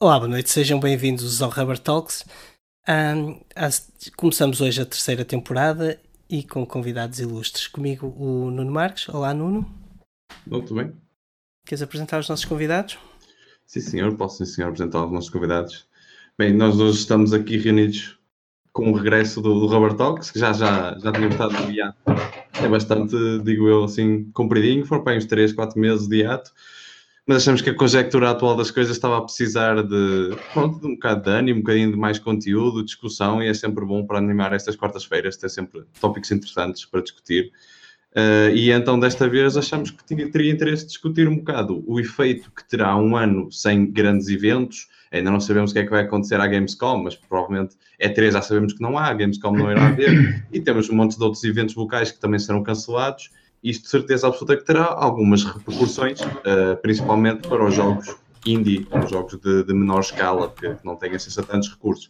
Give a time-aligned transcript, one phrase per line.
[0.00, 2.24] Olá, boa noite, sejam bem-vindos ao Rubber Talks.
[2.88, 3.40] Um,
[4.16, 7.66] começamos hoje a terceira temporada e com convidados ilustres.
[7.66, 9.08] Comigo o Nuno Marques.
[9.08, 9.68] Olá, Nuno.
[10.46, 10.92] Muito bem.
[11.66, 12.96] Queres apresentar os nossos convidados?
[13.66, 15.88] Sim, senhor, posso sim, senhor, apresentar os nossos convidados.
[16.38, 18.18] Bem, nós hoje estamos aqui reunidos
[18.72, 21.98] com o regresso do, do Rubber Talks, que já, já, já tínhamos estado no hiato.
[22.62, 26.52] É bastante, digo eu, assim, compridinho, foram para uns 3, 4 meses de hiato
[27.28, 30.94] mas achamos que a conjectura atual das coisas estava a precisar de, pronto, de um
[30.94, 34.54] bocado de ânimo, um bocadinho de mais conteúdo, discussão, e é sempre bom para animar
[34.54, 37.52] estas quartas-feiras, ter sempre tópicos interessantes para discutir.
[38.12, 42.00] Uh, e então, desta vez, achamos que tinha, teria interesse de discutir um bocado o
[42.00, 44.88] efeito que terá um ano sem grandes eventos.
[45.12, 48.32] Ainda não sabemos o que é que vai acontecer à Gamescom, mas provavelmente é três,
[48.32, 50.42] já sabemos que não há, a Gamescom não irá haver.
[50.50, 53.28] E temos um monte de outros eventos locais que também serão cancelados
[53.62, 59.10] isto de certeza absoluta que terá algumas repercussões, uh, principalmente para os jogos indie, os
[59.10, 62.08] jogos de, de menor escala, que não têm acesso a tantos recursos.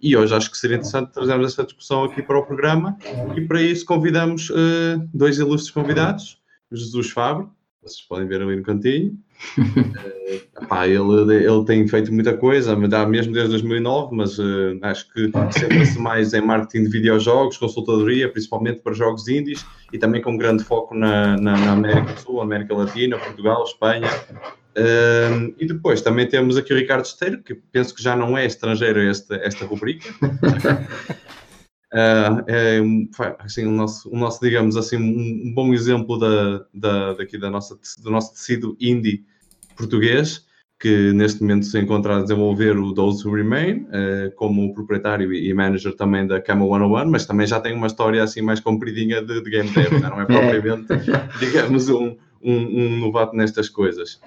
[0.00, 2.96] E hoje acho que seria interessante trazermos essa discussão aqui para o programa
[3.36, 6.40] e para isso convidamos uh, dois ilustres convidados,
[6.72, 7.50] Jesus Fábio,
[7.82, 9.18] vocês podem ver ali no cantinho.
[9.58, 15.30] Uh, epá, ele, ele tem feito muita coisa, mesmo desde 2009, mas uh, acho que
[15.52, 20.64] centra-se mais em marketing de videojogos, consultadoria, principalmente para jogos indies e também com grande
[20.64, 24.08] foco na, na, na América do Sul, América Latina, Portugal, Espanha.
[24.70, 28.46] Uh, e depois também temos aqui o Ricardo Esteiro, que penso que já não é
[28.46, 30.08] estrangeiro esta, esta rubrica.
[31.92, 32.80] Uh, é
[33.40, 37.76] assim, o nosso, o nosso, digamos assim, um, bom exemplo da, da, daqui da nossa,
[38.00, 39.24] do nosso tecido indie
[39.76, 40.46] português,
[40.78, 45.52] que neste momento se encontra a desenvolver o Those Who Remain, uh, como proprietário e
[45.52, 49.42] manager também da Cama 101, mas também já tem uma história assim mais compridinha de,
[49.42, 50.86] de game dev, não é propriamente,
[51.40, 54.20] digamos, um, um, um novato nestas coisas.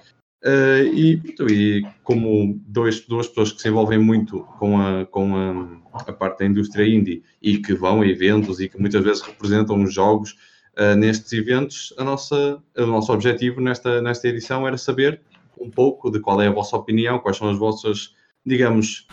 [0.44, 6.02] Uh, e, e, como dois, duas pessoas que se envolvem muito com a, com a,
[6.02, 9.82] a, parte da indústria indie e que vão a eventos e que muitas vezes representam
[9.82, 10.36] os jogos
[10.78, 15.22] uh, nestes eventos, a nossa, o nosso objetivo nesta, nesta edição era saber
[15.58, 18.14] um pouco de qual é a vossa opinião, quais são as vossas,
[18.46, 19.08] digamos,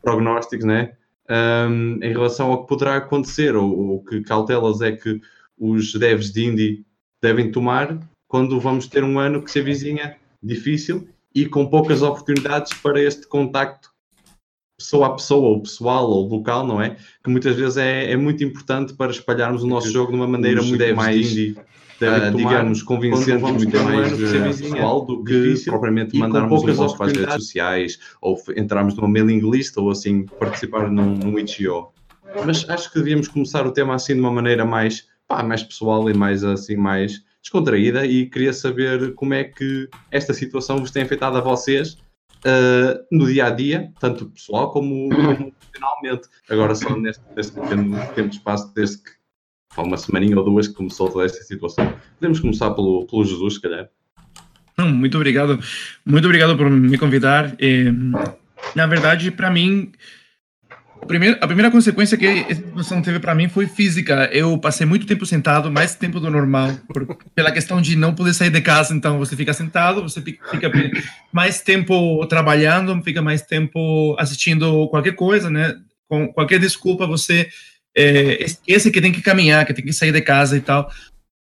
[0.00, 0.92] prognósticos, né?
[1.28, 5.20] Um, em relação ao que poderá acontecer ou, ou que cautelas é que
[5.58, 6.86] os devs de indie
[7.20, 7.98] devem tomar
[8.28, 13.26] quando vamos ter um ano que se avizinha difícil e com poucas oportunidades para este
[13.26, 13.90] contacto
[14.78, 16.96] pessoa a pessoa, ou pessoal, ou local, não é?
[17.22, 20.62] Que muitas vezes é, é muito importante para espalharmos o nosso jogo de uma maneira
[20.62, 26.76] muito mais, uh, digamos, convincente, muito mais uh, pessoal do que difícil, propriamente mandarmos um
[26.76, 31.36] post para as redes sociais, ou entrarmos numa mailing list, ou assim, participar num, num
[31.38, 31.88] itch.io.
[32.46, 36.08] Mas acho que devíamos começar o tema assim de uma maneira mais, pá, mais pessoal
[36.08, 41.02] e mais assim, mais descontraída e queria saber como é que esta situação vos tem
[41.02, 41.94] afetado a vocês
[42.44, 46.28] uh, no dia a dia, tanto pessoal como, profissionalmente.
[46.48, 49.10] Agora, só neste, neste pequeno tempo de espaço, desde que
[49.76, 51.94] há uma semaninha ou duas que começou toda esta situação.
[52.18, 53.88] Podemos começar pelo, pelo Jesus, se calhar.
[54.78, 55.58] Muito obrigado,
[56.06, 57.56] muito obrigado por me convidar.
[57.58, 57.92] Eh,
[58.76, 59.90] na verdade, para mim,
[61.06, 64.28] Primeiro, a primeira consequência que essa situação teve para mim foi física.
[64.32, 68.34] Eu passei muito tempo sentado, mais tempo do normal, por, pela questão de não poder
[68.34, 68.94] sair de casa.
[68.94, 70.70] Então, você fica sentado, você fica
[71.32, 75.74] mais tempo trabalhando, fica mais tempo assistindo qualquer coisa, né?
[76.08, 77.48] Com qualquer desculpa, você
[77.96, 80.90] é, esquece que tem que caminhar, que tem que sair de casa e tal.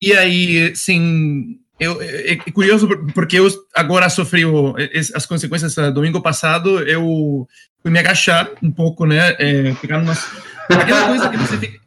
[0.03, 4.75] E aí, sim, eu, é, é, curioso porque eu agora sofri o,
[5.15, 5.75] as consequências.
[5.95, 7.49] Domingo passado, eu
[7.83, 9.35] fui me agachar um pouco, né?
[9.39, 10.13] É, numa.
[10.69, 11.81] Aquela coisa que você fica,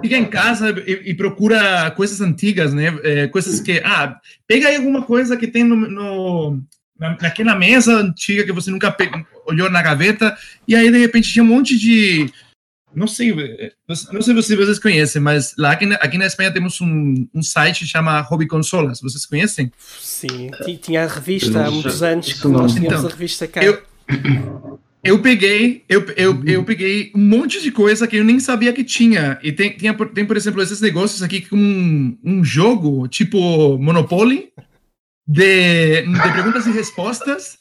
[0.00, 2.96] fica em casa e, e, procura coisas antigas, né?
[3.02, 3.82] É, coisas que.
[3.84, 6.62] Ah, pega aí alguma coisa que tem no, no
[7.20, 8.96] naquela mesa antiga que você nunca
[9.46, 12.30] olhou na gaveta, e aí de repente tinha um monte de.
[12.94, 13.34] Não sei,
[13.88, 17.42] não sei se vocês conhecem, mas lá aqui na, aqui na Espanha temos um, um
[17.42, 19.00] site que chama Hobby Consolas.
[19.00, 19.72] Vocês conhecem?
[20.00, 20.50] Sim,
[20.80, 23.62] tinha a revista há muitos anos que nós tínhamos então, a revista cá.
[23.62, 23.82] Eu,
[25.02, 28.82] eu peguei, eu, eu, eu peguei um monte de coisa que eu nem sabia que
[28.82, 29.38] tinha.
[29.42, 34.50] E tem, tem, tem por exemplo, esses negócios aqui com um, um jogo tipo Monopoly,
[35.26, 37.58] de, de perguntas e respostas,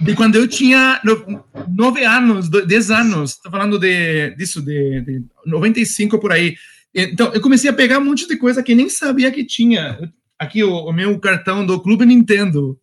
[0.00, 3.32] de quando eu tinha no, nove anos, dez anos.
[3.32, 6.56] Estou falando de, disso, de, de 95 por aí.
[6.94, 9.98] Então, eu comecei a pegar um monte de coisa que nem sabia que tinha.
[10.38, 12.78] Aqui, o, o meu cartão do Clube Nintendo.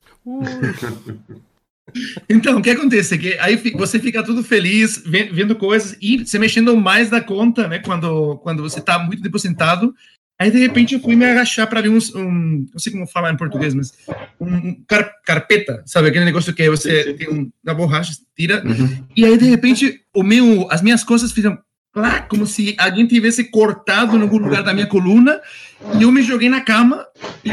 [2.29, 6.75] Então, o que acontece que aí você fica tudo feliz vendo coisas e se mexendo
[6.77, 7.79] mais da conta, né?
[7.79, 9.95] Quando, quando você está muito tempo sentado.
[10.39, 13.31] Aí, de repente, eu fui me agachar para ver uns, um, não sei como falar
[13.31, 13.93] em português, mas
[14.39, 16.09] um car carpeta, sabe?
[16.09, 17.17] Aquele negócio que você sim, sim.
[17.17, 18.63] tem um, na borracha, tira.
[18.63, 19.03] Uhum.
[19.15, 21.57] E aí, de repente, o meu, as minhas costas fizeram
[22.29, 25.41] como se alguém tivesse cortado em algum lugar da minha coluna.
[25.97, 27.05] E eu me joguei na cama.
[27.43, 27.49] E,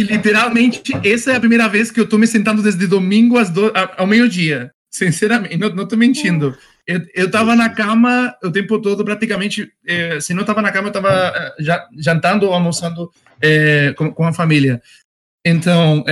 [0.00, 3.50] e literalmente, essa é a primeira vez que eu tô me sentando desde domingo às
[3.50, 4.72] do, ao meio-dia.
[4.90, 6.56] Sinceramente, não, não tô mentindo.
[6.88, 9.70] Eu, eu tava na cama o tempo todo, praticamente.
[9.86, 13.12] Eh, se não tava na cama, eu tava eh, já, jantando ou almoçando
[13.42, 14.80] eh, com, com a família.
[15.44, 16.02] Então,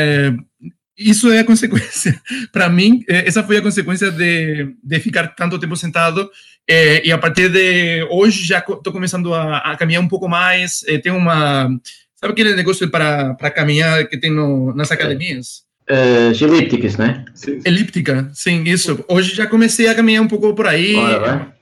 [0.97, 2.21] isso é a consequência.
[2.53, 6.31] Para mim, essa foi a consequência de, de ficar tanto tempo sentado.
[6.69, 10.81] e a partir de hoje, já estou começando a, a, caminhar um pouco mais.
[11.03, 11.69] tem uma.
[12.17, 15.66] Sabe aquele negócio para, para caminhar que tem no, nas academias?
[15.89, 17.25] Uh, elípticas, né?
[17.65, 19.05] Elíptica, sim, isso.
[19.09, 21.57] Hoje já comecei a caminhar um pouco por aí, Bora,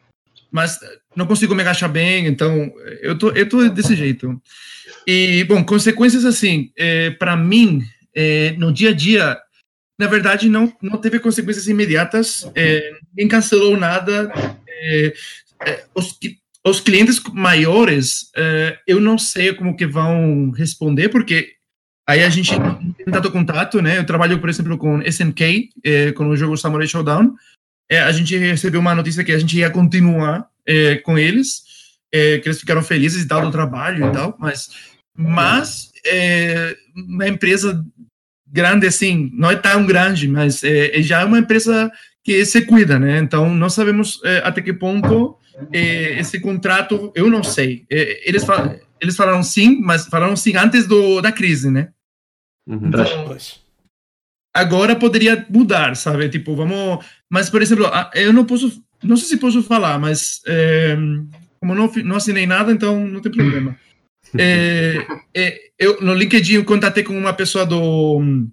[0.50, 0.79] mas
[1.15, 2.73] não consigo me agachar bem, então
[3.03, 4.41] eu tô, eu tô desse jeito.
[5.06, 7.82] E, bom, consequências assim, é, para mim,
[8.15, 9.38] é, no dia a dia,
[9.99, 14.32] na verdade, não, não teve consequências imediatas, é, ninguém cancelou nada.
[14.69, 15.15] É,
[15.67, 16.19] é, os,
[16.65, 18.31] os clientes maiores,
[18.87, 21.55] eu não sei como que vão responder, porque
[22.06, 22.50] Aí a gente
[23.05, 23.99] tem tanto contato, né?
[23.99, 27.35] Eu trabalho, por exemplo, com SNK, é, com o jogo Samurai Showdown.
[27.91, 31.62] É, a gente recebeu uma notícia que a gente ia continuar é, com eles,
[32.12, 34.71] é, que eles ficaram felizes e tal do trabalho e tal, mas,
[35.17, 37.85] mas é, uma empresa
[38.51, 41.93] grande assim, não é tão grande, mas é, já é uma empresa
[42.25, 43.19] que se cuida, né?
[43.19, 45.37] Então, não sabemos até que ponto
[45.71, 47.85] esse contrato, eu não sei.
[47.91, 51.91] eles falam eles falaram sim, mas falaram sim antes do, da crise, né?
[52.66, 52.88] Uhum.
[52.88, 53.37] Então,
[54.55, 56.28] agora poderia mudar, sabe?
[56.28, 57.05] Tipo, vamos.
[57.28, 58.82] Mas, por exemplo, eu não posso.
[59.02, 60.96] Não sei se posso falar, mas é,
[61.61, 63.76] como não, não assinei nada, então não tem problema.
[64.38, 68.46] É, é, eu, no LinkedIn eu contatei com uma pessoa do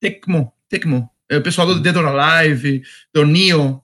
[0.00, 2.82] Tecmo, Tecmo, é o pessoal do Dead or Alive,
[3.14, 3.82] do Neo,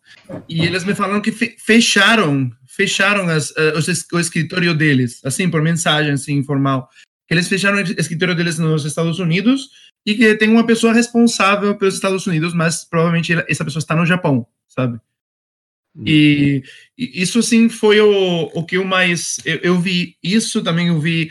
[0.49, 6.13] e eles me falaram que fecharam fecharam as, uh, o escritório deles, assim, por mensagem,
[6.13, 6.91] assim, informal.
[7.27, 9.69] Que eles fecharam o escritório deles nos Estados Unidos
[10.05, 14.07] e que tem uma pessoa responsável pelos Estados Unidos, mas provavelmente essa pessoa está no
[14.07, 15.01] Japão, sabe?
[16.05, 16.63] E,
[16.99, 19.39] e isso, assim, foi o, o que eu mais...
[19.45, 21.31] Eu, eu vi isso, também eu vi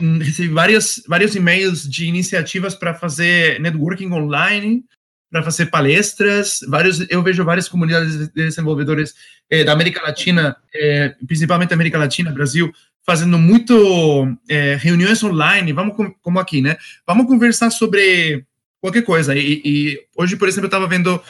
[0.00, 4.84] hum, recebi várias, vários e-mails de iniciativas para fazer networking online,
[5.30, 9.14] para fazer palestras, vários, eu vejo várias comunidades de desenvolvedores
[9.50, 12.72] eh, da América Latina, eh, principalmente América Latina, Brasil,
[13.08, 16.76] fazendo muito eh, reuniões online, vamos com, como aqui, né?
[17.06, 18.44] Vamos conversar sobre
[18.80, 19.34] qualquer coisa.
[19.36, 21.20] E, e hoje, por exemplo, eu estava vendo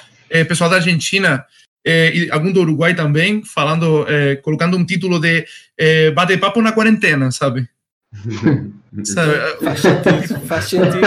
[0.48, 1.44] pessoal da Argentina
[1.86, 4.04] e algum do Uruguai também falando,
[4.42, 5.46] colocando um título de
[6.16, 7.68] bate papo na quarentena, sabe?
[9.04, 9.32] sabe?
[9.62, 11.06] Faz sentido, faz sentido.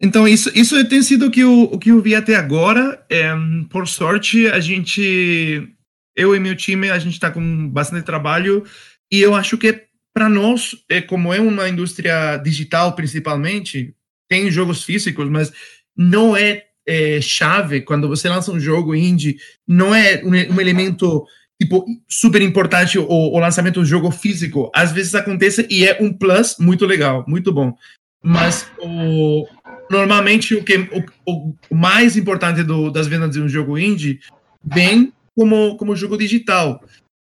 [0.00, 3.04] Então, isso, isso tem sido o que eu, o que eu vi até agora.
[3.10, 3.32] É,
[3.68, 5.68] por sorte, a gente,
[6.16, 8.64] eu e meu time, a gente está com bastante trabalho
[9.10, 13.94] e eu acho que para nós, é, como é uma indústria digital principalmente,
[14.28, 15.52] tem jogos físicos, mas
[15.96, 21.24] não é, é chave quando você lança um jogo indie, não é um, um elemento
[21.60, 24.70] tipo super importante o, o lançamento do jogo físico.
[24.74, 27.76] Às vezes acontece e é um plus muito legal, muito bom.
[28.22, 29.46] Mas o,
[29.90, 30.78] normalmente o que
[31.24, 34.20] o, o mais importante do, das vendas de um jogo indie
[34.64, 36.82] vem como como jogo digital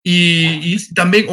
[0.05, 1.27] e, e também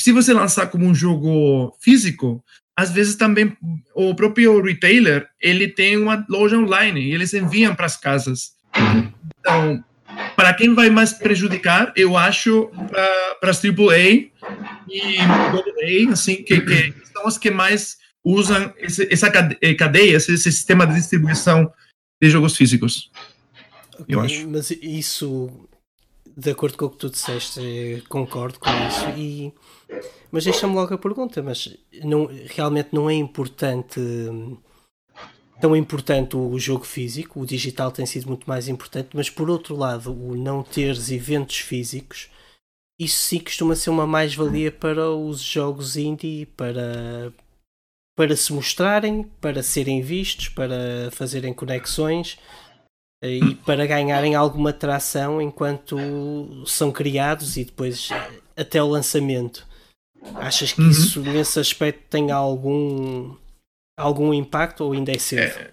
[0.00, 2.42] se você lançar como um jogo físico
[2.76, 3.56] às vezes também
[3.94, 8.52] o próprio retailer ele tem uma loja online e eles enviam para as casas
[9.38, 9.84] então
[10.34, 12.70] para quem vai mais prejudicar eu acho
[13.40, 14.30] para as AAA
[14.88, 19.28] e AA assim que, que são as que mais usam esse, essa
[19.60, 21.72] eh, cadeia, esse, esse, sistema de distribuição
[22.20, 23.10] de jogos físicos.
[24.08, 24.48] Eu acho.
[24.48, 25.68] Mas isso,
[26.40, 29.08] de acordo com o que tu disseste, eh, concordo com isso.
[29.18, 29.52] E,
[30.32, 34.00] mas deixa-me logo a pergunta: mas não, realmente não é importante.
[35.60, 39.76] Tão importante o jogo físico, o digital tem sido muito mais importante, mas por outro
[39.76, 42.30] lado, o não teres eventos físicos,
[42.98, 47.30] isso sim costuma ser uma mais-valia para os jogos indie, para,
[48.16, 52.38] para se mostrarem, para serem vistos, para fazerem conexões
[53.22, 55.96] e para ganharem alguma tração enquanto
[56.66, 59.66] são criados e depois eh, até o lançamento.
[60.34, 60.90] Achas que uhum.
[60.90, 63.34] isso nesse aspecto tem algum
[63.96, 65.42] algum impacto ou ainda é cedo?
[65.42, 65.70] É,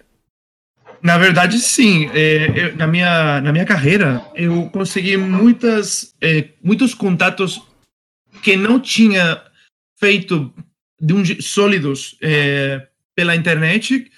[1.02, 2.10] na verdade, sim.
[2.12, 7.62] É, eu, na, minha, na minha carreira, eu consegui muitas, é, muitos contatos
[8.42, 9.42] que não tinha
[9.98, 10.52] feito
[11.00, 14.10] de um sólidos é, pela internet,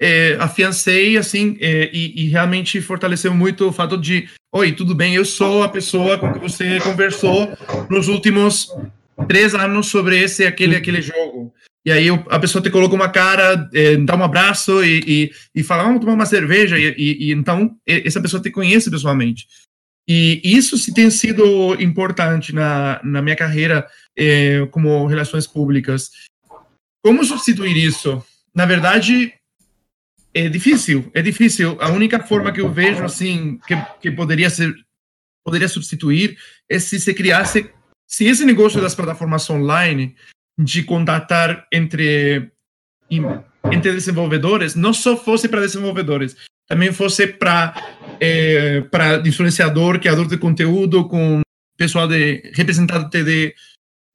[0.00, 5.14] é, afiancei assim é, e, e realmente fortaleceu muito o fato de, oi, tudo bem,
[5.14, 7.48] eu sou a pessoa com que você conversou
[7.88, 8.68] nos últimos
[9.28, 11.52] três anos sobre esse, aquele, aquele jogo.
[11.86, 15.62] E aí a pessoa te coloca uma cara, é, dá um abraço e, e, e
[15.62, 16.78] fala, vamos tomar uma cerveja.
[16.78, 19.46] E, e- e então essa pessoa te conhece pessoalmente.
[20.08, 23.86] E isso se tem sido importante na, na minha carreira
[24.16, 26.10] eh, como relações públicas.
[27.02, 28.22] Como substituir isso?
[28.54, 29.32] Na verdade,
[30.34, 31.78] é difícil, é difícil.
[31.80, 34.74] A única forma que eu vejo assim que, que poderia ser
[35.44, 36.36] poderia substituir
[36.68, 37.70] é se se criasse
[38.08, 40.14] se esse negócio das plataformas online
[40.58, 42.50] de contatar entre
[43.70, 46.36] entre desenvolvedores não só fosse para desenvolvedores,
[46.66, 47.74] também fosse para
[48.20, 51.40] é, para influenciador, criador de conteúdo, com
[51.76, 53.54] pessoal de representante de,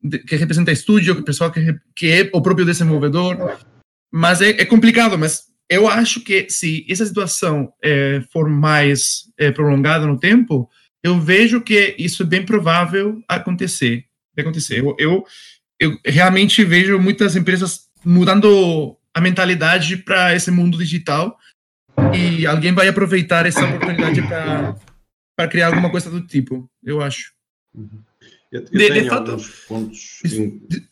[0.01, 3.59] de- que representa estúdio, pessoal que, que é o próprio desenvolvedor.
[4.11, 9.51] Mas é, é complicado, mas eu acho que se essa situação é, for mais é,
[9.51, 10.69] prolongada no tempo,
[11.03, 14.05] eu vejo que isso é bem provável acontecer.
[14.35, 14.79] de acontecer.
[14.79, 15.23] Eu, eu,
[15.79, 21.37] eu realmente vejo muitas empresas mudando a mentalidade para esse mundo digital
[22.13, 27.31] e alguém vai aproveitar essa oportunidade para criar alguma coisa do tipo, eu acho.
[28.51, 30.19] Eu, eu De- de tenho fato- alguns pontos.
[30.23, 30.88] De-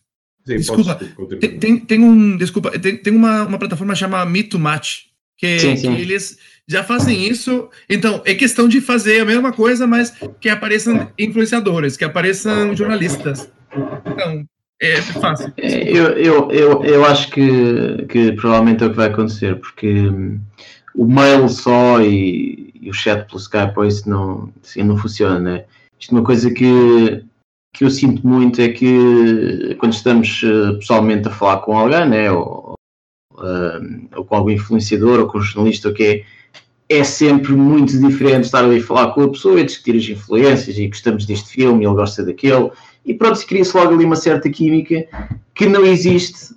[0.47, 0.95] Sim, desculpa.
[1.41, 5.75] Tem, tem, tem um, desculpa, tem, tem uma, uma plataforma chamada to Match, que, Sim,
[5.75, 7.69] que eles já fazem isso.
[7.89, 13.51] Então, é questão de fazer a mesma coisa, mas que apareçam influenciadores, que apareçam jornalistas.
[14.05, 14.45] Então,
[14.81, 15.51] é fácil.
[15.57, 20.07] É, Eu, eu, eu, eu acho que, que provavelmente é o que vai acontecer, porque
[20.07, 20.39] hum,
[20.95, 25.39] o mail só e, e o chat pelo Skype, ou isso não, assim, não funciona,
[25.39, 25.65] né?
[25.99, 27.23] Isto é uma coisa que,
[27.73, 32.31] que eu sinto muito é que quando estamos eh, pessoalmente a falar com alguém, né?
[32.31, 32.73] Ou,
[33.37, 36.25] hum, ou com algum influenciador, ou com um jornalista, o que
[36.89, 40.09] é, é sempre muito diferente estar ali a falar com a pessoa e discutir as
[40.09, 42.71] influências e gostamos deste filme, ele gosta daquele,
[43.05, 45.07] e pronto, se cria-se logo ali uma certa química
[45.53, 46.55] que não existe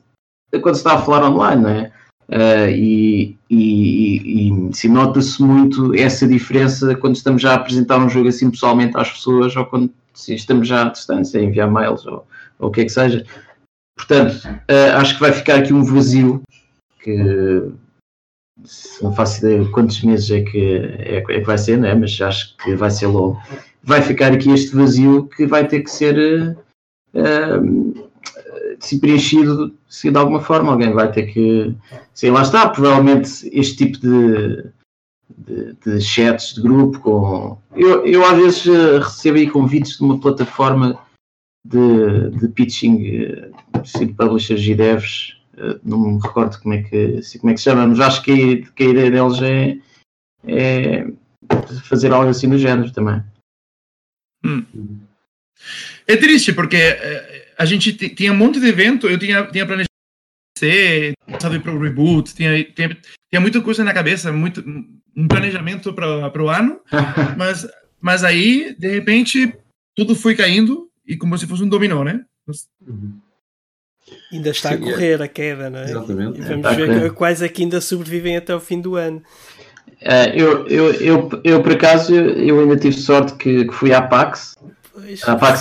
[0.63, 1.93] quando se está a falar online, não é?
[2.31, 8.09] Ah, e e, e, se nota-se muito essa diferença quando estamos já a apresentar um
[8.09, 12.27] jogo assim pessoalmente às pessoas ou quando se estamos já à distância enviar mails ou,
[12.59, 13.25] ou o que é que seja.
[13.97, 16.43] Portanto, ah, acho que vai ficar aqui um vazio
[17.03, 17.73] que
[19.03, 21.95] não faço ideia de quantos meses é que, é, é que vai ser, não é?
[21.95, 23.41] mas acho que vai ser logo.
[23.83, 26.57] Vai ficar aqui este vazio que vai ter que ser
[27.15, 27.61] ah,
[28.79, 31.75] se preenchido se de alguma forma alguém vai ter que
[32.15, 34.71] sim, lá está, provavelmente este tipo de,
[35.39, 40.05] de, de chats de grupo com eu, eu às vezes eh, recebo aí convites de
[40.05, 40.99] uma plataforma
[41.67, 43.51] de, de pitching eh,
[43.99, 47.61] de publishers e devs eh, não me recordo como é que se- como é que
[47.61, 49.79] se chama, mas acho que, que a ideia deles é,
[50.47, 51.07] é
[51.85, 53.23] fazer algo assim no género também.
[56.07, 56.77] É triste, porque
[57.59, 59.90] a gente ti- tinha um monte de evento, eu tinha, tinha planejado
[60.61, 62.97] ser, sabe, para o reboot, tinha, tinha,
[63.31, 64.63] tinha muita coisa na cabeça, muito,
[65.17, 66.81] um planejamento para o ano,
[67.37, 67.67] mas,
[68.01, 69.55] mas aí, de repente,
[69.97, 72.23] tudo foi caindo e como se fosse um dominó, né?
[72.87, 73.19] Uhum.
[74.33, 75.85] Ainda está Sim, a correr a queda, não é?
[75.85, 76.41] Exatamente.
[76.41, 79.23] E vamos Está a ver quais é que ainda sobrevivem até o fim do ano.
[80.01, 84.03] Eh, eu, eu, eu, eu, por acaso, eu ainda tive sorte que, que fui à
[84.03, 84.57] PAX,
[84.93, 85.57] Pois, Ah, pá,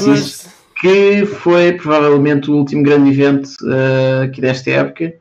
[0.79, 5.13] que foi provavelmente o último grande evento eh, aqui desta época.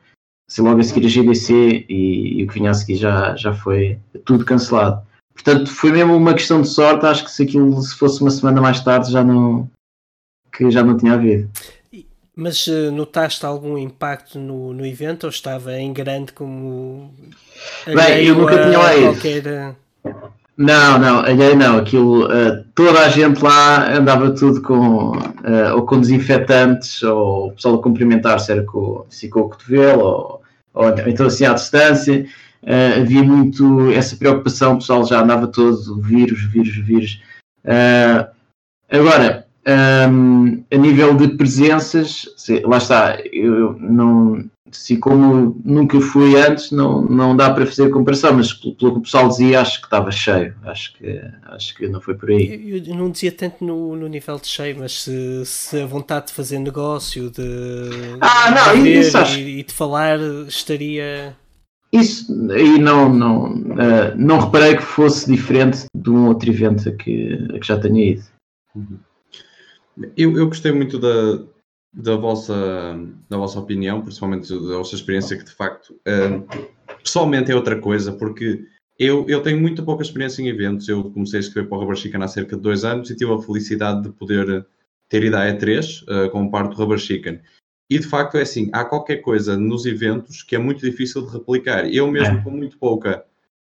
[0.47, 3.53] Se logo a seguir a GDC e, e o que vinha a seguir já, já
[3.53, 5.05] foi tudo cancelado.
[5.33, 7.05] Portanto, foi mesmo uma questão de sorte.
[7.05, 9.69] Acho que se aquilo se fosse uma semana mais tarde já não
[10.51, 11.49] que já não tinha havido.
[12.35, 17.13] Mas eh, notaste algum impacto no, no evento ou estava em grande como
[17.85, 19.07] Bem, eu nunca tinha lá ido.
[19.07, 19.75] qualquer eh,
[20.59, 21.23] Não, não,
[21.55, 21.77] não.
[21.77, 25.13] Aquilo, eh, toda a gente lá andava tudo com
[25.45, 30.03] eh, ou com desinfetantes, ou o pessoal a cumprimentar-se era com, assim, com o cotovelo,
[30.03, 30.41] ou,
[30.73, 32.25] ou então assim à distância.
[32.61, 37.21] Eh, havia muito essa preocupação, o pessoal já andava todo vírus, vírus, vírus.
[38.91, 46.35] Agora, ehm, a nível de presenças, se- lá está, eu não, assim como nunca fui
[46.39, 49.79] antes, não, não dá para fazer comparação, mas pelo, pelo que o pessoal dizia, acho
[49.79, 50.53] que estava cheio.
[50.65, 52.71] Acho que, acho que não foi por aí.
[52.71, 56.27] Eu, eu não dizia tanto no, no nível de cheio, mas se, se a vontade
[56.27, 57.89] de fazer negócio, de,
[58.21, 61.35] Ah, não, de ver isso acho- e, e de falar estaria.
[61.91, 63.47] Isso aí não, não,
[63.81, 67.79] eh, não reparei que fosse diferente de um outro evento a que, a que já
[67.79, 68.23] tenha ido.
[70.15, 71.43] Eu, eu gostei muito da,
[71.93, 72.55] da vossa,
[73.29, 76.65] da vossa opinião, principalmente da vossa experiência, que de facto, uh,
[77.03, 78.65] pessoalmente é outra coisa, porque
[78.97, 80.87] eu, eu tenho muito pouca experiência em eventos.
[80.87, 83.33] Eu comecei a escrever para o Rubber Chicken há cerca de dois anos e tive
[83.33, 84.65] a felicidade de poder
[85.07, 87.39] ter ido à E3 uh, como parte do Rubber Chicken.
[87.89, 91.33] E de facto é assim, há qualquer coisa nos eventos que é muito difícil de
[91.33, 91.91] replicar.
[91.91, 92.41] Eu mesmo é.
[92.43, 93.25] com muito pouca,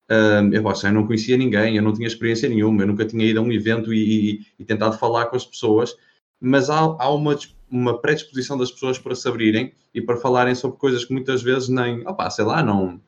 [0.10, 3.40] uh, eu, eu não conhecia ninguém, eu não tinha experiência nenhuma, eu nunca tinha ido
[3.40, 5.98] a um evento e, e, e tentado falar com as pessoas,
[6.40, 7.38] mas há, há uma,
[7.70, 11.70] uma predisposição das pessoas para se abrirem e para falarem sobre coisas que muitas vezes
[11.70, 13.02] nem, opá, sei lá, não,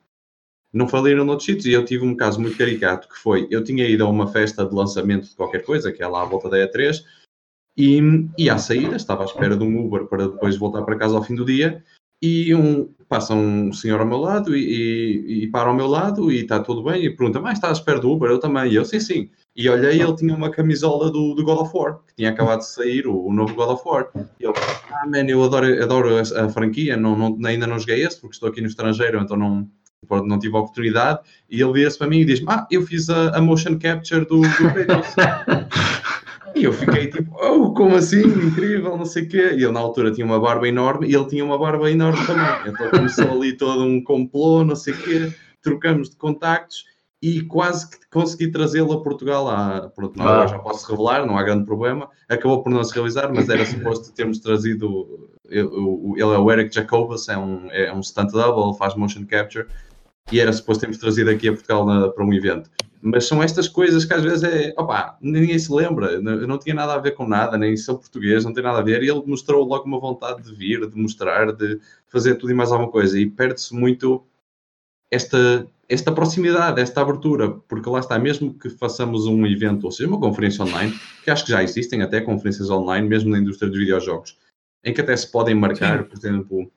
[0.74, 1.66] não faliram noutros sítios.
[1.66, 4.66] E eu tive um caso muito caricato que foi: eu tinha ido a uma festa
[4.66, 7.04] de lançamento de qualquer coisa, que é lá à volta da E3,
[7.78, 8.00] e,
[8.38, 11.24] e à saída estava à espera de um Uber para depois voltar para casa ao
[11.24, 11.84] fim do dia.
[12.22, 16.32] E um, passa um senhor ao meu lado e, e, e para ao meu lado
[16.32, 17.04] e está tudo bem.
[17.04, 18.30] E pergunta: Mas está à espera do Uber?
[18.30, 18.72] Eu também.
[18.72, 19.30] E eu, sim, sim.
[19.56, 22.68] E olhei, ele tinha uma camisola do, do God of War, que tinha acabado de
[22.68, 24.10] sair, o, o novo God of War.
[24.40, 24.54] E eu,
[24.92, 28.36] ah, man, eu adoro, adoro a, a franquia, não, não, ainda não joguei esse, porque
[28.36, 29.68] estou aqui no estrangeiro, então não,
[30.26, 33.36] não tive a oportunidade, e ele vira-se para mim e diz ah, eu fiz a,
[33.36, 35.16] a motion capture do, do Kratos.
[36.58, 38.22] e eu fiquei tipo, oh, como assim?
[38.22, 39.52] Incrível, não sei o quê.
[39.54, 42.74] E ele na altura tinha uma barba enorme e ele tinha uma barba enorme também.
[42.74, 46.86] Então começou ali todo um complô, não sei o quê, trocamos de contactos
[47.22, 49.50] e quase que consegui trazê-lo a Portugal.
[49.50, 50.48] À, pronto, não, ah.
[50.48, 52.10] já posso revelar, não há grande problema.
[52.30, 55.30] Acabou por não se realizar, mas era suposto termos trazido.
[55.50, 59.68] Ele é o Eric Jacobus, é um, é um stunt double, faz motion capture
[60.32, 62.70] e era suposto termos trazido aqui a Portugal na, para um evento.
[63.02, 66.76] Mas são estas coisas que às vezes é, opá, ninguém se lembra, eu não tinha
[66.76, 69.24] nada a ver com nada, nem sou português, não tem nada a ver, e ele
[69.26, 73.18] mostrou logo uma vontade de vir, de mostrar, de fazer tudo e mais alguma coisa,
[73.20, 74.26] e perde-se muito
[75.12, 80.10] esta, esta proximidade, esta abertura, porque lá está, mesmo que façamos um evento, ou seja,
[80.10, 80.94] uma conferência online,
[81.24, 84.38] que acho que já existem até conferências online, mesmo na indústria dos videojogos,
[84.84, 86.04] em que até se podem marcar, Sim.
[86.06, 86.72] por exemplo,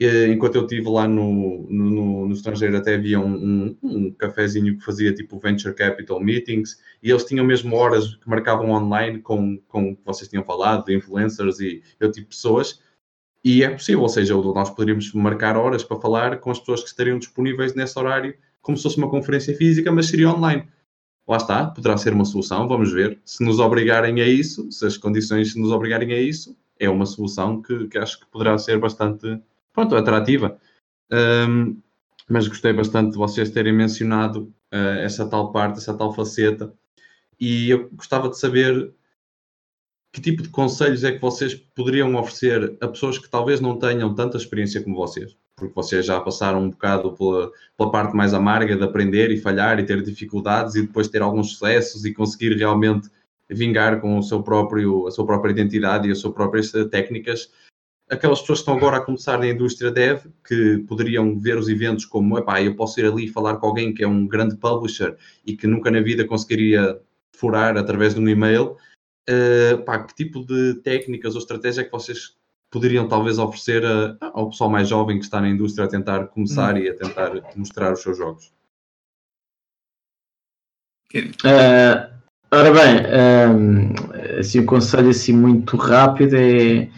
[0.00, 4.84] enquanto eu estive lá no, no, no, estrangeiro, até havia um, um, um, cafezinho que
[4.84, 9.92] fazia tipo Venture Capital Meetings e eles tinham mesmo horas que marcavam online com, com
[9.92, 12.80] o que vocês tinham falado, de influencers e eu tipo pessoas.
[13.44, 16.88] E é possível, ou seja, nós poderíamos marcar horas para falar com as pessoas que
[16.88, 20.66] estariam disponíveis nesse horário, como se fosse uma conferência física, mas seria online.
[21.28, 23.20] Lá está, poderá ser uma solução, vamos ver.
[23.24, 27.62] Se nos obrigarem a isso, se as condições nos obrigarem a isso, é uma solução
[27.62, 29.40] que, que acho que poderá ser bastante
[29.74, 30.58] pronto, atrativa.
[31.12, 31.76] Um,
[32.28, 36.72] mas gostei bastante de vocês terem mencionado uh, essa tal parte, essa tal faceta.
[37.38, 38.94] E eu gostava de saber
[40.12, 44.14] que tipo de conselhos é que vocês poderiam oferecer a pessoas que talvez não tenham
[44.14, 45.36] tanta experiência como vocês?
[45.56, 49.78] Porque vocês já passaram um bocado pela, pela parte mais amarga de aprender e falhar
[49.78, 53.10] e ter dificuldades e depois ter alguns sucessos e conseguir realmente
[53.50, 57.50] vingar com o seu próprio, a sua própria identidade e as suas próprias técnicas
[58.08, 62.04] aquelas pessoas que estão agora a começar na indústria dev, que poderiam ver os eventos
[62.04, 65.56] como, epá, eu posso ir ali falar com alguém que é um grande publisher e
[65.56, 67.00] que nunca na vida conseguiria
[67.32, 68.76] furar através de um e-mail,
[69.28, 72.36] uh, pá, que tipo de técnicas ou estratégia é que vocês
[72.70, 76.74] poderiam talvez oferecer a, ao pessoal mais jovem que está na indústria a tentar começar
[76.74, 76.78] hum.
[76.78, 78.52] e a tentar mostrar os seus jogos?
[81.14, 82.10] Uh,
[82.50, 82.96] ora bem,
[83.48, 86.90] um, assim, o conselho assim muito rápido é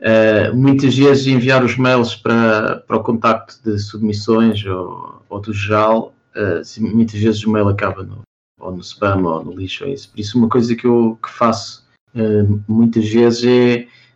[0.00, 5.52] Uh, muitas vezes enviar os mails para, para o contacto de submissões ou, ou do
[5.52, 8.22] geral, uh, muitas vezes o mail acaba no,
[8.58, 10.10] ou no spam ou no lixo ou isso.
[10.10, 11.84] Por isso, uma coisa que eu que faço
[12.14, 13.44] uh, muitas vezes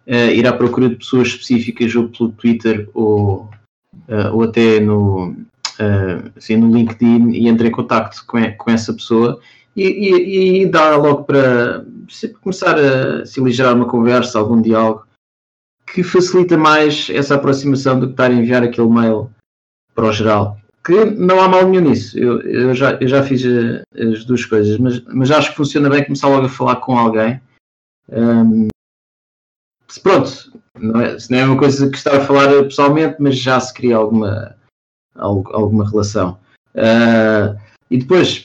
[0.06, 3.48] é ir à procura de pessoas específicas ou pelo Twitter ou,
[4.34, 5.34] ou até no,
[6.36, 9.40] assim, no LinkedIn e entrar em contacto com, com essa pessoa
[9.74, 11.86] e, e, e dar logo para
[12.42, 15.03] começar a se aligerar uma conversa, algum diálogo
[15.94, 19.30] que facilita mais essa aproximação do que estar a enviar aquele mail
[19.94, 20.59] para o geral.
[20.85, 22.18] Que não há mal nenhum nisso.
[22.18, 25.88] Eu, eu, já, eu já fiz eh, as duas coisas, mas, mas acho que funciona
[25.88, 27.40] bem começar logo a falar com alguém.
[28.09, 28.66] Um,
[30.02, 33.72] pronto, não é, não é uma coisa que estava a falar pessoalmente, mas já se
[33.72, 34.57] cria alguma,
[35.14, 36.40] alguma relação.
[36.74, 37.57] Uh,
[37.88, 38.43] e depois,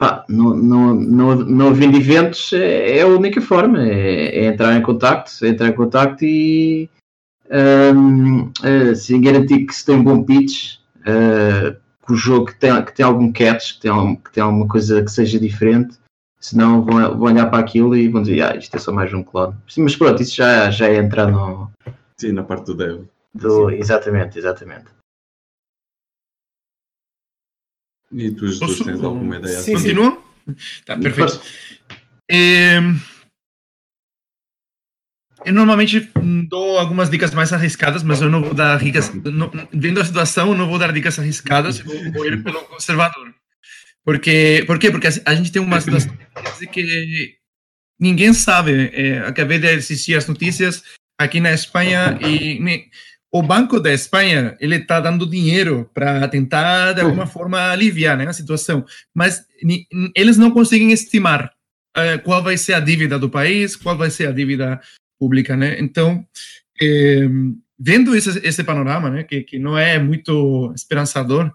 [0.00, 4.74] pá, não, não, não, não havendo eventos é, é, a única forma, é, é, entrar
[4.74, 6.88] em contacto, é entrar em contacto e
[7.94, 12.46] um, uh, eh, se garantir que se tem um bom pitch, uh, que o jogo
[12.46, 15.98] que tem, que tem algum catch, que tem, que tem alguma coisa que seja diferente,
[16.40, 19.22] senão vão, vão olhar para aquilo e vão dizer, ah, isto é só mais um
[19.22, 19.54] clone.
[19.76, 21.70] Mas pronto, isso já, já é entrar no...
[22.16, 23.02] Sim, na parte do dev.
[23.34, 24.86] Do, exatamente, exatamente.
[28.12, 29.60] E tu, Jesus, tens alguma ideia?
[29.60, 30.22] Sim, Continua?
[30.46, 30.56] Sim.
[30.84, 31.40] Tá, perfeito.
[32.28, 32.78] É...
[35.44, 36.10] eu normalmente
[36.48, 39.12] dou algumas dicas mais arriscadas, mas eu não vou dar dicas.
[39.14, 43.32] Não, vendo a situação, eu não vou dar dicas arriscadas, vou, vou ir pelo conservador.
[44.04, 44.90] Porque, por quê?
[44.90, 46.16] Porque a gente tem uma situação
[46.72, 47.36] que
[47.98, 48.90] ninguém sabe.
[48.92, 50.82] É, acabei de assistir as notícias
[51.18, 52.58] aqui na Espanha e
[53.32, 58.26] o Banco da Espanha ele está dando dinheiro para tentar de alguma forma aliviar né,
[58.26, 59.44] a situação, mas
[60.14, 61.52] eles não conseguem estimar
[61.96, 64.80] uh, qual vai ser a dívida do país, qual vai ser a dívida
[65.18, 65.76] pública, né?
[65.78, 66.26] Então,
[66.80, 67.28] eh,
[67.78, 71.52] vendo esse, esse panorama, né, que, que não é muito esperançador,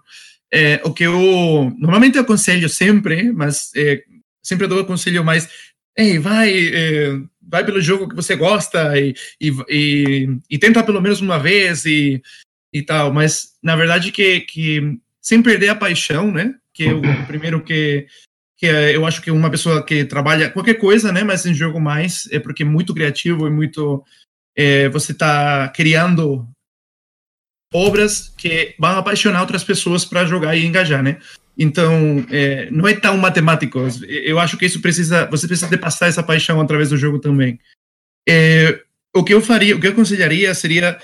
[0.52, 4.02] é, o que eu normalmente aconselho sempre, mas é,
[4.42, 5.48] sempre dou o conselho mais,
[5.96, 11.00] ei, vai, é, vai pelo jogo que você gosta e, e, e, e, tenta pelo
[11.00, 12.22] menos uma vez e,
[12.72, 17.26] e tal, mas na verdade que, que sem perder a paixão, né, que é o
[17.26, 18.06] primeiro que
[18.58, 22.26] que eu acho que uma pessoa que trabalha qualquer coisa, né, mas em jogo mais
[22.32, 24.02] é porque é muito criativo e muito
[24.56, 26.48] é, você está criando
[27.72, 31.18] obras que vão apaixonar outras pessoas para jogar e engajar, né?
[31.58, 33.78] Então, é, não é tão matemático.
[34.08, 37.58] Eu acho que isso precisa, você precisa de passar essa paixão através do jogo também.
[38.28, 38.82] É,
[39.14, 40.98] o que eu faria, o que eu aconselharia seria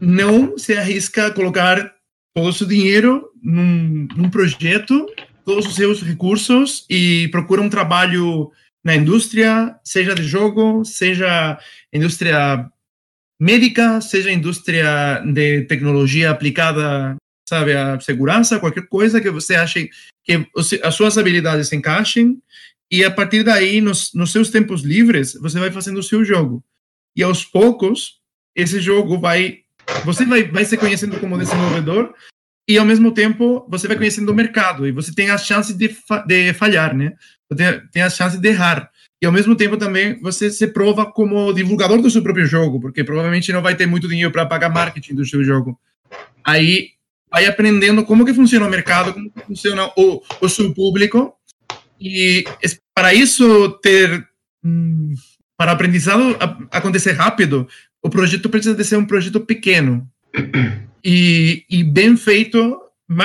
[0.00, 1.92] não se arrisca a colocar
[2.34, 5.06] todo o seu dinheiro num, num projeto,
[5.44, 8.52] todos os seus recursos e procura um trabalho
[8.84, 11.58] na indústria, seja de jogo, seja
[11.92, 12.70] indústria
[13.40, 17.16] médica, seja indústria de tecnologia aplicada,
[17.48, 19.90] sabe, a segurança, qualquer coisa que você ache
[20.22, 20.46] que
[20.82, 22.40] as suas habilidades se encaixem
[22.90, 26.64] e a partir daí, nos, nos seus tempos livres, você vai fazendo o seu jogo.
[27.14, 28.20] E aos poucos,
[28.54, 29.60] esse jogo vai,
[30.04, 32.14] você vai, vai se conhecendo como desenvolvedor
[32.68, 35.88] e ao mesmo tempo você vai conhecendo o mercado e você tem a chance de,
[35.88, 37.14] fa de falhar, né?
[37.50, 41.52] Você tem a chance de errar e ao mesmo tempo também você se prova como
[41.52, 45.14] divulgador do seu próprio jogo, porque provavelmente não vai ter muito dinheiro para pagar marketing
[45.14, 45.78] do seu jogo.
[46.44, 46.90] Aí
[47.30, 51.34] vai aprendendo como que funciona o mercado, como que funciona o, o seu público
[52.00, 52.44] e
[52.94, 54.26] para isso ter
[54.64, 55.14] hum,
[55.56, 56.36] para aprendizado
[56.70, 57.68] acontecer rápido,
[58.02, 60.08] o projeto precisa de ser um projeto pequeno
[61.04, 62.80] e, e bem feito.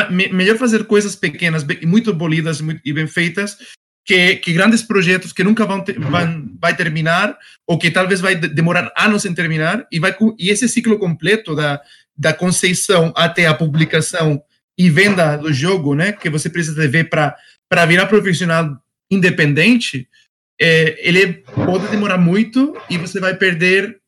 [0.09, 3.57] Melhor fazer coisas pequenas, muito bolidas e bem feitas,
[4.05, 7.37] que, que, grandes projetos que nunca vão, ter, vão vai terminar
[7.67, 11.81] ou que talvez vai demorar anos em terminar e vai e esse ciclo completo da
[12.15, 14.41] da conceição até a publicação
[14.78, 18.78] e venda do jogo, né, que você precisa ver para virar profissional
[19.12, 20.08] independente,
[20.60, 23.99] é, ele pode demorar muito e você vai perder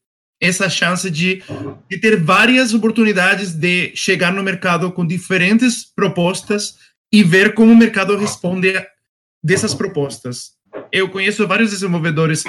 [0.41, 1.41] essa chance de,
[1.89, 6.75] de ter várias oportunidades de chegar no mercado com diferentes propostas
[7.11, 8.73] e ver como o mercado responde
[9.43, 10.54] dessas propostas.
[10.91, 12.43] Eu conheço vários desenvolvedores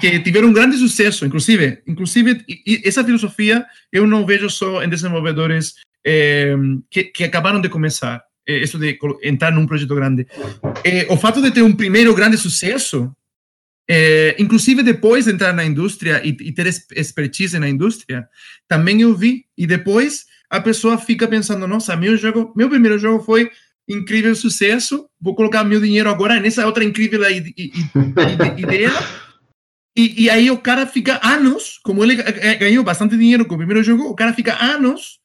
[0.00, 2.44] que tiveram um grande sucesso, inclusive, inclusive
[2.84, 6.54] essa filosofia eu não vejo só em desenvolvedores eh,
[6.90, 10.26] que, que, acabaram de começar, eh, isso de entrar num projeto grande.
[10.84, 13.14] Eh, o fato de ter um primeiro grande sucesso,
[14.38, 18.28] inclusive depois de entrar na indústria e, e ter expertise na indústria,
[18.68, 19.44] também eu vi.
[19.58, 23.50] E depois a pessoa fica pensando, nossa, meu jogo, meu primeiro jogo foi
[23.90, 27.20] incrível sucesso, vou colocar meu dinheiro agora nessa outra incrível
[28.56, 28.90] ideia.
[29.96, 32.16] E, e, aí o cara fica anos, como ele
[32.56, 35.18] ganhou bastante dinheiro com o primeiro jogo, o cara fica anos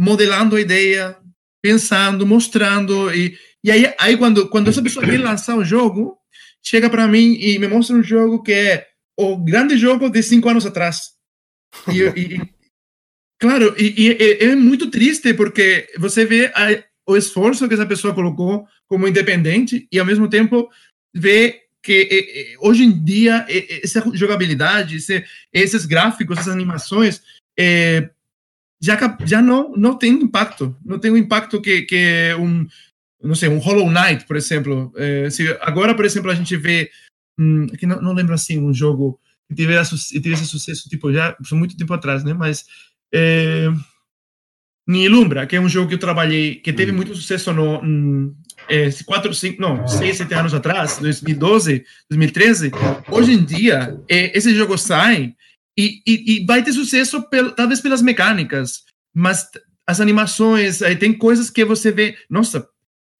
[0.00, 1.16] modelando a ideia,
[1.62, 3.12] pensando, mostrando.
[3.14, 6.16] E, e aí, aí quando, quando essa pessoa quer lançar o jogo,
[6.64, 8.86] chega para mim e me mostra um jogo que é
[9.18, 11.12] o grande jogo de cinco anos atrás.
[11.92, 12.40] E, e
[13.38, 16.68] claro, e, e, é muito triste porque você vê a,
[17.06, 20.68] o esforço que essa pessoa colocou como independente e ao mesmo tempo
[21.14, 27.22] ver que hoje em dia essa jogabilidade, esse, esses gráficos, essas animações
[27.56, 28.10] é,
[28.80, 32.66] já já não não tem impacto, não tem o impacto que que um
[33.22, 34.92] não sei um Hollow Knight, por exemplo.
[34.96, 36.90] É, se agora, por exemplo, a gente vê
[37.38, 41.76] hum, que não, não lembro assim um jogo que tivesse, tivesse sucesso tipo já muito
[41.76, 42.34] tempo atrás, né?
[42.34, 42.66] Mas
[43.12, 43.68] é,
[44.86, 46.96] Nilumbra, que é um jogo que eu trabalhei, que teve hum.
[46.96, 48.34] muito sucesso no, hum,
[48.68, 52.70] é, quatro, cinco, não, seis, sete anos atrás, 2012, 2013.
[53.10, 55.34] Hoje em dia, é, esse jogo sai
[55.76, 59.50] e, e, e vai ter sucesso pel, talvez pelas mecânicas, mas
[59.86, 62.68] as animações, aí tem coisas que você vê, nossa,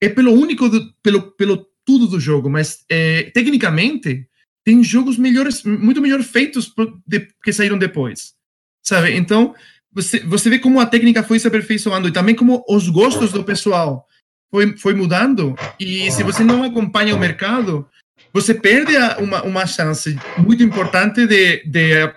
[0.00, 4.28] é pelo único, do, pelo, pelo tudo do jogo, mas é, tecnicamente
[4.64, 6.72] tem jogos melhores, muito melhor feitos
[7.06, 8.34] de, que saíram depois,
[8.82, 9.14] sabe?
[9.14, 9.54] Então
[9.96, 13.42] você, você vê como a técnica foi se aperfeiçoando e também como os gostos do
[13.42, 14.06] pessoal
[14.50, 15.56] foi, foi mudando.
[15.80, 17.88] E se você não acompanha o mercado,
[18.30, 22.12] você perde uma, uma chance muito importante de, de,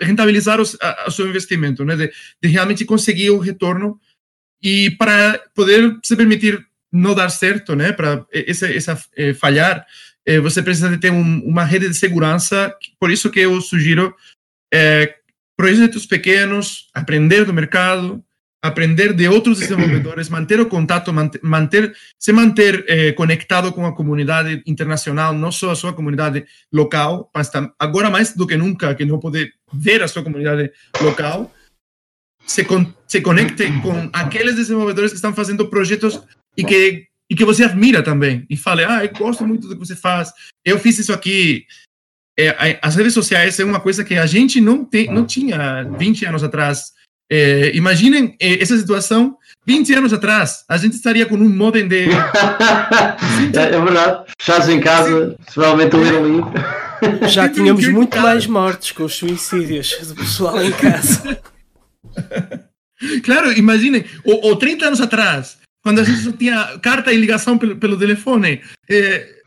[0.00, 1.96] rentabilizar o, a, o seu investimento, né?
[1.96, 4.00] De, de, realmente conseguir o retorno
[4.62, 7.90] e para poder se permitir não dar certo, né?
[7.90, 9.84] Para essa, essa é, falhar,
[10.24, 12.72] é, você precisa de ter um, uma rede de segurança.
[13.00, 14.14] Por isso que eu sugiro
[14.72, 15.16] é,
[15.60, 18.24] projetos pequenos, aprender do mercado,
[18.62, 23.94] aprender de outros desenvolvedores, manter o contato, manter, manter se manter eh, conectado com a
[23.94, 29.04] comunidade internacional, não só a sua comunidade local, mas agora mais do que nunca, que
[29.04, 31.52] não poder ver a sua comunidade local,
[32.46, 36.22] se, con se conecte com aqueles desenvolvedores que estão fazendo projetos
[36.56, 39.86] e que e que você admira também e fale, ah, eu gosto muito do que
[39.86, 40.32] você faz,
[40.64, 41.66] eu fiz isso aqui.
[42.48, 46.26] É, as redes sociais é uma coisa que a gente não, tem, não tinha 20
[46.26, 46.92] anos atrás
[47.30, 50.64] é, imaginem é, essa situação 20 anos atrás.
[50.68, 52.08] A gente estaria com um modem de.
[53.54, 54.24] é, é verdade.
[54.40, 56.52] Fechados em casa, provavelmente um livro.
[57.30, 61.40] Já tínhamos muito mais mortes com os suicídios do pessoal em casa.
[63.24, 67.56] Claro, imaginem, ou, ou 30 anos atrás, quando a gente só tinha carta e ligação
[67.56, 69.39] pelo, pelo telefone, é,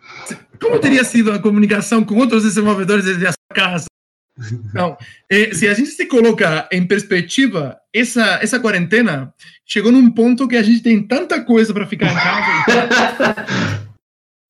[0.60, 3.86] como teria sido a comunicação com outros desenvolvedores desde a sua casa?
[4.70, 4.98] Então,
[5.30, 9.32] eh, se a gente se colocar em perspectiva, essa, essa quarentena
[9.64, 13.36] chegou num ponto que a gente tem tanta coisa para ficar em casa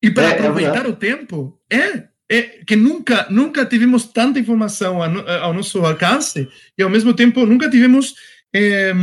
[0.02, 1.60] e para é, é aproveitar é o tempo.
[1.70, 7.14] É, é que nunca, nunca tivemos tanta informação ao, ao nosso alcance e, ao mesmo
[7.14, 8.16] tempo, nunca tivemos
[8.56, 8.94] eh,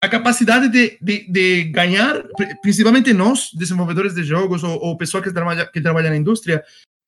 [0.00, 2.22] a capacidade de, de, de, ganhar,
[2.62, 6.62] principalmente nós, desenvolvedores de jogos ou, ou pessoas que trabalham que trabalha na indústria,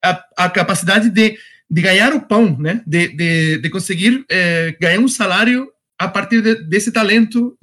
[0.04, 1.38] a, a capacidade de
[1.70, 2.82] de ganhar o pão, né?
[2.84, 7.56] De, de, de conseguir é, ganhar um salário a partir de, desse talento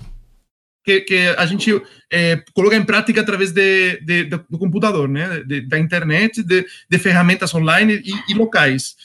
[0.84, 5.44] que, que a gente é, coloca em prática através de, de, do computador, né?
[5.68, 6.66] da internet, de,
[6.98, 8.96] ferramentas online e, e, locais.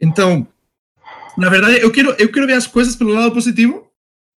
[0.00, 0.48] Então,
[1.36, 3.87] na verdade, eu quero eu quero ver as coisas pelo lado positivo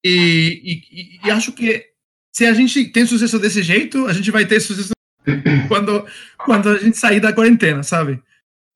[0.03, 1.85] e, e, e acho que
[2.31, 4.91] se a gente tem sucesso desse jeito, a gente vai ter sucesso
[5.67, 6.05] quando
[6.37, 8.21] quando a gente sair da quarentena, sabe?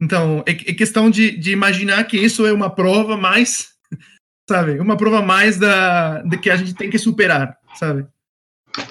[0.02, 3.70] Então, é, é questão de, de imaginar que isso é uma prova mais,
[4.50, 4.80] sabe?
[4.80, 8.06] Uma prova mais da, de que a gente tem que superar, sabe?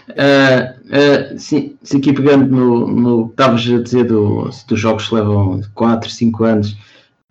[0.09, 5.09] Uh, uh, sim, sim, aqui pegando no, no que estavas a dizer do, dos jogos
[5.09, 6.77] que levam 4, 5 anos,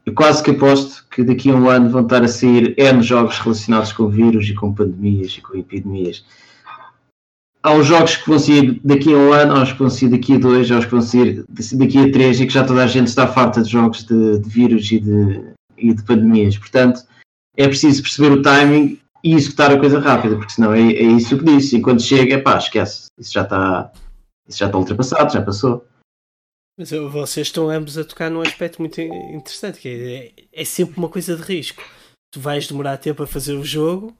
[0.06, 3.40] eu quase que aposto que daqui a um ano vão estar a sair N jogos
[3.40, 6.24] relacionados com vírus e com pandemias e com epidemias
[7.64, 10.36] há os jogos que vão sair daqui a um ano, aos que vão sair daqui
[10.36, 13.08] a dois, aos que vão sair daqui a três e que já toda a gente
[13.08, 15.42] está farta de jogos de, de vírus e de,
[15.78, 16.58] e de pandemias.
[16.58, 17.02] Portanto,
[17.56, 21.38] é preciso perceber o timing e executar a coisa rápida, porque senão é, é isso
[21.38, 21.78] que disse.
[21.78, 23.06] E quando chega, pá, esquece.
[23.20, 23.92] Isso já está,
[24.48, 25.86] isso já está ultrapassado, já passou.
[26.82, 31.10] Mas vocês estão ambos a tocar num aspecto muito interessante, que é, é sempre uma
[31.10, 31.84] coisa de risco.
[32.34, 34.18] Tu vais demorar tempo a fazer o jogo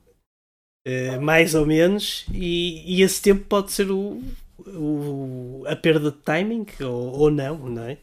[0.84, 4.20] Uh, mais ou menos, e, e, esse tempo pode ser o,
[4.66, 7.98] o, a perda de timing ou, ou não, não é?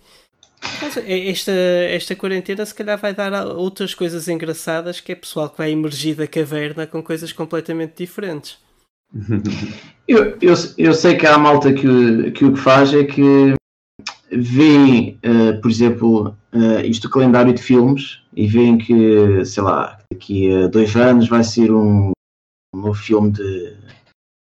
[0.82, 5.50] Mas é, esta, esta quarentena se calhar vai dar outras coisas engraçadas que é pessoal
[5.50, 8.58] que vai emergir da caverna com coisas completamente diferentes.
[10.08, 13.54] Eu, eu, eu sei que há malta que, que o que faz é que
[14.32, 20.00] vê, uh, por exemplo, uh, isto do calendário de filmes e veem que, sei lá,
[20.12, 22.12] daqui a dois anos vai ser um
[22.74, 23.76] um novo filme de,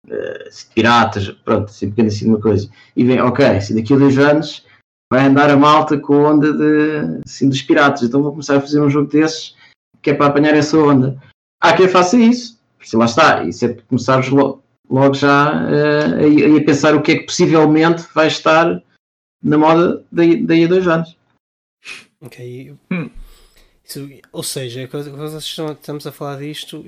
[0.06, 2.68] de piratas, pronto, sempre que assim uma coisa.
[2.96, 4.64] E vem, ok, se daqui a dois anos
[5.10, 8.60] vai andar a malta com a onda de, assim, dos piratas, então vou começar a
[8.60, 9.54] fazer um jogo desses
[10.02, 11.20] que é para apanhar essa onda.
[11.60, 16.60] Há quem faça isso, se lá está, isso é começares logo, logo já uh, a,
[16.60, 18.82] a, pensar o que é que possivelmente vai estar
[19.46, 21.16] na moda daí, daí a dois anos.
[22.20, 22.74] Ok.
[22.90, 23.10] Hum.
[23.84, 26.84] Isso, ou seja, estamos a falar disto,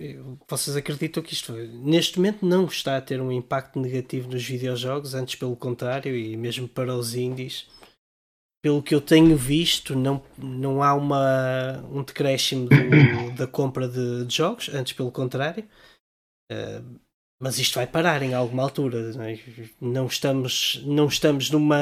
[0.49, 5.15] vocês acreditam que isto neste momento não está a ter um impacto negativo nos videojogos,
[5.15, 7.69] antes pelo contrário, e mesmo para os indies.
[8.61, 14.25] Pelo que eu tenho visto, não, não há uma, um decréscimo do, da compra de,
[14.25, 15.65] de, jogos, antes pelo contrário.
[16.51, 16.99] Uh,
[17.41, 19.13] mas isto vai parar em alguma altura.
[19.13, 19.39] Não, é?
[19.81, 21.77] não, estamos, não estamos numa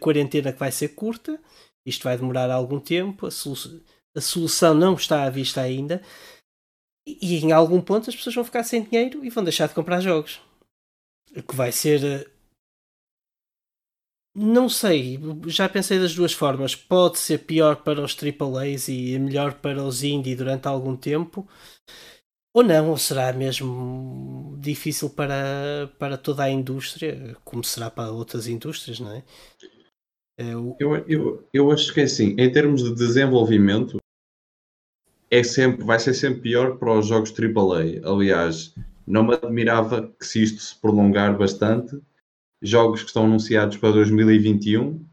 [0.00, 1.40] quarentena que vai ser curta,
[1.84, 3.26] isto vai demorar algum tempo.
[3.26, 3.80] A solução
[4.14, 6.02] a solução não está à vista ainda.
[7.06, 10.00] E, em algum ponto as pessoas vão ficar sem dinheiro e vão deixar de comprar
[10.00, 10.40] jogos.
[11.34, 12.04] O que vai ser.
[12.04, 12.30] Eh,
[14.34, 16.74] não sei, já pensei das duas formas.
[16.74, 21.46] Pode ser pior para os AAAs e melhor para os indie durante algum tempo,
[22.54, 28.46] ou não, ou será mesmo difícil para, para toda a indústria, como será para outras
[28.46, 29.22] indústrias, não é?
[30.38, 33.98] Eu, eu, eu, eu acho que é assim, em termos de desenvolvimento,
[35.30, 38.06] é sempre, vai ser sempre pior para os jogos AAA.
[38.10, 38.74] Aliás,
[39.06, 41.98] não me admirava que se isto se prolongar bastante,
[42.60, 45.04] jogos que estão anunciados para 2021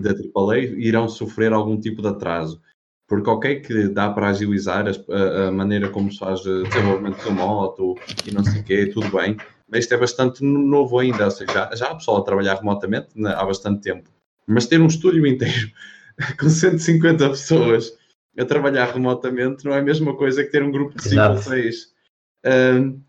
[0.00, 2.60] da AAA irão sofrer algum tipo de atraso.
[3.06, 7.94] Porque ok que dá para agilizar a, a maneira como se faz desenvolvimento de moto
[8.26, 9.36] e não sei o quê, tudo bem,
[9.68, 13.08] mas isto é bastante novo ainda, ou seja, já, já há pessoal a trabalhar remotamente
[13.26, 14.08] há bastante tempo.
[14.46, 15.70] Mas ter um estúdio inteiro
[16.38, 17.92] com 150 pessoas
[18.38, 21.36] a trabalhar remotamente não é a mesma coisa que ter um grupo de 5 ou
[21.38, 21.94] 6.
[22.46, 23.00] Um,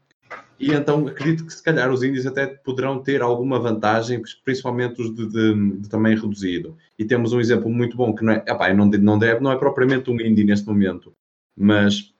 [0.59, 5.13] e então acredito que se calhar os índios até poderão ter alguma vantagem, principalmente os
[5.13, 6.77] de, de, de tamanho reduzido.
[6.97, 9.57] E temos um exemplo muito bom que não é, epá, não, não, deve, não é
[9.57, 11.13] propriamente um indie neste momento,
[11.55, 12.13] mas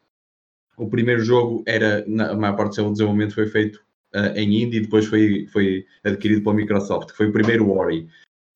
[0.77, 3.81] o primeiro jogo era, na a maior parte do seu desenvolvimento foi feito
[4.13, 8.07] uh, em indie e depois foi, foi adquirido pela Microsoft, que foi o primeiro Ori.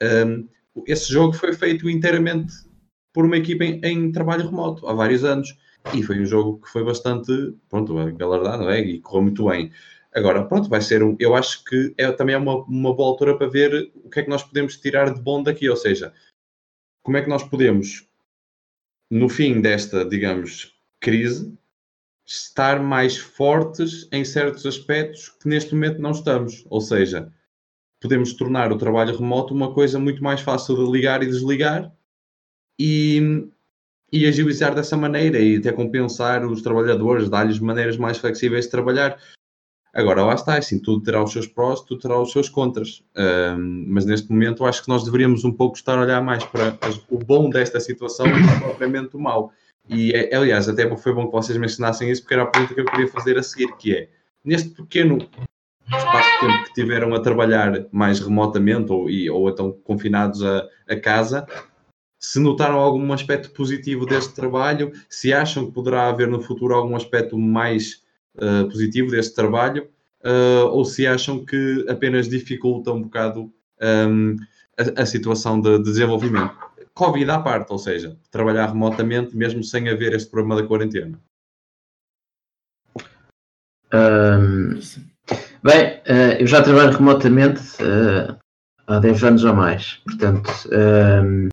[0.02, 0.48] Um,
[0.86, 2.54] esse jogo foi feito inteiramente
[3.14, 5.58] por uma equipa em, em trabalho remoto há vários anos
[5.94, 7.32] e foi um jogo que foi bastante,
[7.70, 8.82] pronto, galardado, é?
[8.82, 9.72] E correu muito bem.
[10.14, 11.16] Agora, pronto, vai ser um.
[11.20, 14.24] Eu acho que é, também é uma, uma boa altura para ver o que é
[14.24, 16.14] que nós podemos tirar de bom daqui, ou seja,
[17.04, 18.08] como é que nós podemos,
[19.10, 21.56] no fim desta, digamos, crise,
[22.26, 26.66] estar mais fortes em certos aspectos que neste momento não estamos.
[26.70, 27.32] Ou seja,
[28.02, 31.92] podemos tornar o trabalho remoto uma coisa muito mais fácil de ligar e desligar
[32.80, 33.50] e
[34.12, 39.20] e agilizar dessa maneira e até compensar os trabalhadores, dar-lhes maneiras mais flexíveis de trabalhar.
[40.00, 43.04] Agora, lá está, assim, tudo terá os seus prós, tudo terá os seus contras.
[43.18, 46.78] Um, mas neste momento, acho que nós deveríamos um pouco estar a olhar mais para
[47.10, 49.52] o bom desta situação do que propriamente o mau.
[49.90, 52.80] E, é, aliás, até foi bom que vocês mencionassem isso, porque era a pergunta que
[52.80, 54.10] eu queria fazer a seguir, que é,
[54.46, 55.18] neste pequeno
[55.86, 60.66] espaço de tempo que tiveram a trabalhar mais remotamente ou, e, ou então confinados a,
[60.88, 61.46] a casa,
[62.18, 66.96] se notaram algum aspecto positivo deste trabalho, se acham que poderá haver no futuro algum
[66.96, 68.02] aspecto mais
[68.38, 69.90] uh, positivo deste trabalho,
[70.24, 74.36] uh, ou se acham que apenas dificulta um bocado um, ehm,
[74.78, 76.56] a, a, situação de, de, desenvolvimento.
[76.94, 81.20] Covid à parte, ou seja, trabalhar remotamente mesmo sem haver este problema da quarentena.
[83.94, 84.80] Um, ehm,
[85.64, 87.62] bem, uh, eu já trabalho remotamente
[88.86, 90.52] há 10 anos ou mais, portanto.
[90.72, 91.50] Um, ehm,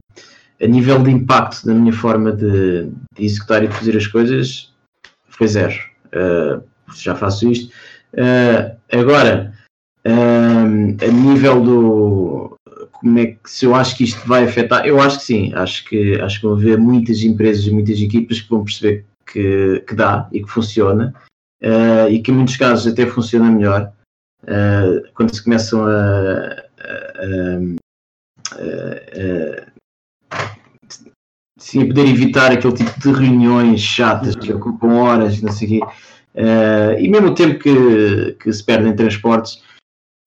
[0.60, 4.74] a nível de impacto na minha forma de, de executar e de fazer as coisas,
[5.28, 5.74] foi zero.
[6.16, 6.62] Uh,
[6.94, 7.72] já faço isto.
[8.14, 9.52] Uh, agora,
[10.07, 12.57] uh, a nível do.
[12.92, 14.87] Como é que se eu acho que isto vai afetar?
[14.87, 15.52] Eu acho que sim.
[15.55, 19.85] Acho que, acho que vão haver muitas empresas e muitas equipas que vão perceber que,
[19.87, 21.14] que dá e que funciona.
[22.11, 23.92] e que em muitos casos até funciona melhor.
[25.14, 26.64] quando se começam a,
[28.52, 29.75] a, a
[31.66, 35.81] sim, poder evitar aquele tipo de reuniões chatas que ocupam horas, não sei o quê,
[36.37, 39.61] uh, e mesmo o tempo que, que se perde em transportes,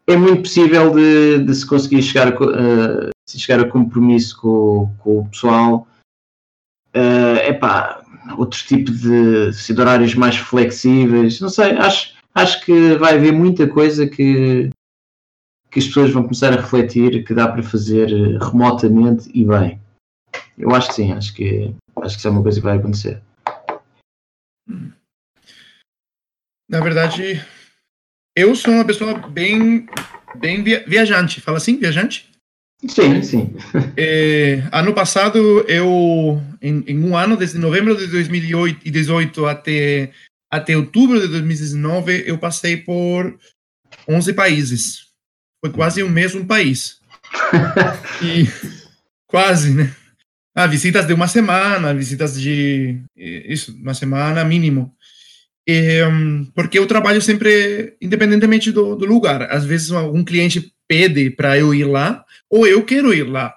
[0.05, 5.19] é muito possível de, de se conseguir chegar a, uh, chegar a compromisso com, com
[5.19, 5.87] o pessoal.
[6.93, 8.03] Uh, epá,
[8.37, 13.65] outro tipo de, de horários mais flexíveis, não sei, acho, acho que vai haver muita
[13.65, 14.71] coisa que,
[15.71, 18.09] que as pessoas vão começar a refletir que dá para fazer
[18.41, 19.79] remotamente e bem.
[20.59, 23.21] Eu acho que sim, acho que, acho que isso é uma coisa que vai acontecer.
[26.69, 27.41] Na verdade,
[28.35, 29.87] eu sou uma pessoa bem,
[30.35, 31.39] bem viajante.
[31.39, 32.29] Fala assim, viajante?
[32.87, 33.55] Sim, sim.
[33.97, 40.11] É, ano passado, eu, em, em, um ano, desde novembro de 2018 até,
[40.51, 43.37] até outubro de 2019, eu passei por
[44.07, 45.07] 11 países.
[45.63, 46.99] Foi quase um mês um país.
[48.21, 48.45] E
[49.27, 49.95] quase, né?
[50.61, 54.93] Ah, visitas de uma semana, visitas de isso, uma semana mínimo.
[55.65, 56.01] E,
[56.53, 59.43] porque eu trabalho sempre independentemente do, do lugar.
[59.43, 63.55] Às vezes algum cliente pede para eu ir lá, ou eu quero ir lá,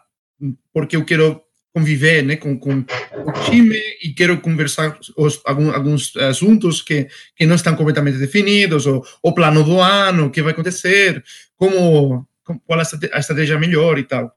[0.72, 1.42] porque eu quero
[1.74, 7.46] conviver né, com, com o time e quero conversar os, alguns, alguns assuntos que, que
[7.46, 11.20] não estão completamente definidos, ou o plano do ano, o que vai acontecer,
[11.56, 12.24] como,
[12.64, 14.32] qual a estratégia melhor e tal.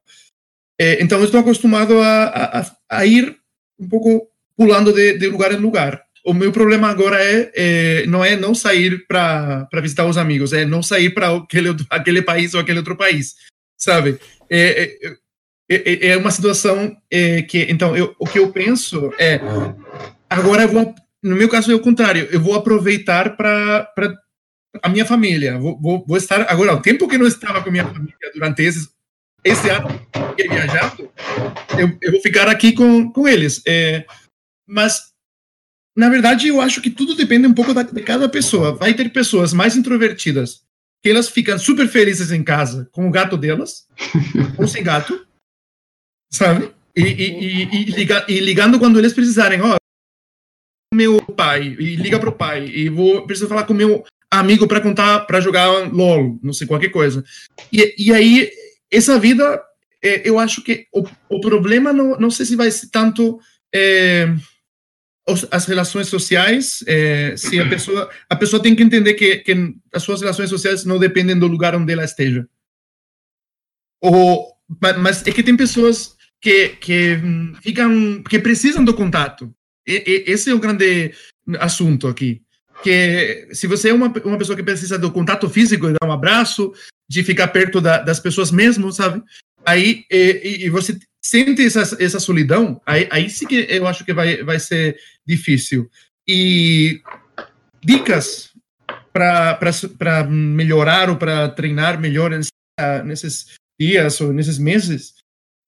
[0.80, 2.26] É, então, eu estou acostumado a,
[2.60, 3.36] a, a, ir
[3.80, 6.02] um pouco pulando de, de, lugar em lugar.
[6.26, 10.66] O meu problema agora é, é não é não sair para visitar os amigos, é
[10.66, 13.36] não sair para aquele, aquele país ou aquele outro país,
[13.78, 14.20] sabe?
[14.50, 14.98] É,
[15.70, 19.40] é, é, é uma situação é, que, então, eu, o que eu penso é,
[20.30, 23.88] agora eu vou, no meu caso é o contrário, eu vou aproveitar para
[24.82, 27.86] a minha família, vou, vou, vou estar, agora, o tempo que não estava com minha
[27.86, 28.95] família durante esses
[29.46, 29.88] esse ano
[30.36, 31.10] que viajado,
[31.78, 33.62] eu, eu vou ficar aqui com, com eles.
[33.68, 34.06] É,
[34.68, 35.14] mas
[35.96, 38.76] na verdade, eu acho que tudo depende um pouco da, de cada pessoa.
[38.76, 40.66] Vai ter pessoas mais introvertidas
[41.02, 43.88] que elas ficam super felizes em casa com o gato delas,
[44.58, 45.26] ou sem gato,
[46.34, 46.74] sabe?
[46.96, 49.76] E, e, e, e, liga, e ligando quando eles precisarem, ó,
[50.94, 55.22] meu pai, e liga pro pai, e vou preciso falar com meu amigo para contar,
[55.22, 57.24] para jogar LOL, não sei, qualquer coisa.
[57.72, 58.50] E, e aí,
[58.96, 59.62] essa vida,
[60.04, 63.40] é, eu acho que o, o problema não, não sei se vai ser tanto.
[63.74, 64.28] É,
[65.50, 70.04] as relações sociais, é, se a pessoa, a pessoa tem que entender que, que as
[70.04, 72.48] suas relações sociais não dependem do lugar onde ela esteja.
[74.00, 74.54] Ou,
[75.00, 77.20] mas é que tem pessoas que, que
[77.64, 79.52] ficam, que precisam do contato.
[79.88, 81.12] E, e, esse é o grande
[81.60, 82.45] assunto aqui.
[82.84, 86.12] Que se você é uma, uma pessoa que precisa do contato físico, de dar um
[86.12, 86.74] abraço,
[87.10, 89.24] de ficar perto da, das pessoas mesmo, sabe?
[89.66, 94.14] Aí e, e você sente essa, essa solidão, aí, aí sim que eu acho que
[94.14, 94.96] vai, vai ser
[95.26, 95.90] difícil.
[96.28, 97.02] E
[97.84, 98.52] dicas
[99.12, 102.32] para melhorar ou para treinar melhor
[103.04, 105.16] nesses dias ou nesses meses,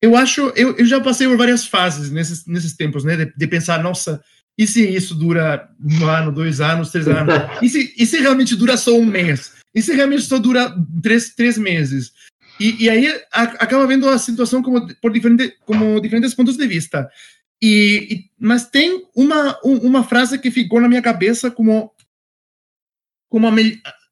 [0.02, 3.48] eu acho, eu, eu já passei por várias fases nesses, nesses tempos, né, de, de
[3.48, 4.24] pensar, nossa,
[4.58, 7.34] e se isso dura um ano, dois anos, três anos?
[7.62, 9.54] E se, e se realmente dura só um mês?
[9.74, 12.12] E se realmente só dura três, três meses?
[12.60, 16.66] E, e aí a, acaba vendo a situação como por diferente, como diferentes pontos de
[16.66, 17.10] vista.
[17.62, 21.92] E, e, mas tem uma, uma frase que ficou na minha cabeça como,
[23.30, 23.52] como a,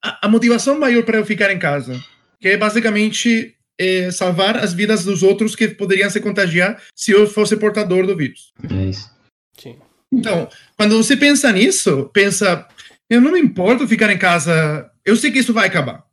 [0.04, 2.00] a, a motivação maior para eu ficar em casa,
[2.39, 7.28] que é basicamente é, salvar as vidas dos outros que poderiam se contagiar se eu
[7.28, 8.54] fosse portador do vírus.
[8.70, 9.10] É isso.
[9.58, 9.78] Sim.
[10.14, 12.68] Então, quando você pensa nisso, pensa,
[13.10, 16.06] eu não me importo ficar em casa, eu sei que isso vai acabar.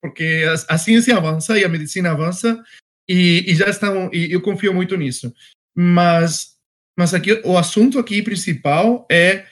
[0.00, 2.62] Porque a, a, ciência avança e a medicina avança
[3.08, 5.32] e, e, já estão e eu confio muito nisso.
[5.76, 6.56] Mas
[6.96, 9.44] mas aqui o assunto aqui principal é,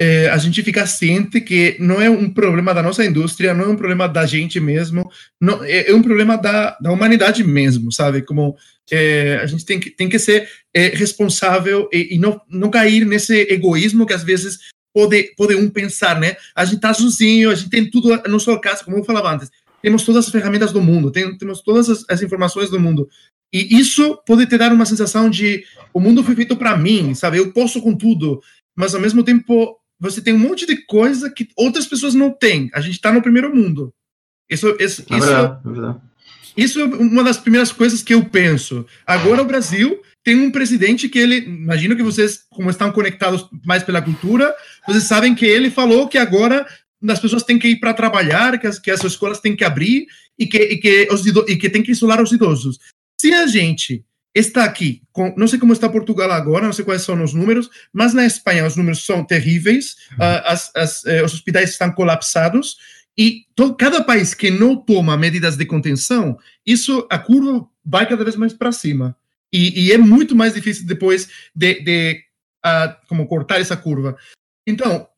[0.00, 3.68] é, a gente ficar ciente que não é um problema da nossa indústria não é
[3.68, 8.22] um problema da gente mesmo não é, é um problema da, da humanidade mesmo sabe
[8.22, 8.56] como
[8.90, 13.04] é, a gente tem que tem que ser é, responsável e, e não não cair
[13.04, 14.58] nesse egoísmo que às vezes
[14.94, 16.34] pode, pode um pensar, né?
[16.56, 19.50] A gente tá sozinho, a gente tem tudo no seu caso, como eu falava antes
[19.82, 23.08] temos todas as ferramentas do mundo, tem, temos todas as, as, informações do mundo.
[23.52, 27.38] E isso pode te dar uma sensação de o mundo foi feito para mim, sabe?
[27.38, 28.42] Eu posso com tudo,
[28.76, 32.70] mas ao mesmo tempo você tem um monte de coisa que outras pessoas não têm.
[32.72, 33.92] A gente está no primeiro mundo.
[34.48, 36.00] Isso, isso, é verdade, isso, é verdade.
[36.56, 38.86] isso é uma das primeiras coisas que eu penso.
[39.06, 43.82] Agora o Brasil tem um presidente que ele, imagino que vocês, como estão conectados mais
[43.82, 44.54] pela cultura,
[44.86, 46.66] vocês sabem que ele falou que agora
[47.08, 50.06] as pessoas têm que ir para trabalhar, que as, que as escolas têm que abrir
[50.38, 52.78] e que, e que, os, e que tem que isolar os idosos.
[53.20, 54.04] Se a gente
[54.46, 57.68] está aqui, com, não sei como está Portugal agora, não sei quais são os números,
[57.92, 62.76] mas na Espanha os números são terríveis, uh, as, as, uh, os hospitais estão colapsados
[63.18, 68.22] e todo, cada país que não toma medidas de contenção, isso a curva vai cada
[68.22, 69.16] vez mais para cima.
[69.52, 72.22] E, e, é muito mais difícil depois de, de
[72.64, 74.16] uh, como cortar essa curva.
[74.66, 75.08] Então,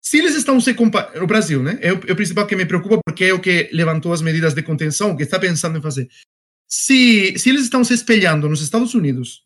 [0.00, 1.78] se eles estão se comparando, o Brasil, né?
[1.82, 4.54] É o, é o, principal que me preocupa porque é o que levantou as medidas
[4.54, 6.08] de contenção, que está pensando em fazer.
[6.70, 9.42] Se, se eles estão se espelhando nos Estados Unidos,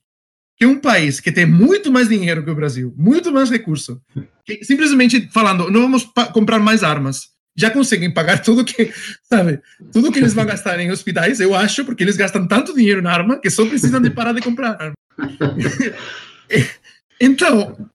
[0.57, 4.01] que é um país que tem muito mais dinheiro que o Brasil, muito mais recurso,
[4.45, 8.93] que, simplesmente falando, não vamos comprar mais armas, já conseguem pagar tudo que,
[9.25, 9.61] sabe,
[9.93, 13.13] tudo que eles vão gastar em hospitais, eu acho, porque eles gastam tanto dinheiro na
[13.13, 14.95] arma que só precisam de parar de comprar arma.
[17.21, 17.89] então,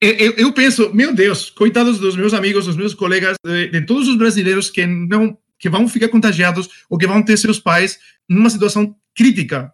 [0.00, 4.08] eu, eu, penso, meu Deus, coitados dos meus amigos, dos meus colegas, de, de, todos
[4.08, 7.98] os brasileiros que não que vão ficar contagiados ou que vão ter seus pais
[8.28, 9.72] numa situação crítica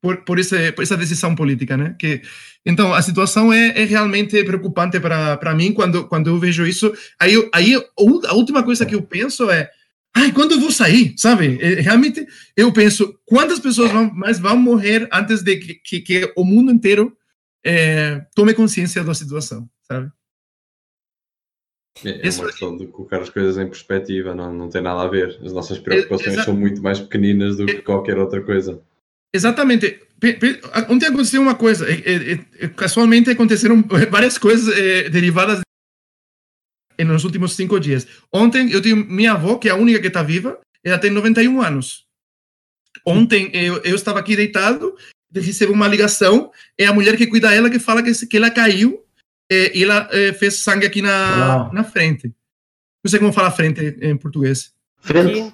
[0.00, 1.96] por, por, esse, por essa decisão política, né?
[1.98, 2.22] Que
[2.64, 6.92] então a situação é, é realmente preocupante para mim quando quando eu vejo isso.
[7.20, 9.68] Aí aí a última coisa que eu penso é
[10.18, 11.58] Ai, quando eu vou sair, sabe?
[11.60, 16.32] É, realmente, eu penso, quantas pessoas vão, mais vão morrer antes de que, que, que
[16.34, 17.14] o mundo inteiro
[17.62, 20.10] é, tome consciência da situação, sabe?
[22.04, 25.08] É, é uma questão de colocar as coisas em perspectiva, não, não tem nada a
[25.08, 25.38] ver.
[25.42, 28.80] As nossas preocupações são muito mais pequeninas do que qualquer outra coisa.
[29.34, 30.00] Exatamente.
[30.88, 31.86] Ontem aconteceu uma coisa,
[32.74, 34.74] casualmente aconteceram várias coisas
[35.10, 35.60] derivadas
[36.98, 38.06] nos últimos cinco dias.
[38.32, 41.60] Ontem eu tenho minha avó, que é a única que está viva, ela tem 91
[41.60, 42.06] anos.
[43.04, 44.96] Ontem eu, eu estava aqui deitado
[45.40, 49.04] recebe uma ligação, é a mulher que cuida dela que fala que, que ela caiu
[49.50, 52.32] e ela é, fez sangue aqui na, na frente.
[53.04, 54.72] Não sei como fala frente em português.
[55.00, 55.52] Frente?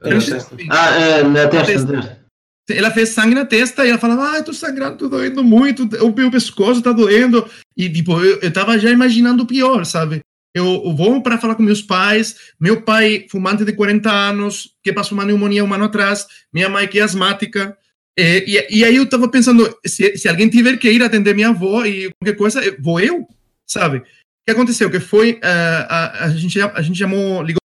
[0.00, 0.68] frente.
[0.70, 2.26] Ah, é, na testa.
[2.70, 6.14] ela fez sangue na testa e ela falava, ah, tô sangrando, tô doendo muito, o
[6.14, 7.46] meu pescoço tá doendo.
[7.76, 10.20] E, tipo, eu, eu tava já imaginando o pior, sabe?
[10.54, 14.92] Eu, eu vou para falar com meus pais, meu pai, fumante de 40 anos, que
[14.92, 17.76] passou uma pneumonia um ano atrás, minha mãe que é asmática.
[18.16, 21.48] E, e, e aí eu tava pensando, se, se alguém tiver que ir atender minha
[21.48, 23.26] avó e qualquer coisa, vou eu,
[23.66, 23.98] sabe?
[23.98, 24.02] O
[24.46, 24.90] que aconteceu?
[24.90, 27.58] Que foi, uh, a, a, gente, a gente chamou, ligou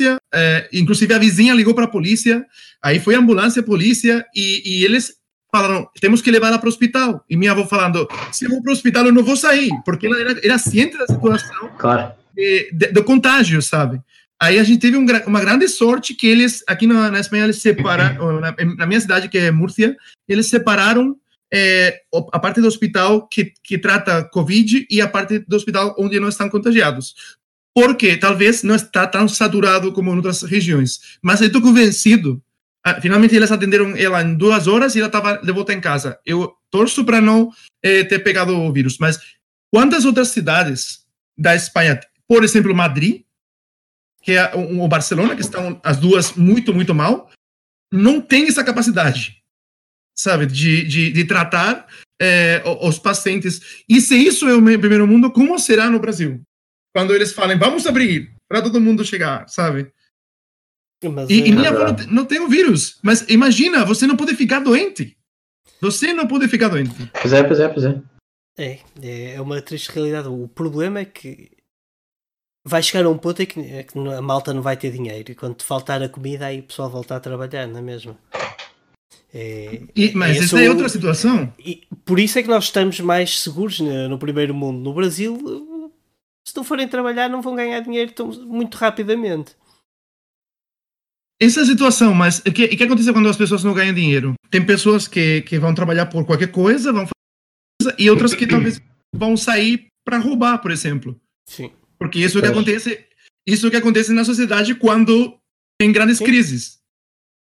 [0.00, 2.46] polícia, é, inclusive a vizinha ligou para a polícia,
[2.82, 5.14] aí foi a ambulância, a polícia, e, e eles
[5.52, 7.24] falaram, temos que levar ela para o hospital.
[7.28, 10.06] E minha avó falando, se eu vou para o hospital eu não vou sair, porque
[10.06, 12.12] ela era, era ciente da situação claro.
[12.34, 14.00] de, de, do contágio, sabe?
[14.42, 17.60] Aí a gente teve um, uma grande sorte que eles, aqui na, na Espanha, eles
[17.60, 19.96] separaram, na, na, minha cidade, que é Múrcia,
[20.28, 21.16] eles separaram
[21.52, 22.00] é,
[22.32, 26.28] a parte do hospital que, que trata Covid e a parte do hospital onde não
[26.28, 27.14] estão contagiados
[27.74, 31.18] porque talvez não está tão saturado como em outras regiões.
[31.22, 32.42] Mas eu estou convencido.
[32.84, 36.18] Ah, finalmente eles atenderam ela em duas horas e ela estava de volta em casa.
[36.24, 37.50] Eu torço para não
[37.82, 38.98] eh, ter pegado o vírus.
[38.98, 39.20] Mas
[39.72, 41.04] quantas outras cidades
[41.36, 43.22] da Espanha, por exemplo, Madrid,
[44.22, 47.30] que é o Barcelona, que estão as duas muito, muito mal,
[47.92, 49.42] não tem essa capacidade,
[50.16, 51.86] sabe, de, de, de tratar
[52.20, 53.82] eh, os pacientes.
[53.88, 56.42] E se isso é o primeiro mundo, como será no Brasil?
[56.92, 59.92] quando eles falam, vamos abrir para todo mundo chegar, sabe?
[61.02, 61.48] Mas e, é...
[61.48, 65.16] e minha avó não, não tem o vírus, mas imagina, você não pode ficar doente.
[65.80, 67.10] Você não pode ficar doente.
[67.20, 68.02] Pois é, pois é, pois é.
[68.58, 70.28] É, é uma triste realidade.
[70.28, 71.50] O problema é que
[72.66, 75.32] vai chegar a um ponto em que, é que a malta não vai ter dinheiro
[75.32, 78.16] e quando faltar a comida aí o pessoal volta a trabalhar, não é mesmo?
[79.32, 81.52] É, e, mas é essa é outra situação.
[81.58, 84.80] E por isso é que nós estamos mais seguros no, no primeiro mundo.
[84.80, 85.38] No Brasil,
[86.46, 89.54] se não forem trabalhar, não vão ganhar dinheiro tão, muito rapidamente.
[91.40, 94.34] Essa é a situação, mas o que, que acontece quando as pessoas não ganham dinheiro?
[94.50, 98.78] Tem pessoas que, que vão trabalhar por qualquer coisa, vão fazer e outras que talvez
[99.14, 101.18] vão sair para roubar, por exemplo.
[101.48, 101.70] Sim.
[102.00, 103.06] Porque isso é que acontece,
[103.46, 105.38] isso que acontece na sociedade quando
[105.78, 106.24] tem grandes Sim.
[106.24, 106.80] crises.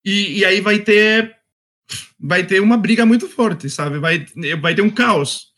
[0.04, 1.38] E, e aí vai ter
[2.20, 4.00] vai ter uma briga muito forte, sabe?
[4.00, 4.26] Vai,
[4.60, 5.54] vai ter um caos.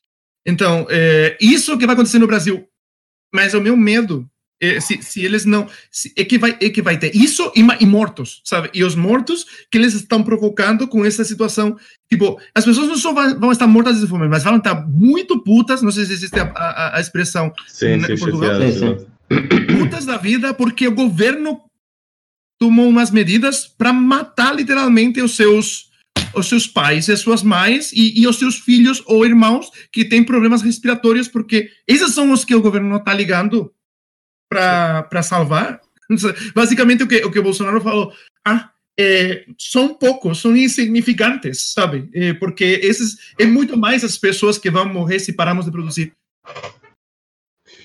[0.45, 2.67] Então, é, isso que vai acontecer no Brasil
[3.33, 4.30] mas o meu medo é
[4.79, 5.67] se, se eles não.
[5.89, 8.69] Se, é, que vai, é que vai ter isso e, e, mortos, sabe?
[8.73, 11.75] E os mortos que eles estão provocando com essa situação.
[12.09, 15.41] Tipo, as pessoas não só vão, vão estar mortas de fome, mas vão estar muito
[15.43, 15.81] putas.
[15.81, 18.61] Não sei se existe a, a, a expressão sim, sim, Portugal.
[18.61, 19.77] Sim, sim.
[19.77, 21.61] Putas da vida porque o governo
[22.59, 25.89] tomou umas medidas para matar literalmente os seus
[26.33, 30.05] os seus pais e as suas mães e, e, os seus filhos ou irmãos que
[30.05, 33.71] têm problemas respiratórios, porque esses são os que o governo não está ligando
[34.51, 35.79] para salvar.
[36.53, 38.13] Basicamente, o que, o que o Bolsonaro falou,
[38.45, 42.09] ah, é, são poucos, são insignificantes, sabe?
[42.13, 46.13] É, porque esses é muito mais as pessoas que vão morrer se pararmos de produzir.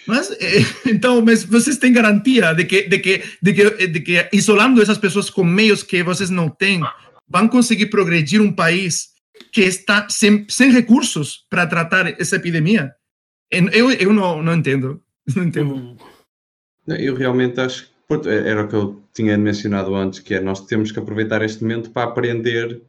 [0.06, 0.58] Mas, é,
[0.90, 4.98] então, mas vocês têm garantia de que, de que, de que, de que isolando essas
[4.98, 6.80] pessoas com meios que vocês não têm,
[7.28, 9.10] vão conseguir progredir um país
[9.52, 12.92] que está sem, sem recursos para tratar essa epidemia?
[13.50, 15.00] Eu, eu não, não entendo.
[15.34, 15.76] Não entendo.
[15.76, 15.96] Hum.
[16.86, 20.92] Eu realmente acho que era o que eu tinha mencionado antes, que é nós temos
[20.92, 22.82] que aproveitar este momento para aprender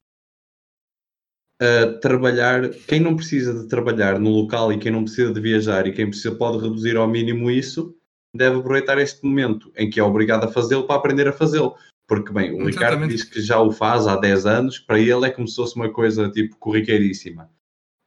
[1.59, 2.69] a trabalhar.
[2.87, 6.07] Quem não precisa de trabalhar no local e quem não precisa de viajar e quem
[6.07, 7.95] precisa pode reduzir ao mínimo isso,
[8.35, 11.75] deve aproveitar este momento em que é obrigado a fazê-lo para aprender a fazê-lo.
[12.07, 12.75] Porque, bem, o Exatamente.
[12.75, 15.75] Ricardo diz que já o faz há 10 anos, para ele é como se fosse
[15.75, 17.49] uma coisa tipo corriqueiríssima.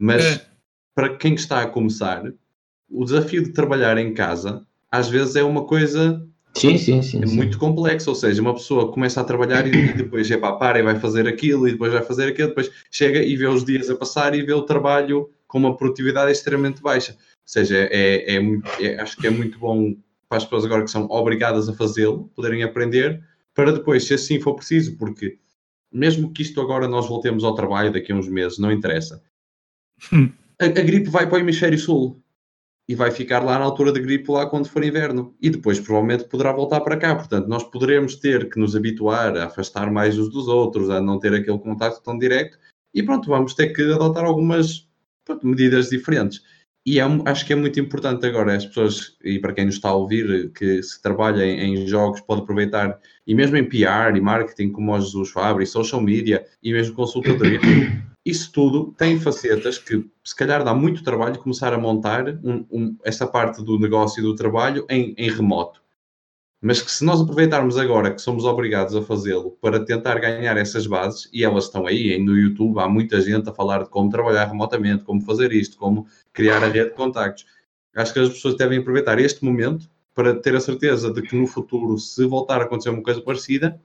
[0.01, 0.47] Mas é.
[0.95, 2.33] para quem está a começar,
[2.89, 7.27] o desafio de trabalhar em casa às vezes é uma coisa sim, sim, sim, é
[7.27, 7.37] sim.
[7.37, 8.11] muito complexa.
[8.11, 11.27] Ou seja, uma pessoa começa a trabalhar e, depois é para para e vai fazer
[11.29, 14.43] aquilo e depois vai fazer aquilo, depois chega e vê os dias a passar e
[14.43, 17.13] vê o trabalho com uma produtividade extremamente baixa.
[17.13, 18.41] Ou seja, é, é,
[18.81, 19.95] é acho que é muito bom
[20.29, 23.21] para as pessoas agora que são obrigadas a fazê-lo, poderem aprender,
[23.53, 25.39] para depois, se assim for preciso, porque
[25.93, 29.21] mesmo que isto agora nós voltemos ao trabalho daqui a uns meses, não interessa.
[30.13, 30.31] Hum.
[30.61, 32.20] A, a, gripe vai para o hemisfério sul
[32.91, 36.25] e vai ficar lá na altura da gripe lá quando for inverno e depois provavelmente
[36.25, 37.15] poderá voltar para cá.
[37.15, 41.17] Portanto, nós poderemos ter que nos habituar a afastar mais uns dos outros, a não
[41.17, 42.59] ter aquele contato tão direto
[42.93, 44.89] e pronto, vamos ter que adotar algumas
[45.25, 46.43] pronto, medidas diferentes.
[46.85, 49.91] E é, acho que é muito importante agora as pessoas, e para quem nos está
[49.91, 54.21] a ouvir, que se trabalha em, em jogos, pode aproveitar, e mesmo em PR e
[54.21, 57.61] marketing, como o Jesus Fabri, social media e mesmo consultoria,
[58.25, 62.97] isso tudo tem facetas que se calhar dá muito trabalho começar a montar um, um,
[63.33, 65.83] parte do negócio e do trabalho em, em remoto.
[66.61, 70.87] mas que se nós aproveitarmos agora que somos obrigados a fazê-lo para tentar ganhar essas
[70.87, 74.45] bases, e elas estão aí, no YouTube há muita gente a falar de como trabalhar
[74.47, 77.47] remotamente, como fazer isto, como criar a rede de contactos.
[77.97, 81.47] Acho que as pessoas devem aproveitar este momento para ter a certeza de que no
[81.47, 83.81] futuro, se voltar a acontecer uma coisa parecida,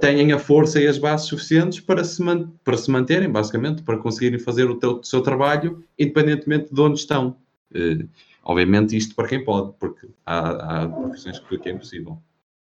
[0.00, 2.22] tenham a força e as bases suficientes para se,
[2.64, 6.98] para se manterem, basicamente, para conseguirem fazer o, teu, o seu trabalho, independentemente de onde
[6.98, 7.36] estão.
[7.72, 8.08] Uh,
[8.42, 12.18] obviamente, isto para quem pode, porque há, há profissões que é impossível.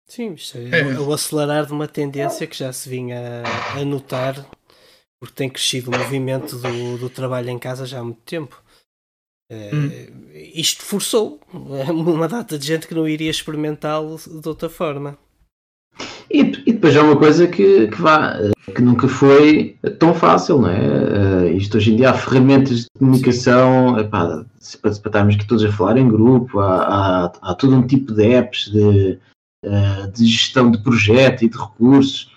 [0.07, 3.43] Sim, isto é, é o acelerar de uma tendência que já se vinha
[3.75, 4.35] a, notar,
[5.19, 8.63] porque tem crescido o movimento do, do trabalho em casa já há muito tempo.
[9.51, 9.89] Hum.
[10.53, 15.17] Isto forçou uma data de gente que não iria experimentá-lo de outra forma.
[16.29, 16.41] E,
[16.77, 18.37] depois é uma coisa que, que, vá,
[18.73, 20.79] que nunca foi tão fácil, não é?
[20.79, 24.45] Uh, isto hoje em dia há ferramentas de comunicação epá, para,
[24.81, 28.23] para estarmos aqui todos a falar em grupo, há, há, há todo um tipo de
[28.31, 29.19] apps de,
[29.65, 32.31] uh, de gestão de projeto e de recursos.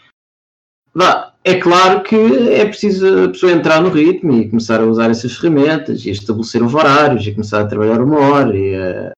[0.94, 5.10] Vá, é claro que é preciso a pessoa entrar no ritmo e começar a usar
[5.10, 9.12] essas ferramentas e estabelecer os horários e começar a trabalhar uma hora e a,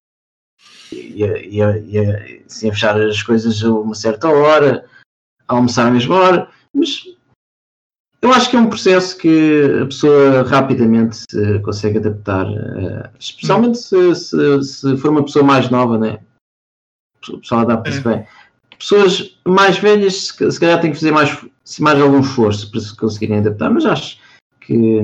[0.92, 4.84] e a, e a, e a assim, fechar as coisas a uma certa hora,
[5.48, 7.04] a almoçar à mesma hora, mas
[8.22, 13.78] eu acho que é um processo que a pessoa rapidamente se consegue adaptar, uh, especialmente
[13.78, 16.20] se, se, se, for uma pessoa mais nova, né?
[17.28, 18.02] A pessoa adapta-se é.
[18.02, 18.26] bem.
[18.78, 21.36] Pessoas mais velhas, se, se calhar, têm que fazer mais,
[21.80, 24.18] mais algum esforço para se conseguirem adaptar, mas acho
[24.60, 25.00] que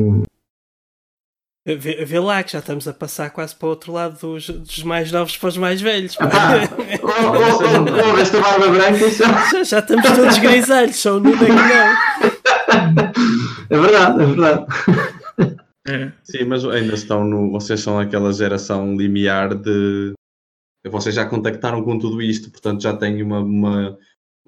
[1.76, 4.82] Vê, vê, lá que já estamos a passar quase para o outro lado dos, dos
[4.82, 6.16] mais novos para os mais velhos.
[6.18, 6.60] Ah,
[7.02, 11.52] oh, esta barba branca é já, já estamos todos grisalhos, só o Nuno é que
[11.52, 11.98] não.
[13.70, 14.66] É verdade, é verdade.
[15.86, 16.12] É.
[16.22, 17.50] Sim, mas ainda estão no.
[17.50, 20.12] Vocês são aquela geração limiar de.
[20.86, 23.98] Vocês já contactaram com tudo isto, portanto já têm uma, uma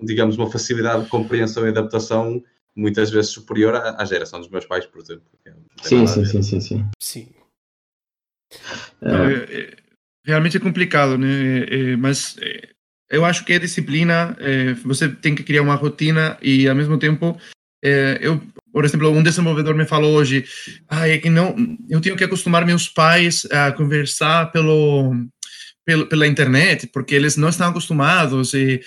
[0.03, 2.43] digamos, uma facilidade de compreensão e adaptação
[2.77, 5.25] muitas vezes superior à, à geração dos meus pais, por exemplo.
[5.45, 5.53] É
[5.83, 7.29] sim, sim, sim, sim, sim, sim.
[9.03, 9.77] É,
[10.25, 11.65] realmente é complicado, né?
[11.69, 12.37] É, mas
[13.11, 14.37] eu acho que é disciplina.
[14.85, 17.39] você tem que criar uma rotina e, ao mesmo tempo,
[18.21, 18.41] eu,
[18.73, 20.45] por exemplo, um desenvolvedor me falou hoje,
[20.89, 21.57] ah, é que não,
[21.89, 25.13] eu tenho que acostumar meus pais a conversar pelo,
[25.85, 28.81] pelo pela internet, porque eles não estão acostumados e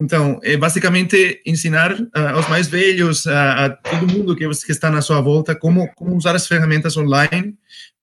[0.00, 4.90] então, é basicamente ensinar uh, aos mais velhos, uh, a todo mundo que, que está
[4.90, 7.56] na sua volta, como, como usar as ferramentas online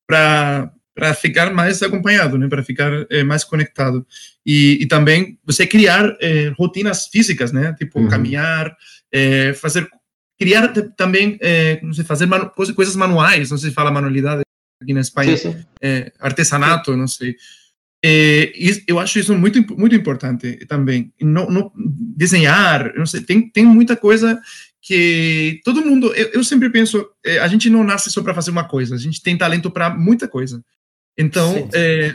[0.07, 4.07] para para ficar mais acompanhado, né, para ficar é, mais conectado.
[4.45, 8.07] E, e também você criar é, rotinas físicas, né, tipo uhum.
[8.07, 8.73] caminhar,
[9.11, 9.89] é, fazer,
[10.39, 11.37] criar também,
[11.83, 14.43] não sei, fazer manu, coisas manuais, não sei se fala manualidade
[14.81, 15.65] aqui na Espanha, sim, sim.
[16.17, 17.35] artesanato, não sei.
[18.07, 18.53] É,
[18.85, 21.11] eu acho isso muito, muito importante também.
[21.19, 24.39] Não, não, desenhar, não sei, tem, tem muita coisa
[24.79, 26.13] que todo mundo.
[26.13, 28.99] Eu, eu sempre penso, é, a gente não nasce só para fazer uma coisa, a
[28.99, 30.63] gente tem talento para muita coisa.
[31.17, 32.13] Então, é,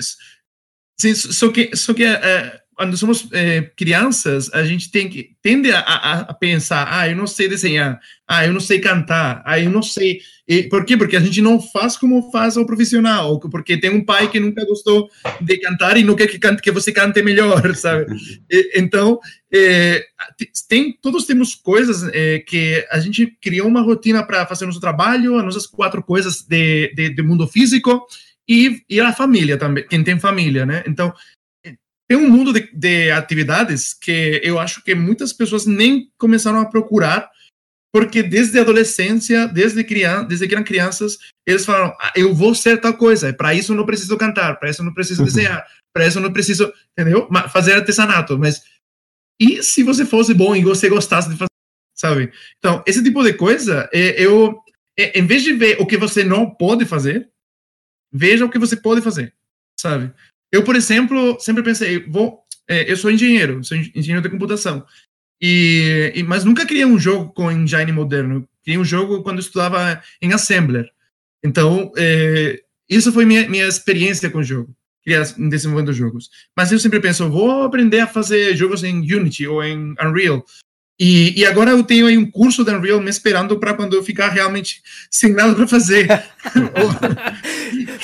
[0.96, 5.70] sim, só que, só que é, quando somos é, crianças, a gente tem que tende
[5.70, 9.60] a, a, a, pensar, ah, eu não sei desenhar, ah, eu não sei cantar, ah,
[9.60, 10.22] eu não sei.
[10.48, 10.96] E, por quê?
[10.96, 14.64] Porque a gente não faz como faz o profissional, porque tem um pai que nunca
[14.64, 15.10] gostou
[15.42, 18.06] de cantar e não quer que, cante, que você cante melhor, sabe?
[18.50, 19.20] E, então,
[19.52, 20.02] é,
[20.66, 25.36] tem, todos temos coisas é, que a gente criou uma rotina para fazer nosso trabalho,
[25.36, 28.06] as nossas quatro coisas de, de, de mundo físico,
[28.48, 30.82] e, e a família também, quem tem família, né?
[30.86, 31.12] Então,
[32.10, 36.66] tem um mundo de, de, atividades que eu acho que muitas pessoas nem começaram a
[36.66, 37.30] procurar,
[37.94, 42.52] porque desde a adolescência, desde, criança, desde que eram crianças, eles falaram: ah, eu vou
[42.52, 45.64] ser tal coisa, para isso eu não preciso cantar, para isso eu não preciso desenhar,
[45.94, 47.28] para isso eu não preciso, entendeu?
[47.52, 48.36] Fazer artesanato.
[48.36, 48.60] Mas
[49.40, 51.46] e se você fosse bom e você gostasse de fazer,
[51.96, 52.32] sabe?
[52.58, 54.60] Então, esse tipo de coisa, é, eu,
[54.98, 57.30] é, em vez de ver o que você não pode fazer,
[58.12, 59.32] veja o que você pode fazer,
[59.78, 60.12] sabe?
[60.52, 64.84] Eu, por exemplo, sempre pensei, vou, é, eu sou engenheiro, sou engenheiro de computação,
[65.40, 68.46] e, e, mas nunca criei um jogo com engine moderno.
[68.62, 70.90] Criei um jogo quando estudava em Assembler.
[71.42, 76.28] Então, é, isso foi minha, minha experiência com o jogo, criar, desenvolvendo jogos.
[76.54, 80.44] Mas eu sempre penso, vou aprender a fazer jogos em Unity ou em Unreal.
[81.00, 84.02] E, e agora eu tenho aí um curso da Unreal me esperando para quando eu
[84.02, 86.06] ficar realmente sem nada para fazer.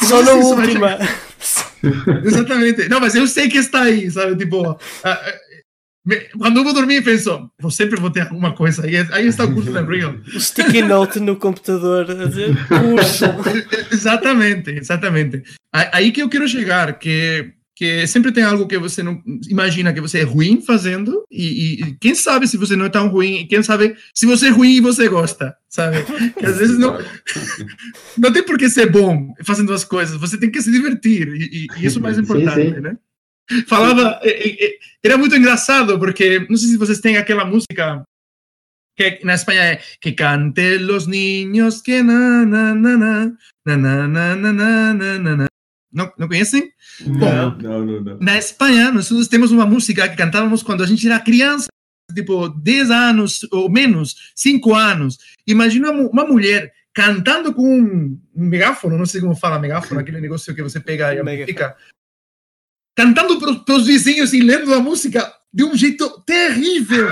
[0.03, 0.99] Só na última.
[2.25, 2.89] Exatamente.
[2.89, 4.35] Não, mas eu sei que está aí, sabe?
[4.37, 4.79] Tipo,
[6.39, 8.87] quando eu vou dormir, penso, eu sempre vou ter alguma coisa.
[8.87, 10.15] Aí, aí está o curso da Unreal.
[10.35, 13.27] O sticky note no computador curso.
[13.93, 15.43] exatamente, exatamente.
[15.71, 20.01] Aí que eu quero chegar, que que sempre tem algo que você não imagina que
[20.01, 23.47] você é ruim fazendo e, e, quem sabe se você não é tão ruim e
[23.47, 25.99] quem sabe se você é ruim e você gosta, sabe?
[26.39, 26.99] Que às vezes não
[28.17, 31.67] não tem por que ser bom fazendo as coisas, você tem que se divertir e,
[31.77, 32.81] e isso é mais importante, sim, sim.
[32.81, 32.97] né?
[33.69, 34.21] Falava,
[35.05, 38.03] era muito engraçado porque não sei se vocês têm aquela música
[38.97, 44.09] que na Espanha é que cante los niños que na na na na na na
[44.09, 45.47] na na na na
[45.97, 46.71] não, não conhecem?
[47.07, 48.19] Não, Bom, não, não, não.
[48.19, 51.69] Na Espanha, nós temos uma música que cantávamos quando a gente era criança,
[52.15, 55.19] tipo 10 anos ou menos, 5 anos.
[55.47, 60.63] Imagina uma mulher cantando com um megáfono, não sei como fala megáfono, aquele negócio que
[60.63, 61.75] você pega e amplifica.
[62.95, 67.09] Cantando para os vizinhos e lendo a música de um jeito terrível.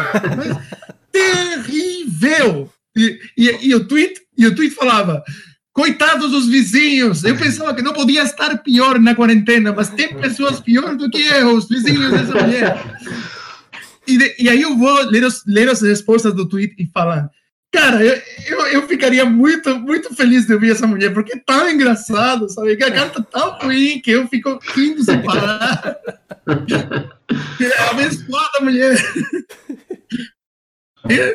[1.11, 2.70] terrível!
[2.95, 5.24] E, e, e, o tweet, e o tweet falava
[5.75, 7.25] Coitados dos vizinhos.
[7.25, 11.20] Eu pensava que não podia estar pior na quarentena, mas tem pessoas pior do que
[11.20, 12.81] eu, os vizinhos dessa mulher.
[14.07, 17.29] E, de, e aí eu vou ler, os, ler as respostas do tweet e falar.
[17.72, 21.68] Cara, eu, eu, eu, ficaria muito, muito feliz de ouvir essa mulher, porque é tão
[21.68, 22.77] engraçado, sabe?
[22.77, 25.99] Que a carta tá tão ruim que eu fico rindo sem parar.
[27.61, 28.97] É abençoada mulher.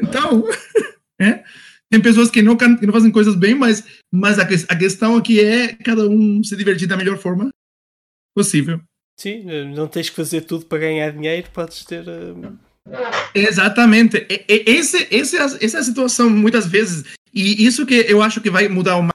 [0.02, 0.48] Então,
[1.20, 1.44] é,
[1.92, 3.84] tem pessoas que não, que não fazem coisas bem, mas,
[4.14, 7.50] mas a, a questão aqui é cada um se divertir da melhor forma
[8.36, 8.80] possível.
[9.20, 9.44] Sim,
[9.76, 12.08] não tens que fazer tudo para ganhar dinheiro, podes ter.
[12.08, 12.58] Uh...
[13.36, 14.26] Exatamente.
[14.48, 17.04] Esse, esse, essa é a situação muitas vezes.
[17.34, 19.10] E isso que eu acho que vai mudar o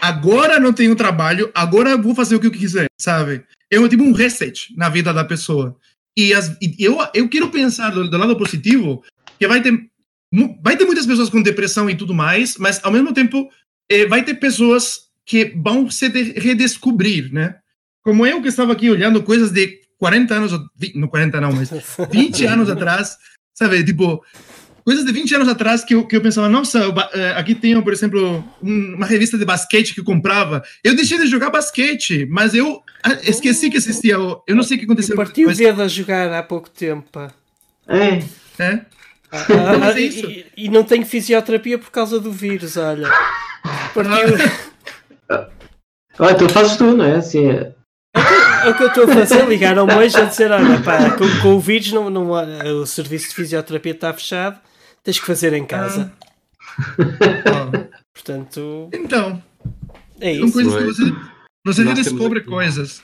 [0.00, 3.44] Agora não tenho trabalho, agora vou fazer o que eu quiser, sabe?
[3.70, 5.76] É tipo um reset na vida da pessoa.
[6.16, 9.02] E, as, e eu, eu quero pensar do, do lado positivo
[9.38, 9.88] que vai ter
[10.62, 13.48] vai ter muitas pessoas com depressão e tudo mais, mas ao mesmo tempo
[13.88, 17.56] é, vai ter pessoas que vão se redescobrir, né?
[18.02, 20.52] Como eu que estava aqui olhando coisas de 40 anos,
[20.94, 21.70] não 40 não, mas
[22.10, 23.16] 20 anos atrás,
[23.54, 23.84] sabe?
[23.84, 24.20] Tipo,
[24.84, 27.80] coisas de 20 anos atrás que eu, que eu pensava, nossa, eu, eh, aqui tem,
[27.80, 30.62] por exemplo, um, uma revista de basquete que eu comprava.
[30.82, 34.14] Eu deixei de jogar basquete, mas eu ah, esqueci que existia.
[34.14, 35.12] Eu não sei o que aconteceu.
[35.12, 37.20] Eu parti o dedo a jogar há pouco tempo.
[37.86, 38.22] É.
[38.58, 38.80] É?
[39.32, 43.08] Ah, ah, ah e, e, não tenho fisioterapia por causa do vírus, olha.
[43.94, 44.36] Partiu.
[46.18, 47.16] Olha, tu fazes tu, não é?
[47.16, 47.72] Assim, é...
[48.14, 51.54] É o que eu estou a fazer, ligaram-me hoje a dizer, olha, pá, com, com,
[51.54, 54.60] o vírus não, não, o serviço de fisioterapia está fechado,
[55.02, 56.12] tens que fazer em casa.
[56.88, 57.88] Ah.
[58.12, 58.90] Portanto...
[58.92, 59.42] Então...
[60.20, 60.48] É isso.
[60.48, 60.84] São coisas que
[61.64, 62.48] você, você descobre aqui...
[62.48, 63.02] coisas.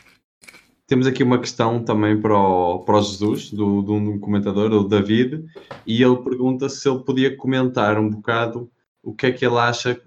[0.89, 4.89] Temos aqui uma questão também para o, para o Jesus, do, de um comentador, o
[4.89, 5.45] David,
[5.87, 8.71] e ele pergunta se ele podia comentar um bocado
[9.03, 10.01] o que é que ele acha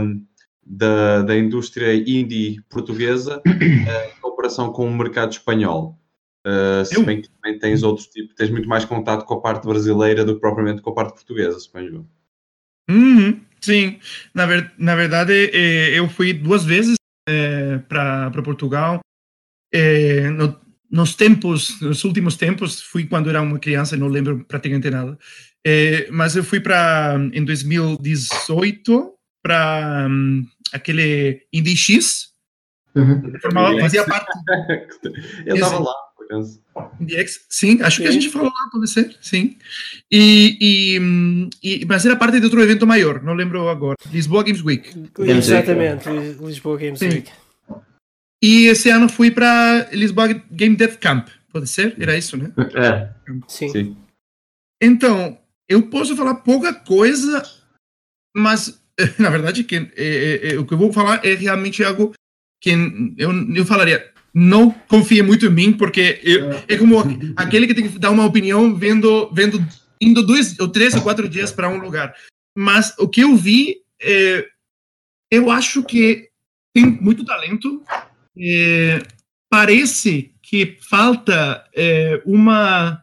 [0.00, 0.24] um,
[0.64, 5.98] da, da indústria indie portuguesa em comparação com o mercado espanhol.
[6.46, 9.66] Uh, se bem que também tens outros tipos, tens muito mais contato com a parte
[9.66, 12.08] brasileira do que propriamente com a parte portuguesa, suponho
[12.90, 14.00] uhum, sim,
[14.34, 16.96] na, ver, na verdade eh, eu fui duas vezes
[17.28, 19.00] eh, para Portugal
[19.72, 20.60] é, no,
[20.90, 25.18] nos tempos, nos últimos tempos, fui quando era uma criança, não lembro praticamente nada.
[25.64, 29.12] É, mas eu fui para em 2018
[29.42, 32.32] para um, aquele Indie X.
[32.94, 33.32] Uhum.
[33.40, 34.30] Formava, fazia parte.
[35.46, 36.60] eu estava lá, por acaso.
[37.48, 38.02] Sim, acho sim.
[38.02, 39.56] que a gente falou lá, pode ser, sim.
[40.10, 43.96] E, e, e, mas era parte de outro evento maior, não lembro agora.
[44.12, 44.90] Lisboa Games Week.
[45.20, 46.08] Exatamente,
[46.40, 47.08] Lisboa Games sim.
[47.08, 47.30] Week.
[48.42, 51.28] E esse ano fui para Lisboa Game Dev Camp.
[51.52, 51.94] Pode ser?
[51.98, 52.52] Era isso, né?
[52.74, 53.08] É.
[53.46, 53.68] Sim.
[53.68, 53.96] Sim.
[54.82, 55.38] Então,
[55.68, 57.42] eu posso falar pouca coisa,
[58.34, 58.82] mas
[59.18, 62.12] na verdade que é, é, é, o que eu vou falar é realmente algo
[62.60, 62.70] que
[63.16, 64.10] eu, eu falaria.
[64.34, 66.96] Não confie muito em mim, porque eu, é como
[67.36, 69.62] aquele que tem que dar uma opinião vendo, vendo
[70.00, 72.14] indo dois ou três ou quatro dias para um lugar.
[72.56, 74.48] Mas o que eu vi, é,
[75.30, 76.30] eu acho que
[76.74, 77.82] tem muito talento,
[78.38, 79.02] é,
[79.50, 83.02] parece que falta é, uma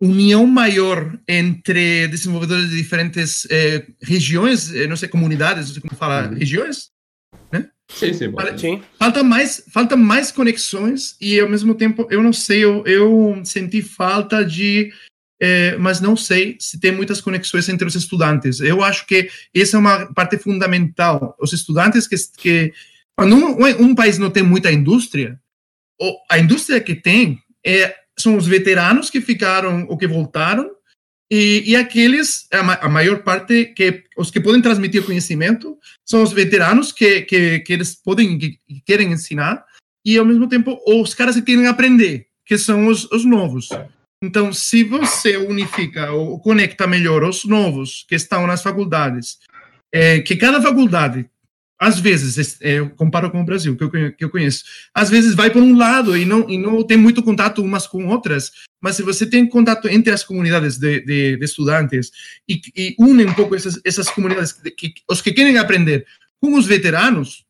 [0.00, 5.94] união maior entre desenvolvedores de diferentes é, regiões, é, não sei, comunidades, não sei como
[5.94, 6.38] falar, uhum.
[6.38, 6.90] regiões,
[7.52, 7.68] né?
[7.90, 8.82] Sim, sim, sim.
[8.98, 13.82] Falta mais, falta mais conexões e ao mesmo tempo eu não sei, eu, eu senti
[13.82, 14.90] falta de
[15.42, 18.60] é, mas não sei se tem muitas conexões entre os estudantes.
[18.60, 21.34] Eu acho que essa é uma parte fundamental.
[21.40, 22.72] Os estudantes que, que
[23.16, 25.40] quando um, um país não tem muita indústria,
[26.30, 30.70] a indústria que tem é, são os veteranos que ficaram ou que voltaram
[31.30, 36.90] e, e aqueles, a, maior parte, que os que podem transmitir conhecimento são os veteranos
[36.90, 39.64] que, que, que eles podem, que querem ensinar
[40.04, 43.68] e ao mesmo tempo os caras que querem aprender, que são os, os novos.
[44.22, 49.38] Então, se você unifica ou conecta melhor os novos que estão nas faculdades,
[49.92, 51.30] é, que cada faculdade,
[51.80, 55.34] às vezes, é, eu comparo com o Brasil, que eu, que eu conheço, às vezes
[55.34, 58.52] vai por um lado e não, e não tem muito contato umas com outras,
[58.82, 62.10] mas se você tem contato entre as comunidades de, de, de estudantes
[62.46, 66.06] e, e, une um pouco essas, essas comunidades, que, os que querem aprender
[66.38, 67.46] com os veteranos,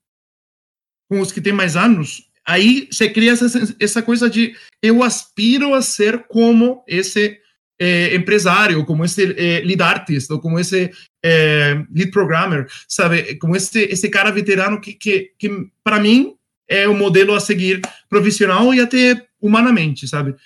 [1.08, 5.74] com os que têm mais anos, aí você cria essa, essa coisa de eu aspiro
[5.74, 7.36] a ser como esse
[7.80, 10.90] é, empresário, como esse é, lead artist, ou como esse
[11.24, 13.36] é, lead programmer, sabe?
[13.36, 16.34] Como esse, esse cara veterano que, que, que para mim,
[16.68, 20.36] é o modelo a seguir profissional e até humanamente, sabe?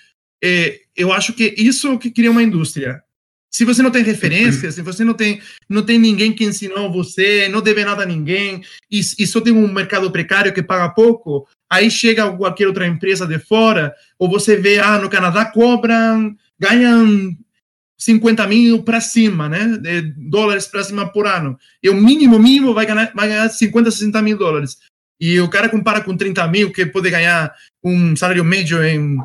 [0.97, 3.03] Eu acho que isso que cria uma indústria.
[3.51, 7.49] Se você não tem referência, se você não tem, não tem ninguém que ensinou você,
[7.49, 11.47] não deve nada a ninguém, e, e só tem um mercado precário que paga pouco,
[11.71, 17.37] aí chega qualquer outra empresa de fora, ou você vê, ah, no Canadá cobram, ganham
[17.99, 19.79] 50 mil para cima, né?
[19.79, 21.59] De dólares para cima por ano.
[21.83, 24.79] E o mínimo, mínimo vai ganhar, vai ganhar 50, 60 mil dólares.
[25.21, 29.17] E o cara compara com 30 mil, que pode ganhar um salário médio em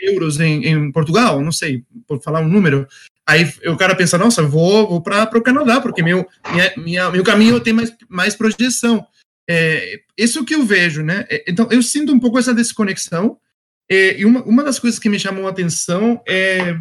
[0.00, 2.86] euros em, em Portugal, não sei, por falar um número.
[3.26, 7.24] Aí o cara pensa, nossa, vou, vou para o Canadá, porque meu, minha, minha, meu
[7.24, 9.04] caminho tem mais, mais projeção.
[9.48, 11.26] É, isso que eu vejo, né?
[11.28, 13.36] É, então, eu sinto um pouco essa desconexão.
[13.92, 16.74] É, e uma, uma das coisas que me chamou a atenção é,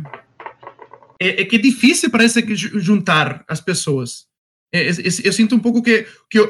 [1.20, 4.28] é, é que é difícil, parece, juntar as pessoas.
[4.74, 4.94] É, eu,
[5.26, 6.50] eu, sinto um pouco que, que eu,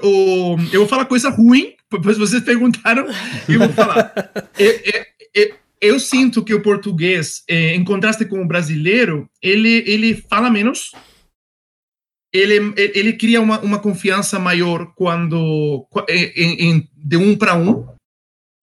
[0.72, 3.08] eu vou falar coisa ruim, depois vocês perguntaram,
[3.50, 4.14] eu vou falar.
[5.34, 10.92] eu, eu sinto que o português, em contraste com o brasileiro, ele, ele fala menos,
[12.32, 18.00] ele, ele cria uma, uma confiança maior quando em, em, de um para um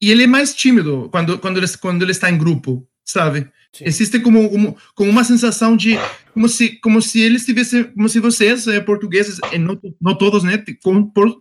[0.01, 3.85] e ele é mais tímido quando quando ele, quando ele está em grupo sabe Sim.
[3.85, 5.97] existe como, como como uma sensação de
[6.33, 10.63] como se como se ele estivesse como se vocês é, portugueses não, não todos né
[10.83, 11.41] com, por,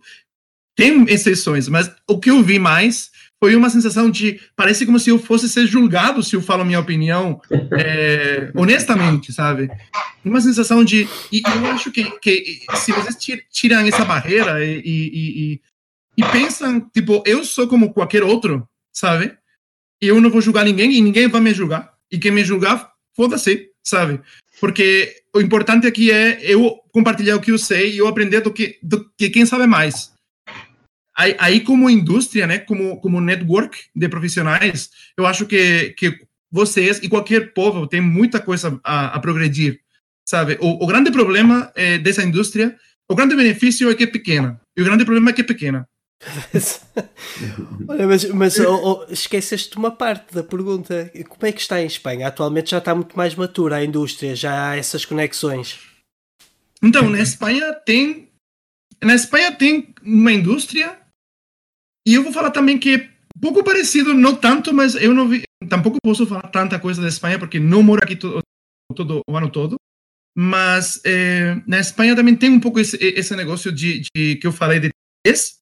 [0.76, 5.10] tem exceções mas o que eu vi mais foi uma sensação de parece como se
[5.10, 7.40] eu fosse ser julgado se eu falo a minha opinião
[7.72, 9.70] é, honestamente, sabe?
[10.24, 13.16] Uma sensação de e eu acho que, que se vocês
[13.50, 15.60] tiram essa barreira e, e, e,
[16.18, 19.36] e pensam tipo eu sou como qualquer outro, sabe?
[20.00, 23.70] Eu não vou julgar ninguém e ninguém vai me julgar e quem me julgar foda-se,
[23.82, 24.20] sabe?
[24.60, 28.52] Porque o importante aqui é eu compartilhar o que eu sei e eu aprender do
[28.52, 30.12] que do que quem sabe mais
[31.18, 36.16] aí, aí, como indústria, né, como, como network de profissionais, eu acho que, que
[36.50, 39.80] vocês e qualquer povo tem muita coisa a, a progredir,
[40.24, 40.56] sabe?
[40.60, 42.76] O, o grande problema é, dessa indústria,
[43.08, 45.88] o grande benefício é que é pequena, e o grande problema é que é pequena.
[47.88, 51.10] Olha, mas, mas oh, oh, esqueceste uma parte da pergunta.
[51.28, 52.26] Como é que está em Espanha?
[52.26, 55.78] Atualmente já está muito mais matura a indústria, já há essas conexões.
[56.82, 58.28] Então, na Espanha tem
[59.02, 60.98] na Espanha tem uma indústria
[62.06, 63.10] e eu vou falar também que é
[63.40, 67.38] pouco parecido, não tanto, mas eu não vi, tampouco posso falar tanta coisa da Espanha
[67.38, 68.40] porque não moro aqui todo,
[68.94, 69.76] todo o ano todo.
[70.36, 74.52] Mas é, na Espanha também tem um pouco esse, esse negócio de, de, que eu
[74.52, 74.90] falei de
[75.24, 75.57] três,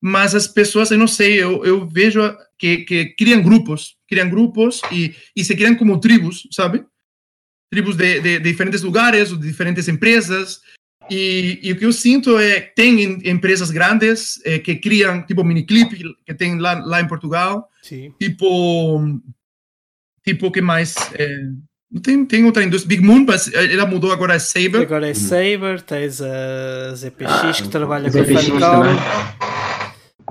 [0.00, 2.20] mas as pessoas, eu não sei, eu, eu vejo
[2.58, 6.84] que, que criam grupos, criam grupos e, e se criam como tribos, sabe?
[7.70, 10.60] Tribos de, de, de diferentes lugares, de diferentes empresas,
[11.10, 15.96] e, e, o que eu sinto é tem empresas grandes é, que criam tipo miniclip
[16.24, 18.12] que tem lá, lá em Portugal Sim.
[18.20, 19.18] tipo
[20.22, 21.46] tipo que mais é,
[22.02, 25.80] tem tem outra indústria Big Moon mas ela mudou agora é Saber agora é Saber
[25.80, 29.57] tens a ZPX ah, que trabalha com a Famicom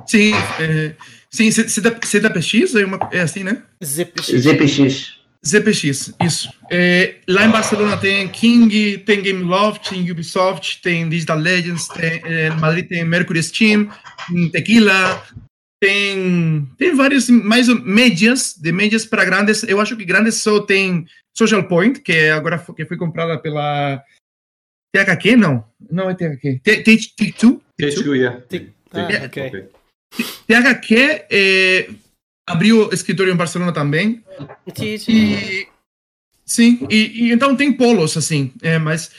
[0.07, 0.93] sim é,
[1.29, 5.17] sim ZPX é, uma, é assim né ZPX, ZPX.
[5.45, 6.49] ZPX, isso.
[6.69, 12.49] É, lá em Barcelona tem King, tem Gameloft, tem Ubisoft, tem Digital Legends, tem, é,
[12.51, 13.89] Madrid tem Mercury Steam,
[14.51, 15.23] Tequila,
[15.79, 19.63] tem, tem várias, mais médias, de médias para grandes.
[19.63, 21.05] Eu acho que grandes só tem
[21.35, 24.03] Social Point, que é agora que foi comprada pela
[24.93, 25.63] THQ, não?
[25.89, 26.59] Não é THQ.
[26.63, 27.61] Take-Two?
[27.79, 28.41] Take-Two, yeah.
[28.91, 29.69] Ah, ok.
[30.47, 31.89] THQ é
[32.47, 34.23] abriu escritório em Barcelona também.
[34.73, 35.33] Sim, sim.
[35.33, 35.67] E,
[36.45, 39.11] sim, e, e, então tem polos, assim, é, mas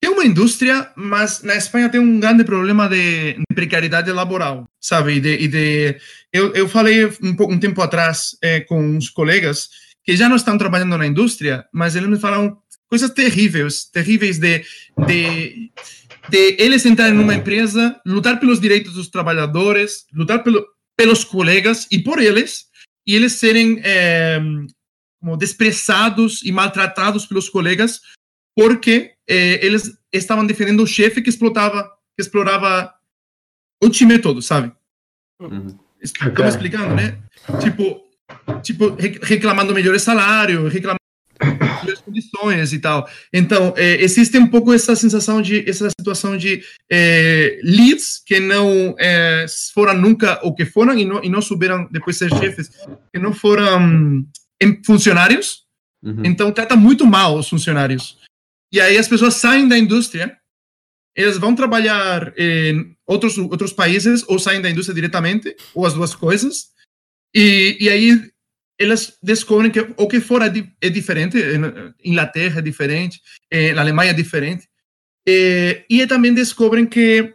[0.00, 5.16] tem uma indústria, mas na Espanha tem um grande problema de, de precariedade laboral, sabe?
[5.16, 5.96] E de, e de
[6.32, 9.68] eu, eu falei um, um tempo atrás é, com uns colegas
[10.02, 12.58] que já não estão trabalhando na indústria, mas eles me falaram
[12.88, 14.64] coisas terríveis, terríveis de,
[15.06, 15.70] de,
[16.28, 20.64] de eles entrarem numa empresa, lutar pelos direitos dos trabalhadores, lutar pelo,
[20.96, 22.66] pelos colegas e por eles,
[23.06, 24.40] e eles serem é,
[25.38, 28.00] desprezados e maltratados pelos colegas
[28.54, 31.84] porque é, eles estavam defendendo o chefe que explotava,
[32.16, 32.92] que explorava
[33.82, 34.72] o time todo, sabe?
[35.40, 35.78] Uhum.
[36.00, 37.18] Explicando, né?
[37.60, 38.02] Tipo,
[38.62, 40.98] tipo reclamando melhores salários, reclamando
[41.82, 43.08] melhores condições e tal.
[43.32, 48.94] Então, é, existe um pouco essa sensação de, essa situação de é, leads que não
[48.98, 52.70] é, foram nunca, ou que foram e não, e não souberam depois ser chefes,
[53.12, 54.24] que não foram
[54.86, 55.62] funcionários,
[56.02, 56.22] uhum.
[56.24, 58.18] então trata muito mal os funcionários.
[58.72, 60.36] E aí as pessoas saem da indústria,
[61.14, 66.14] elas vão trabalhar em outros, outros países, ou saem da indústria diretamente, ou as duas
[66.14, 66.72] coisas,
[67.34, 68.31] e, e aí
[68.82, 73.20] elas descobrem que o que fora é diferente, em Inglaterra é diferente,
[73.74, 74.68] na Alemanha é diferente,
[75.26, 77.34] e, e também descobrem que,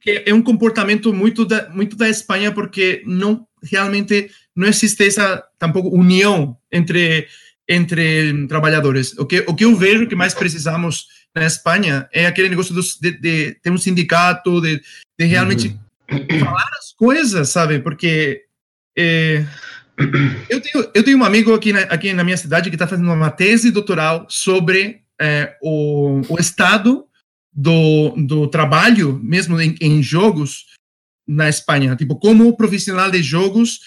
[0.00, 5.44] que é um comportamento muito da, muito da Espanha, porque não realmente não existe essa
[5.58, 7.26] tampouco união entre
[7.68, 9.16] entre trabalhadores.
[9.18, 12.98] O que o que eu vejo que mais precisamos na Espanha é aquele negócio dos,
[12.98, 14.80] de, de ter um sindicato, de,
[15.18, 15.76] de realmente
[16.10, 16.40] uhum.
[16.40, 17.78] falar as coisas, sabe?
[17.80, 18.44] Porque
[18.96, 19.44] é,
[20.48, 23.12] eu tenho eu tenho um amigo aqui na, aqui na minha cidade que está fazendo
[23.12, 27.06] uma tese doutoral sobre é, o, o estado
[27.52, 30.66] do, do trabalho mesmo em, em jogos
[31.26, 33.80] na Espanha, tipo como profissional de jogos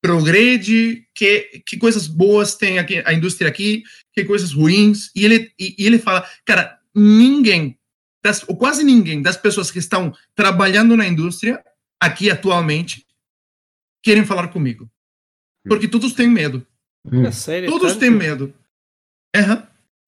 [0.00, 5.10] progrede, que, que coisas boas tem aqui, a indústria aqui, que coisas ruins.
[5.14, 7.78] E ele, e, e ele fala, cara, ninguém,
[8.22, 11.62] das, ou quase ninguém das pessoas que estão trabalhando na indústria
[12.00, 13.06] aqui atualmente
[14.02, 14.88] querem falar comigo.
[15.68, 16.66] Porque todos têm medo.
[17.10, 17.26] Hum.
[17.26, 17.68] É sério?
[17.68, 18.00] Todos tanto?
[18.00, 18.52] têm medo.
[19.36, 19.62] Uhum.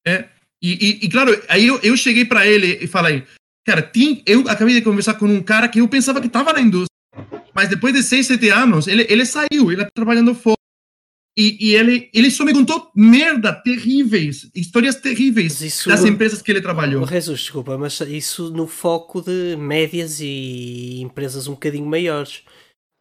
[0.07, 0.29] É.
[0.63, 3.25] E, e, e, claro, aí eu, eu cheguei para ele e falei,
[3.65, 6.61] cara, tem, eu acabei de conversar com um cara que eu pensava que estava na
[6.61, 6.91] indústria.
[7.55, 10.57] Mas depois de seis, sete anos, ele, ele saiu, ele está trabalhando fora.
[11.37, 16.51] E, e, ele, ele só me contou merda terríveis, histórias terríveis isso, das empresas que
[16.51, 17.07] ele trabalhou.
[17.07, 22.43] Jesus, desculpa, mas isso no foco de médias e empresas um bocadinho maiores.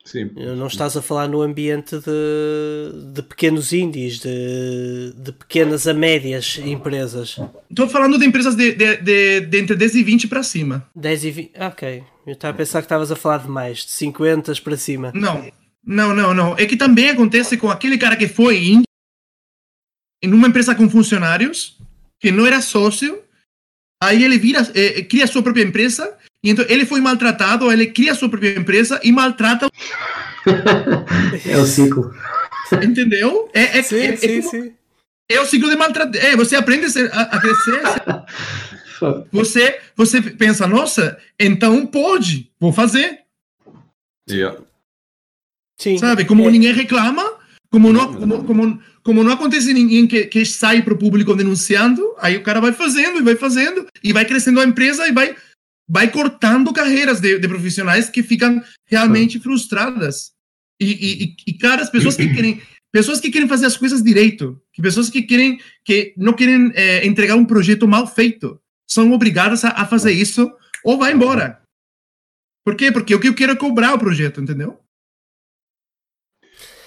[0.04, 0.32] Sim.
[0.36, 6.58] Não estás a falar no ambiente de, de pequenos indies, de, de pequenas a médias
[6.58, 7.38] empresas.
[7.70, 10.89] Estou falando de empresas de, de, de, de, entre 10 e 20 para cima.
[10.95, 12.04] 10 e 20, ok.
[12.26, 15.12] Eu estava a pensar que estavas a falar de mais, de 50 para cima.
[15.14, 15.45] Não,
[15.86, 16.58] não, não, não.
[16.58, 18.84] É que também acontece com aquele cara que foi em,
[20.24, 21.78] em uma empresa com funcionários,
[22.20, 23.22] que não era sócio,
[24.02, 28.30] aí ele vira, é, cria sua própria empresa então ele foi maltratado, ele cria sua
[28.30, 29.68] própria empresa e maltrata.
[31.46, 32.14] é o ciclo.
[32.84, 33.50] Entendeu?
[33.54, 34.74] É, é, sim, é, sim, é, sim.
[35.30, 36.24] é, o ciclo de maltratar.
[36.24, 37.82] É, você aprende a, a crescer.
[39.32, 43.20] você, você pensa, nossa, então pode, vou fazer.
[44.30, 44.60] Yeah.
[45.80, 45.98] Sim.
[45.98, 46.26] Sabe?
[46.26, 46.52] Como é.
[46.52, 47.24] ninguém reclama,
[47.72, 52.16] como não, como, como, como não acontece ninguém que, que sai para o público denunciando,
[52.20, 55.36] aí o cara vai fazendo e vai fazendo, e vai crescendo a empresa e vai
[55.90, 60.32] vai cortando carreiras de, de profissionais que ficam realmente frustradas.
[60.80, 62.62] E, e, e, cara, as pessoas que querem
[62.92, 67.06] pessoas que querem fazer as coisas direito, que pessoas que querem que não querem é,
[67.06, 70.52] entregar um projeto mal feito, são obrigadas a, a, fazer isso
[70.84, 71.62] ou vai embora.
[72.64, 72.92] Por quê?
[72.92, 74.80] Porque o que eu quero é cobrar o projeto, entendeu?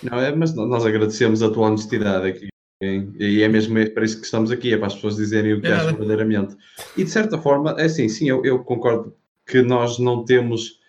[0.03, 2.52] Não, é, mas nós agradecemos a tua honestidade aqui.
[2.83, 5.69] E é mesmo para isso que estamos aqui, é para as pessoas dizerem o que
[5.69, 6.57] é, acham verdadeiramente.
[6.97, 9.15] E de certa forma, é assim, sim, eu, eu, concordo
[9.47, 10.81] que nós não temos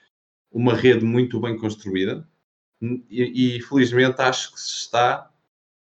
[0.51, 2.27] uma rede muito bem construída
[2.81, 5.29] e, e, felizmente acho que se está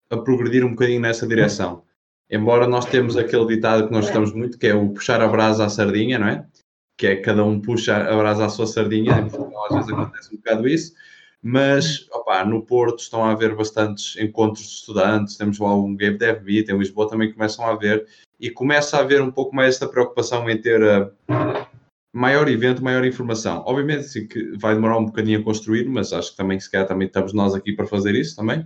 [0.10, 1.84] a progredir um bocadinho nessa direção.
[2.30, 5.66] Embora nós temos aquele ditado que nós gostamos muito, que é o puxar a brasa
[5.66, 6.46] à sardinha, não é?
[6.98, 10.34] Que é cada um puxa a brasa à sua sardinha, em Portugal às vezes acontece
[10.34, 10.94] um bocado isso
[11.44, 12.08] mas
[12.48, 16.70] no Porto estão a haver bastantes encontros de estudantes, temos lá um Game Dev Beat,
[16.70, 18.08] em Lisboa também começam a haver,
[18.40, 21.12] e começa a haver um pouco mais esta preocupação em ter uh,
[22.14, 23.62] maior evento, maior informação.
[23.66, 26.88] Obviamente sim, que vai demorar um bocadinho a construir, mas acho que também se calhar
[26.88, 28.66] também estamos nós aqui para fazer isso também.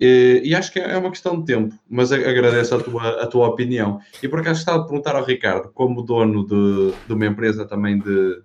[0.00, 3.48] E, e acho que é uma questão de tempo, mas agradeço a tua, a tua
[3.48, 4.00] opinião.
[4.22, 7.98] E por acaso estava a perguntar ao Ricardo, como dono de, de uma empresa também
[7.98, 8.42] de,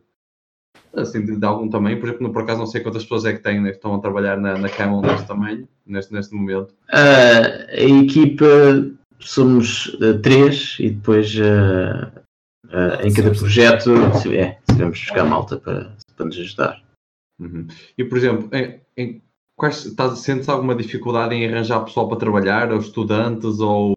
[0.95, 1.99] assim, de, de, algum tamanho.
[1.99, 3.99] Por exemplo, por acaso não sei quantas pessoas é que têm, né, que estão a
[3.99, 6.73] trabalhar na, na Camel neste tamanho, neste, neste momento.
[6.89, 8.45] Uh, a equipa
[9.19, 12.23] somos uh, três e depois uh,
[13.03, 13.91] em cada projeto
[14.31, 16.81] é, devemos buscar malta para, para nos ajudar.
[17.39, 17.67] Uhum.
[17.97, 19.21] E por exemplo, em, em,
[19.55, 23.93] quais, estás, sentes alguma dificuldade em arranjar pessoal para trabalhar, ou estudantes, ou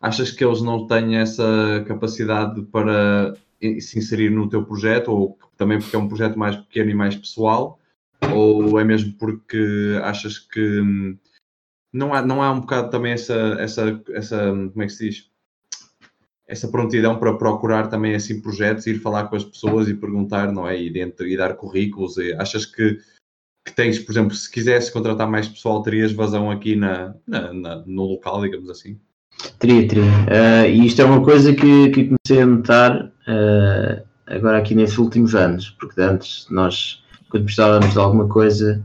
[0.00, 3.34] achas que eles não têm essa capacidade para
[3.80, 7.16] se inserir no teu projeto, ou também porque é um projeto mais pequeno e mais
[7.16, 7.78] pessoal,
[8.34, 11.18] Ou é mesmo porque achas que hum,
[11.92, 15.30] não há, não há um bocado também essa, essa, essa, como é que se diz?
[16.46, 20.68] Essa prontidão para procurar também assim projetos, ir falar com as pessoas e perguntar, não
[20.68, 20.80] é?
[20.80, 22.18] E, dentro, e dar currículos.
[22.18, 23.00] E achas que,
[23.66, 27.76] que tens, por exemplo, se quisesse contratar mais pessoal, terias vazão aqui na, na, na
[27.84, 29.00] no local, digamos assim?
[29.58, 30.04] Teria, teria.
[30.04, 34.98] Uh, e isto é uma coisa que, que comecei a notar uh, agora aqui nesses
[34.98, 38.82] últimos anos, porque antes nós, quando precisávamos de alguma coisa,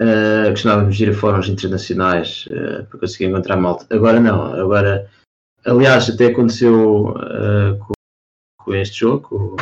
[0.00, 3.86] uh, costumávamos ir a fóruns internacionais uh, para conseguir encontrar malta.
[3.94, 5.08] Agora não, agora,
[5.64, 7.92] aliás, até aconteceu uh, com,
[8.58, 9.56] com, este jogo, com,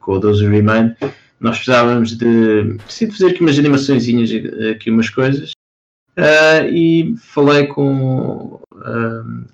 [0.00, 0.94] com o Those Remain,
[1.40, 4.04] nós precisávamos de, de fazer aqui umas animações,
[4.70, 5.52] aqui umas coisas,
[6.72, 8.60] e falei com,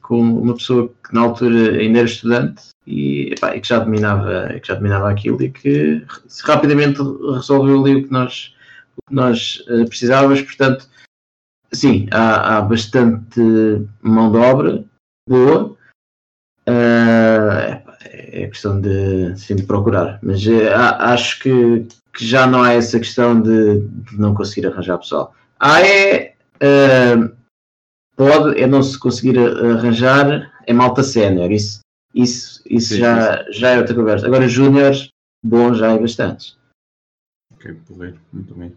[0.01, 4.49] com uma pessoa que na altura ainda era estudante e, epá, e, que já dominava,
[4.61, 6.05] que já dominava aquilo e que
[6.45, 7.01] rapidamente
[7.35, 8.55] resolveu ali o que nós
[8.97, 10.43] o que nós uh, precisávamos.
[10.43, 10.89] Portanto,
[11.73, 13.41] sim, há, há, bastante
[14.03, 14.85] mão de obra
[15.29, 15.77] boa.
[16.69, 22.73] Uh, é questão de, sim, de procurar, mas uh, acho que, que, já não há
[22.73, 25.35] essa questão de, de não conseguir arranjar pessoal.
[25.59, 26.32] Há é
[28.17, 31.81] pode é não se conseguir arranjar é malta sénior, isso,
[32.15, 33.53] isso, isso sim, já, sim.
[33.53, 34.27] já é outra conversa.
[34.27, 35.11] Agora, júniores,
[35.43, 36.57] bom, já é bastante.
[37.55, 38.75] Ok, porreiro, muito bem.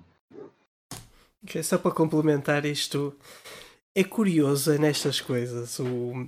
[1.44, 3.16] Okay, só para complementar isto,
[3.94, 5.80] é curioso nestas coisas.
[5.80, 6.28] O,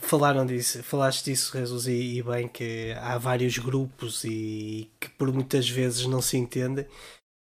[0.00, 5.32] falaram disso, falaste disso, Jesus, e, e, bem que há vários grupos e que por
[5.32, 6.86] muitas vezes não se entendem.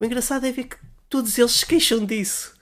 [0.00, 0.76] O engraçado é ver que
[1.08, 2.57] todos eles se queixam disso.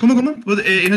[0.00, 0.32] Como, como?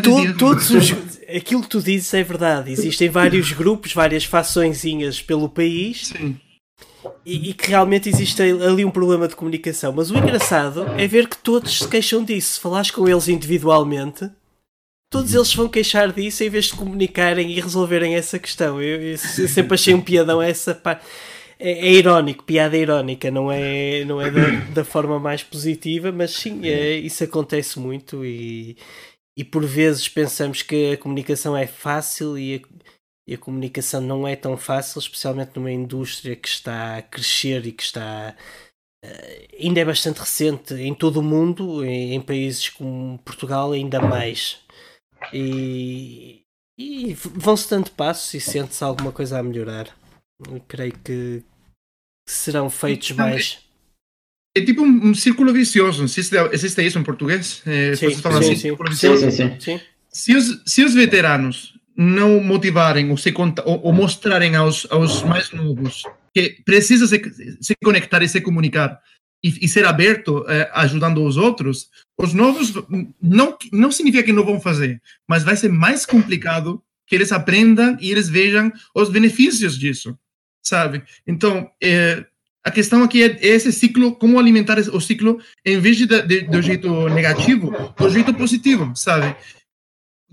[0.01, 0.93] To, todos os,
[1.36, 2.72] aquilo que tu dizes é verdade.
[2.72, 6.07] Existem vários grupos, várias façõezinhas pelo país.
[6.07, 6.38] Sim
[7.26, 9.91] e, e, que realmente existe ali um problema de comunicação.
[9.91, 12.53] Mas o engraçado é ver que todos se queixam disso.
[12.53, 14.30] Se falares com eles individualmente,
[15.09, 18.82] todos eles vão queixar disso em vez de comunicarem e resolverem essa questão.
[18.82, 21.03] Eu, eu sempre achei um piadão essa parte.
[21.66, 26.30] É, é, irónico, piada irónica, não é, não é da, da forma mais positiva, mas
[26.30, 28.78] sim, é, isso acontece muito e,
[29.36, 32.59] e por vezes pensamos que a comunicação é fácil e a,
[33.28, 37.72] e a comunicação não é tão fácil, especialmente numa indústria que está a crescer e
[37.72, 38.36] que está
[39.03, 43.99] uh, ainda é bastante recente em todo o mundo, em, em países como Portugal ainda
[43.99, 44.59] mais.
[45.34, 46.43] E,
[46.78, 49.97] e vão-se dando passos e sente-se alguma coisa a melhorar.
[50.47, 51.43] Eu creio que
[52.26, 53.59] serão feitos mais.
[54.57, 57.61] É tipo um, um círculo vicioso, existe, existe isso em português?
[57.65, 59.82] É, sim, sim, assim, sim, sim, sim, sim.
[60.09, 63.34] Se os, se os veteranos não motivarem ou, se,
[63.65, 66.03] ou, ou mostrarem aos, aos mais novos
[66.34, 67.21] que precisa se,
[67.61, 68.99] se conectar e se comunicar
[69.43, 72.73] e, e ser aberto eh, ajudando os outros, os novos
[73.21, 77.97] não, não significa que não vão fazer, mas vai ser mais complicado que eles aprendam
[78.01, 80.17] e eles vejam os benefícios disso,
[80.66, 81.03] sabe?
[81.26, 82.26] Então, eh,
[82.63, 86.61] a questão aqui é esse ciclo, como alimentar o ciclo em vez de, de, do
[86.61, 89.36] jeito negativo, do jeito positivo, sabe?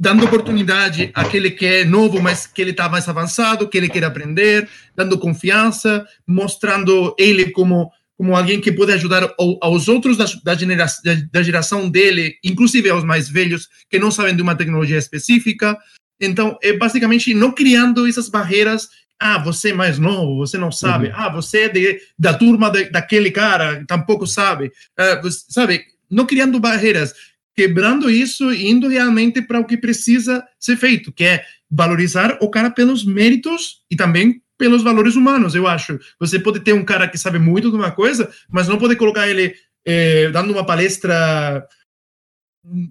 [0.02, 4.02] dando oportunidade àquele que é novo, mas que ele está mais avançado, que ele quer
[4.02, 10.54] aprender, dando confiança, mostrando ele como como alguém que pode ajudar aos outros da, da,
[10.54, 11.02] generação,
[11.32, 15.76] da geração dele, inclusive aos mais velhos que não sabem de uma tecnologia específica.
[16.20, 18.88] Então, é basicamente não criando essas barreiras.
[19.24, 21.08] Ah, você é mais novo, você não sabe.
[21.08, 21.14] Uhum.
[21.14, 24.72] Ah, você é de, da turma de, daquele cara, tampouco sabe.
[24.98, 27.14] Uh, você, sabe, não criando barreiras
[27.54, 32.50] quebrando isso e indo realmente para o que precisa ser feito, que é valorizar o
[32.50, 35.98] cara pelos méritos e também pelos valores humanos, eu acho.
[36.18, 39.28] Você pode ter um cara que sabe muito de uma coisa, mas não pode colocar
[39.28, 39.54] ele
[39.84, 41.66] eh, dando uma palestra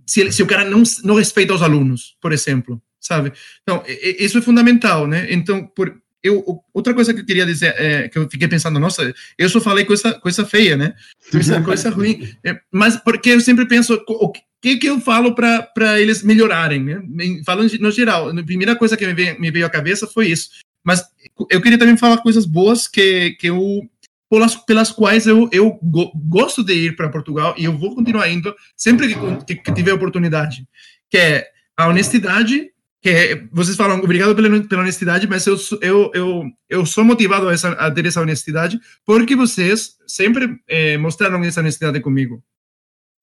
[0.06, 3.32] se, ele, se, o cara não, não respeita os alunos, por exemplo, sabe?
[3.62, 5.28] Então, isso é fundamental, né?
[5.32, 9.14] Então, por, eu, outra coisa que eu queria dizer, é, que eu fiquei pensando, nossa,
[9.38, 10.94] eu só falei coisa, coisa feia, né?
[11.32, 12.30] Coisa, coisa ruim.
[12.44, 14.32] É, mas porque eu sempre penso, o
[14.62, 17.02] que, que eu falo para eles melhorarem, né?
[17.46, 20.50] Falando no geral, a primeira coisa que me veio, me veio à cabeça foi isso.
[20.84, 21.04] Mas
[21.50, 23.82] eu queria também falar coisas boas que, que eu,
[24.30, 28.30] pelas, pelas quais eu, eu go, gosto de ir para Portugal e eu vou continuar
[28.30, 30.68] indo sempre que, que, que tiver oportunidade,
[31.10, 32.71] que é a honestidade
[33.02, 37.50] que é, vocês falam obrigado pela, pela honestidade, mas eu, eu, eu, eu sou motivado
[37.50, 42.44] a, essa, a ter essa honestidade porque vocês sempre é, mostraram essa honestidade comigo.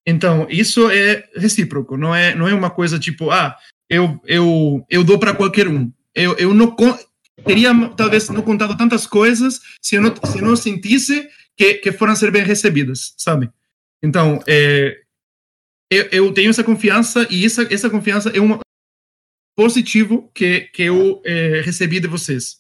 [0.05, 3.57] Então, isso é recíproco, não é, não é uma coisa tipo, ah,
[3.89, 5.93] eu, eu, eu dou para qualquer um.
[6.15, 6.75] Eu, eu não
[7.45, 11.93] teria talvez não contado tantas coisas se eu não, se eu não sentisse que, que
[11.93, 13.51] foram ser bem recebidas, sabe?
[14.03, 14.99] Então, é,
[15.91, 18.59] eu, eu, tenho essa confiança e essa, essa confiança é um
[19.59, 22.59] positivo que, que eu é, recebi de vocês.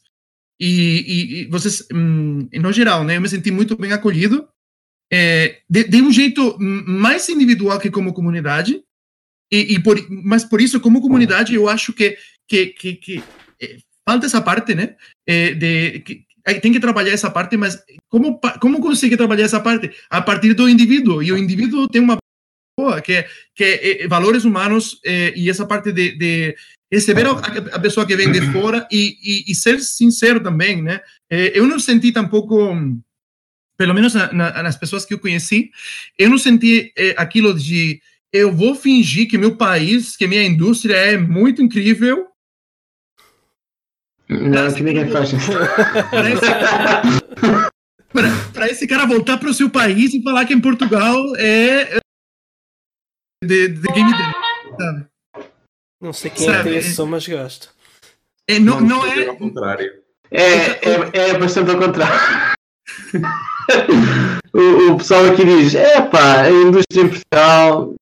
[0.58, 4.48] E, e, e vocês, hum, no geral, né, eu me senti muito bem acolhido,
[5.12, 8.82] é, de, de, um jeito mais individual que como comunidade,
[9.48, 12.18] e, e por, mas por isso, como comunidade, eu acho que,
[12.48, 13.22] que, que, que
[13.62, 16.26] é, falta essa parte, né, é, de, que,
[16.60, 19.88] tem que trabalhar essa parte, mas como, como consegue trabalhar essa parte?
[20.10, 22.18] A partir do indivíduo, e o indivíduo tem uma
[22.78, 26.56] boa, que é, que é, é valores humanos é, e essa parte de, de
[26.90, 31.00] receber a, a, pessoa que vem de fora e, e, e ser sincero também, né?
[31.28, 32.56] É, eu não senti tampouco,
[33.76, 35.72] pelo menos na, na, nas pessoas que eu conheci,
[36.16, 38.00] eu não senti é, aquilo de
[38.32, 42.28] eu vou fingir que meu país, que minha indústria é muito incrível.
[44.28, 45.50] Não, que ninguém faz isso.
[48.52, 51.98] Para esse cara voltar para o seu país e falar que em Portugal é
[53.42, 54.10] de, de game
[54.78, 55.06] sabe?
[56.00, 56.74] Não sei quem sabe?
[56.74, 57.74] é esse mas gosto.
[58.46, 59.26] É, não, não, não é.
[59.26, 60.02] Ao contrário.
[60.30, 62.56] É, é, é bastante ao contrário.
[64.52, 67.94] o, o, pessoal aqui diz: é pá, a indústria em Portugal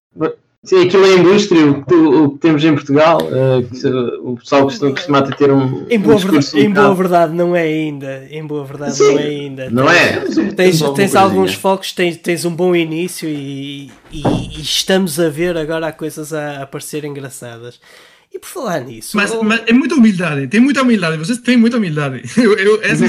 [0.66, 4.64] Sim, aquilo é a indústria, o que, o que temos em Portugal, uh, o pessoal
[4.64, 5.86] costuma, costuma ter um.
[5.88, 8.26] Em boa, um verdade, em boa verdade, não é ainda.
[8.28, 9.70] Em boa verdade, Sim, não é ainda.
[9.70, 10.24] Não é?
[10.56, 15.56] Tens, tens alguns focos, tens, tens um bom início e, e, e, estamos a ver
[15.56, 17.80] agora coisas a, aparecer engraçadas.
[18.34, 19.16] E por falar nisso.
[19.16, 22.22] Mas, mas, é muita humildade, tem muita humildade, vocês têm muita humildade.
[22.36, 23.04] Eu, eu, essa...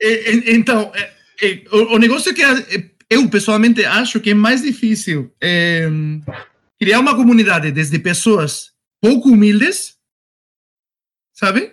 [0.00, 0.92] É, é, é, então,
[1.72, 2.42] o, o negócio é que
[3.10, 5.88] eu pessoalmente acho que é mais difícil é,
[6.78, 9.96] criar uma comunidade desde pessoas pouco humildes,
[11.32, 11.72] sabe?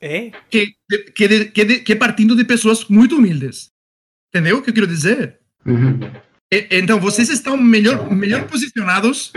[0.00, 0.30] É?
[0.50, 0.74] Que,
[1.14, 3.70] que, que, que partindo de pessoas muito humildes.
[4.28, 5.40] Entendeu o que eu quero dizer?
[5.64, 6.00] Uhum.
[6.52, 9.32] E, então, vocês estão melhor, melhor posicionados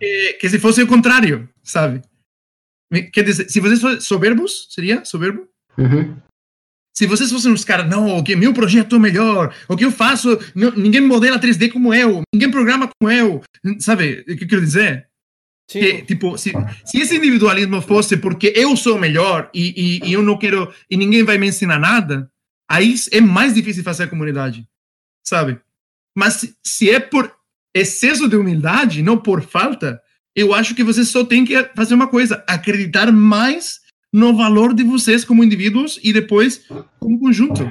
[0.00, 2.02] que, que se fosse o contrário, sabe?
[3.12, 5.48] Quer dizer, se vocês fossem soberbos, seria soberbo?
[5.76, 6.16] Uhum.
[6.96, 9.90] Se vocês fossem os caras, não, o que meu projeto é melhor, o que eu
[9.90, 13.42] faço, não, ninguém modela 3D como eu, ninguém programa como eu,
[13.80, 15.08] sabe o que eu quero dizer?
[15.68, 15.80] Sim.
[15.80, 16.52] Que, tipo, se,
[16.84, 20.96] se esse individualismo fosse porque eu sou melhor e, e, e, eu não quero, e
[20.96, 22.30] ninguém vai me ensinar nada,
[22.70, 24.64] aí é mais difícil fazer a comunidade,
[25.26, 25.58] sabe?
[26.16, 27.34] Mas se, se é por
[27.74, 30.00] excesso de humildade, não por falta,
[30.36, 33.80] eu acho que você só tem que fazer uma coisa, acreditar mais
[34.14, 36.64] no valor de vocês como indivíduos e depois
[37.00, 37.70] como conjunto.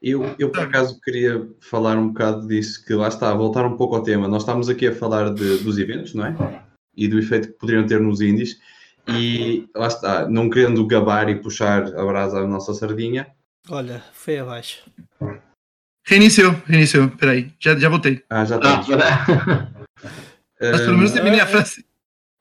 [0.00, 3.94] Eu, eu, por acaso, queria falar um bocado disso, que lá está, voltar um pouco
[3.94, 4.26] ao tema.
[4.26, 6.64] Nós estamos aqui a falar de, dos eventos, não é?
[6.96, 8.58] E do efeito que poderiam ter nos indies.
[9.06, 13.26] E lá está, não querendo gabar e puxar a brasa à nossa sardinha.
[13.68, 14.90] Olha, foi abaixo.
[16.06, 18.24] Reiniciou, reiniciou, peraí, já, já voltei.
[18.30, 18.80] Ah, já está.
[20.62, 21.84] Ah, Mas pelo menos terminei a frase.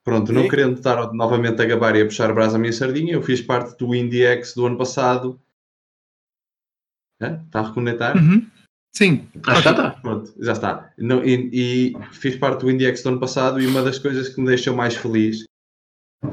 [0.03, 3.13] Pronto, não querendo estar novamente a gabar e a puxar a brasa à minha sardinha,
[3.13, 5.39] eu fiz parte do IndieX do ano passado.
[7.21, 8.17] Está a reconectar?
[8.17, 8.47] Uhum.
[8.93, 9.91] Sim, ah, já está.
[9.91, 10.93] Pronto, já está.
[10.97, 14.41] Não, e, e, fiz parte do IndieX do ano passado e uma das coisas que
[14.41, 15.43] me deixou mais feliz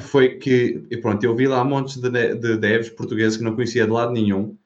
[0.00, 3.84] foi que, e pronto, eu vi lá montes de, de devs portugueses que não conhecia
[3.84, 4.56] de lado nenhum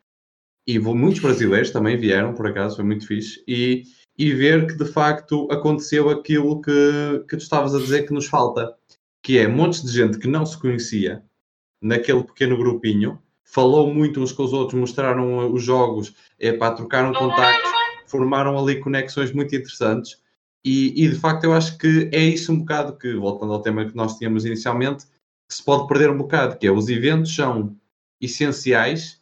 [0.67, 3.43] e muitos brasileiros também vieram, por acaso, foi muito fixe.
[3.49, 3.83] E,
[4.17, 8.27] e ver que de facto aconteceu aquilo que, que tu estavas a dizer que nos
[8.27, 8.75] falta
[9.23, 11.23] que é montes de gente que não se conhecia
[11.81, 17.13] naquele pequeno grupinho, falou muito uns com os outros, mostraram os jogos, é, pá, trocaram
[17.13, 17.71] contactos,
[18.07, 20.21] formaram ali conexões muito interessantes.
[20.65, 23.85] E, e, de facto eu acho que é isso um bocado que, voltando ao tema
[23.85, 25.07] que nós tínhamos inicialmente,
[25.49, 27.77] que se pode perder um bocado, que é os eventos são
[28.21, 29.21] essenciais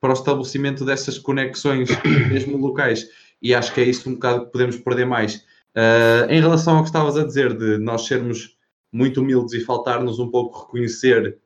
[0.00, 1.88] para o estabelecimento dessas conexões
[2.30, 3.08] mesmo locais.
[3.40, 5.36] E acho que é isso um bocado que podemos perder mais.
[5.74, 8.57] Uh, em relação ao que estavas a dizer de nós sermos
[8.92, 11.38] muito humildes e faltar-nos um pouco reconhecer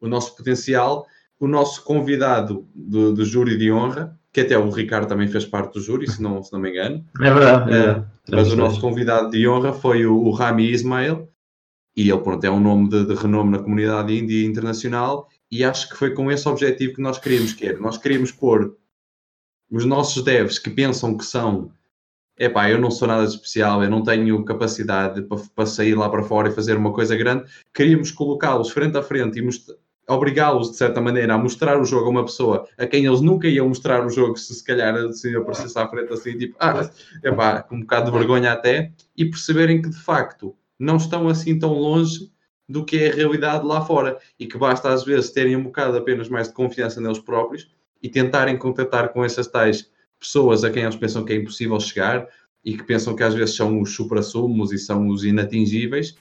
[0.00, 1.06] o nosso potencial,
[1.38, 5.74] o nosso convidado do, do, júri de honra, que até o Ricardo também fez parte
[5.74, 7.04] do júri, se não, se não me engano.
[7.20, 7.72] É verdade.
[7.72, 11.28] É, é, mas o nosso convidado de honra foi o, o Rami Ismail,
[11.96, 15.88] e ele pronto, é um nome de, de renome na comunidade índia internacional, e acho
[15.88, 18.76] que foi com esse objetivo que nós queríamos, que era, nós queríamos pôr
[19.70, 21.70] os nossos devs que pensam que são
[22.44, 26.08] epá, eu não sou nada de especial, eu não tenho capacidade para, para sair lá
[26.08, 29.48] para fora e fazer uma coisa grande, queríamos colocá-los frente a frente e
[30.08, 33.46] obrigá-los, de certa maneira, a mostrar o jogo a uma pessoa a quem eles nunca
[33.46, 36.90] iam mostrar o jogo se se calhar se aparecesse à frente assim, tipo, ah,
[37.22, 41.56] epá, com um bocado de vergonha até, e perceberem que de facto não estão assim
[41.56, 42.32] tão longe
[42.68, 44.18] do que é a realidade lá fora.
[44.38, 47.70] E que basta às vezes terem um bocado apenas mais de confiança neles próprios
[48.02, 49.91] e tentarem contactar com essas tais
[50.22, 52.26] pessoas a quem eles pensam que é impossível chegar
[52.64, 56.16] e que pensam que às vezes são os supra-sumos e são os inatingíveis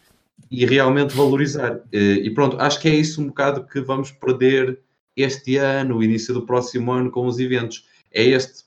[0.50, 1.82] e realmente valorizar.
[1.92, 4.80] E pronto, acho que é isso um bocado que vamos perder
[5.16, 7.88] este ano, o início do próximo ano com os eventos.
[8.12, 8.64] É este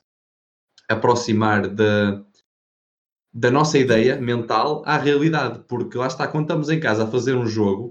[0.89, 2.23] aproximar da,
[3.33, 7.35] da nossa ideia mental à realidade, porque lá está, quando estamos em casa a fazer
[7.35, 7.89] um jogo,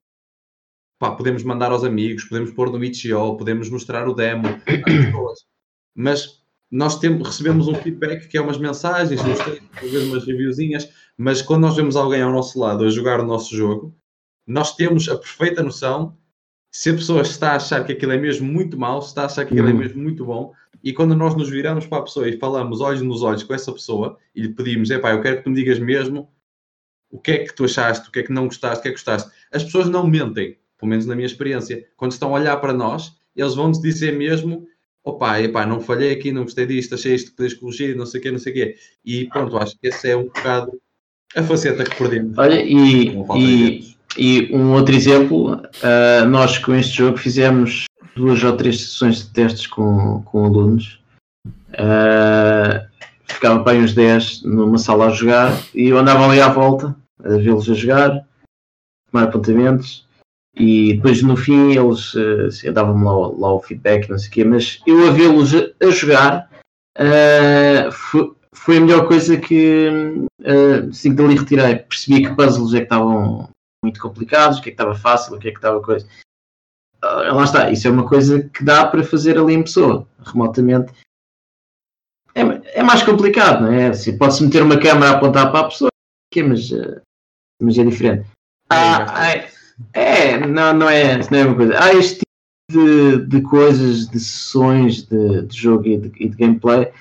[0.99, 5.39] pá, podemos mandar aos amigos, podemos pôr no Itch.io, podemos mostrar o demo às pessoas,
[5.95, 6.42] mas
[6.73, 11.61] nós temos, recebemos um feedback que é umas mensagens, uns textos, umas reviewzinhas, mas quando
[11.61, 13.95] nós vemos alguém ao nosso lado a jogar o nosso jogo,
[14.47, 16.17] nós temos a perfeita noção
[16.71, 19.25] se a pessoa está a achar que aquilo é mesmo muito mau, se está a
[19.25, 19.77] achar que aquilo é uhum.
[19.77, 20.51] mesmo muito bom,
[20.83, 23.71] e quando nós nos viramos para a pessoa e falamos olhos nos olhos com essa
[23.71, 26.27] pessoa e lhe pedimos, é pá, eu quero que tu me digas mesmo
[27.11, 28.91] o que é que tu achaste, o que é que não gostaste, o que é
[28.91, 29.31] que gostaste.
[29.51, 31.87] As pessoas não mentem, pelo menos na minha experiência.
[31.95, 34.67] Quando estão a olhar para nós, eles vão-nos dizer mesmo
[35.03, 38.19] opá, epá, não falhei aqui, não gostei disto, achei isto que podes corrigir, não sei
[38.19, 38.75] o quê, não sei o quê.
[39.03, 40.71] E pronto, acho que esse é um bocado
[41.35, 42.37] a faceta que perdemos.
[42.37, 47.85] Olha, e, e, e, um outro exemplo, uh, nós com este jogo fizemos
[48.15, 51.01] duas ou três sessões de testes com, com alunos.
[51.71, 52.87] Uh,
[53.25, 56.95] ficava para aí uns 10 numa sala a jogar e eu andava ali à volta
[57.23, 58.25] a vê-los a jogar,
[59.11, 60.05] tomar apontamentos
[60.55, 64.43] e depois no fim eles uh, davam-me lá, lá, o feedback, não sei o quê,
[64.43, 66.49] mas eu a vê-los a, a, jogar
[66.97, 69.89] uh, foi, foi, a melhor coisa que
[70.41, 71.77] uh, assim, dali retirei.
[71.77, 73.49] Percebi que puzzles é que estavam
[73.83, 76.07] muito complicados, o que é que estava fácil, o que é que estava coisa.
[77.03, 80.93] Uh, lá está, isso é uma coisa que dá para fazer ali em pessoa, remotamente.
[82.35, 83.87] É, é mais complicado, não é?
[83.87, 85.89] Assim, Pode-se meter uma câmera a apontar para a pessoa,
[86.35, 86.69] mas,
[87.61, 88.27] mas é diferente.
[88.71, 89.51] Ah, é,
[89.91, 91.83] é, não, não, é, não é uma coisa.
[91.83, 92.33] Há este tipo
[92.71, 96.91] de, de coisas, de sessões de, de jogo e de, e de, gameplay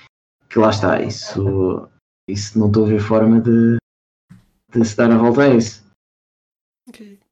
[0.49, 1.01] que lá está.
[1.03, 1.89] Isso,
[2.29, 3.77] isso não estou a ver forma de,
[4.73, 5.83] de se dar a volta a isso.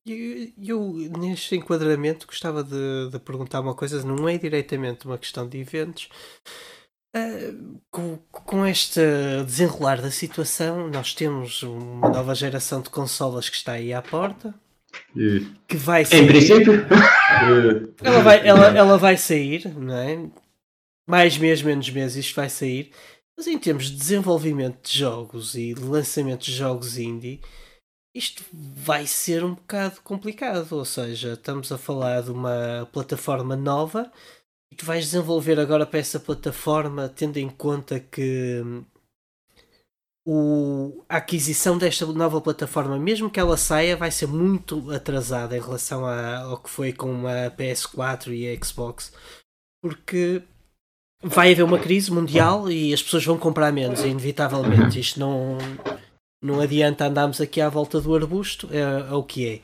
[0.06, 5.48] Eu, eu, neste enquadramento, gostava de, de, perguntar uma coisa, não é diretamente uma questão
[5.48, 6.08] de eventos.
[7.14, 9.00] Uh, com, com este
[9.44, 14.54] desenrolar da situação, nós temos uma nova geração de consolas que está aí à porta.
[15.66, 16.22] Que vai sair.
[16.22, 16.72] Em princípio.
[18.02, 20.30] ela, vai, ela, ela vai sair, não é?
[21.08, 22.90] Mais mês, menos mês, isto vai sair.
[23.36, 27.40] Mas em termos de desenvolvimento de jogos e lançamento de jogos indie,
[28.14, 30.72] isto vai ser um bocado complicado.
[30.72, 34.10] Ou seja, estamos a falar de uma plataforma nova
[34.72, 38.62] e tu vais desenvolver agora para essa plataforma, tendo em conta que
[40.26, 45.60] o, a aquisição desta nova plataforma, mesmo que ela saia, vai ser muito atrasada em
[45.60, 49.12] relação a, ao que foi com a PS4 e a Xbox,
[49.82, 50.42] porque
[51.22, 55.00] vai haver uma crise mundial e as pessoas vão comprar menos, inevitavelmente.
[55.00, 55.58] Isto não,
[56.42, 59.54] não adianta andarmos aqui à volta do arbusto, é, é o que é.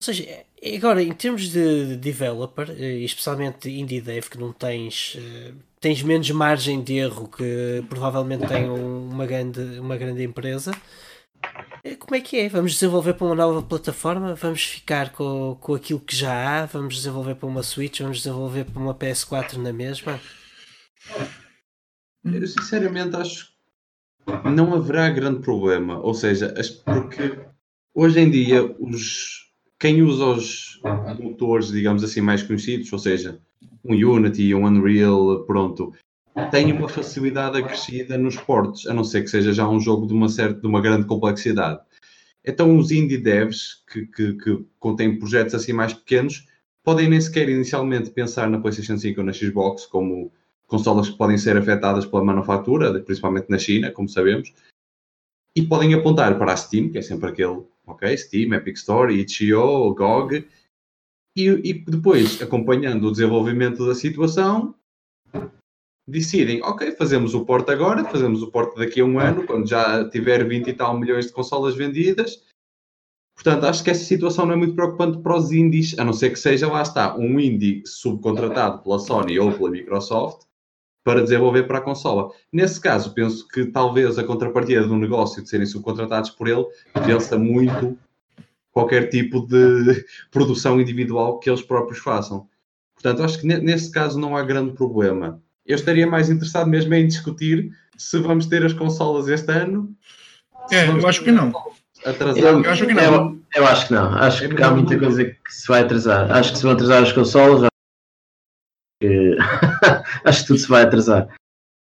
[0.00, 0.44] Ou seja,
[0.76, 6.30] agora em termos de developer, eh, especialmente indie dev, que não tens eh, tens menos
[6.30, 10.72] margem de erro que provavelmente tem uma grande, uma grande empresa.
[11.84, 12.48] Eh, como é que é?
[12.48, 14.34] Vamos desenvolver para uma nova plataforma?
[14.34, 16.66] Vamos ficar com, com aquilo que já há?
[16.66, 18.00] Vamos desenvolver para uma Switch?
[18.00, 20.20] Vamos desenvolver para uma PS4 na mesma?
[22.24, 23.46] Eu sinceramente acho
[24.26, 26.00] que não haverá grande problema.
[26.00, 26.52] Ou seja,
[26.84, 27.38] porque
[27.94, 29.46] hoje em dia os,
[29.78, 30.80] quem usa os
[31.18, 33.40] motores, digamos assim, mais conhecidos, ou seja,
[33.88, 35.92] um Unity, um Unreal, pronto,
[36.50, 40.12] tem uma facilidade acrescida nos portos, a não ser que seja já um jogo de
[40.12, 41.80] uma, certa, de uma grande complexidade.
[42.44, 46.46] Então, os indie devs que, que, que contêm projetos assim mais pequenos
[46.84, 50.32] podem nem sequer inicialmente pensar na PlayStation 5 ou na Xbox como
[50.66, 54.52] consolas que podem ser afetadas pela manufatura, principalmente na China, como sabemos,
[55.56, 59.94] e podem apontar para a Steam, que é sempre aquele, ok, Steam, Epic Store, itch.io,
[59.94, 60.46] GOG,
[61.38, 64.74] e, e depois, acompanhando o desenvolvimento da situação,
[66.06, 70.08] decidem, ok, fazemos o porte agora, fazemos o porte daqui a um ano, quando já
[70.08, 72.42] tiver 20 e tal milhões de consolas vendidas.
[73.36, 76.30] Portanto, acho que essa situação não é muito preocupante para os indies, a não ser
[76.30, 80.48] que seja, lá está, um indie subcontratado pela Sony ou pela Microsoft
[81.04, 82.32] para desenvolver para a consola.
[82.52, 86.66] Nesse caso, penso que talvez a contrapartida do negócio de serem subcontratados por ele
[87.06, 87.96] vença muito
[88.78, 92.46] qualquer tipo de produção individual que eles próprios façam.
[92.94, 95.40] Portanto, acho que nesse caso não há grande problema.
[95.66, 99.94] Eu estaria mais interessado mesmo em discutir se vamos ter as consolas este ano.
[100.70, 101.52] É, eu acho que não.
[102.04, 102.64] Atrasado.
[102.64, 103.02] Eu, acho que não.
[103.02, 104.14] Eu, eu acho que não.
[104.14, 106.30] Acho é que há muita coisa que se vai atrasar.
[106.30, 107.70] Acho que se vão atrasar as consolas,
[110.24, 111.28] acho que tudo se vai atrasar.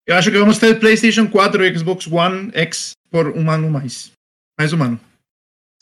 [0.07, 4.11] Eu acho que vamos ter PlayStation 4 e Xbox One X por um ano mais.
[4.57, 4.99] Mais um ano.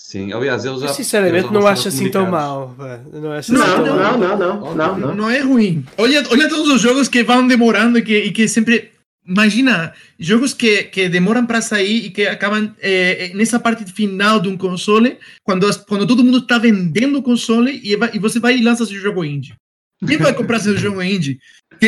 [0.05, 0.87] Sim, aliás, eles já.
[0.87, 2.75] Eu sinceramente não acho assim tão comunicados.
[2.75, 2.75] mal.
[2.77, 2.99] pá.
[3.13, 4.17] Não acho Não, assim tão Não, mal.
[4.17, 5.15] não, não, não, não, não.
[5.15, 5.85] Não é ruim.
[5.97, 8.91] Olha, olha todos os jogos que vão demorando e que, e que sempre.
[9.25, 14.41] Imagina, jogos que, que demoram para sair e que acabam eh, eh, nessa parte final
[14.41, 18.19] de um console, quando, as- quando todo mundo está vendendo o console e, vai- e
[18.19, 19.53] você vai e lança seu jogo indie.
[20.05, 21.39] Quem vai comprar seu jogo indie?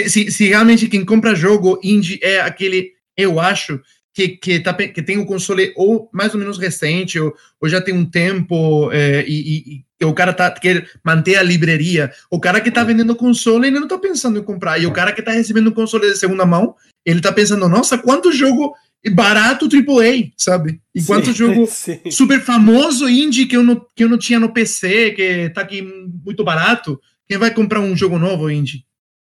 [0.08, 3.82] Se, se realmente quem compra jogo indie é aquele, eu acho,
[4.16, 7.82] que, que, tá, que tem o console ou mais ou menos recente, ou, ou já
[7.82, 12.12] tem um tempo, eh, e, e- o cara tá, quer manter a livreria.
[12.32, 14.80] O cara que tá vendendo console, ele não tá pensando em comprar.
[14.82, 16.76] E o cara que tá recebendo o console de segunda mão,
[17.06, 18.74] ele tá pensando, nossa, quanto jogo
[19.14, 20.82] barato AAA, sabe?
[20.94, 22.00] E quanto Sim, jogo sim.
[22.10, 25.82] super famoso indie que eu, não, que eu não tinha no PC, que tá aqui
[25.82, 27.00] muito barato.
[27.28, 28.86] Quem vai comprar um jogo novo indie?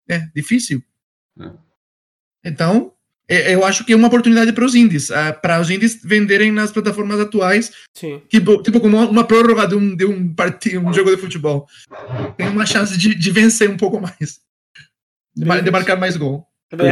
[0.09, 0.82] É difícil.
[1.39, 1.51] É.
[2.44, 2.99] Então, é-
[3.31, 5.09] eu acho que é uma oportunidade para os indies,
[5.40, 8.20] para os indies venderem nas plataformas atuais, Sim.
[8.28, 11.66] tipo, tipo como uma prórroga de um, de um, partido, um jogo de futebol.
[12.36, 14.40] Tem uma chance de, de vencer um pouco mais.
[15.36, 16.44] De, mar- de marcar mais gol.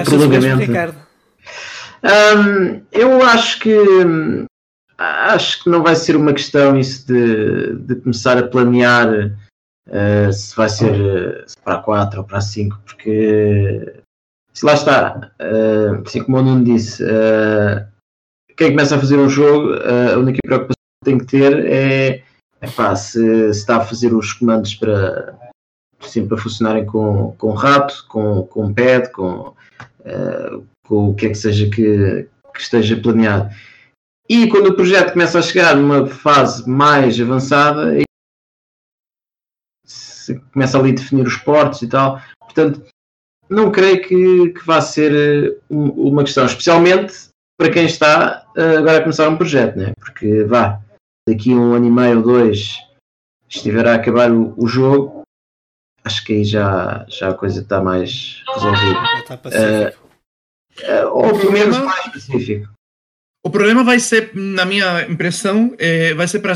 [0.04, 0.72] Prolongamento.
[2.04, 3.74] Hum, eu acho que
[4.96, 9.36] acho que não vai ser uma questão isso de, de começar a planear
[9.90, 13.94] eh, se vai ser se para a 4 ou para a 5, porque
[14.58, 17.86] se lá está, eh, assim como o Nuno disse, eh,
[18.56, 22.24] quem começa a fazer um jogo, eh, a única preocupação que tem que ter é
[22.60, 23.20] epá, se,
[23.54, 25.38] se está a fazer os comandos para,
[26.00, 29.54] assim, para funcionarem com, com rato, com, com pad, com,
[30.04, 33.54] eh, com o que é que seja que, que esteja planeado.
[34.28, 37.92] E quando o projeto começa a chegar numa fase mais avançada,
[39.86, 42.20] se começa ali a definir os portos e tal.
[42.40, 42.82] Portanto,
[43.50, 47.14] não creio que, que vá ser eh, um- uma questão, especialmente
[47.58, 49.92] para quem está eh, agora a começar um projeto, né?
[49.98, 50.80] porque vá,
[51.28, 52.74] daqui a um ano e meio ou dois
[53.48, 55.22] estiver a acabar o, o jogo,
[56.04, 58.98] acho que aí já, já a coisa está mais resolvida.
[59.20, 60.08] Está pacífico.
[60.80, 62.68] Eh, ou pelo menos problema- mais específico.
[63.46, 66.54] O problema vai ser, na minha impressão, eh, vai ser para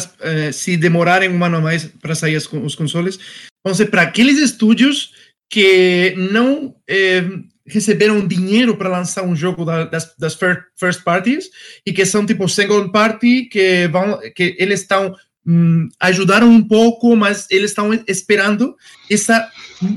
[0.53, 3.19] se demorarem um ano a mais para sair as os consoles,
[3.65, 5.15] vão ser para aqueles estúdios
[5.53, 7.23] que não eh,
[7.67, 11.45] receberam dinheiro para lançar um jogo da- das, das fir- first parties
[11.87, 15.15] e que são tipo single party que vão que eles estão
[15.47, 18.75] hum, ajudaram um pouco, mas eles estão esperando
[19.11, 19.47] essa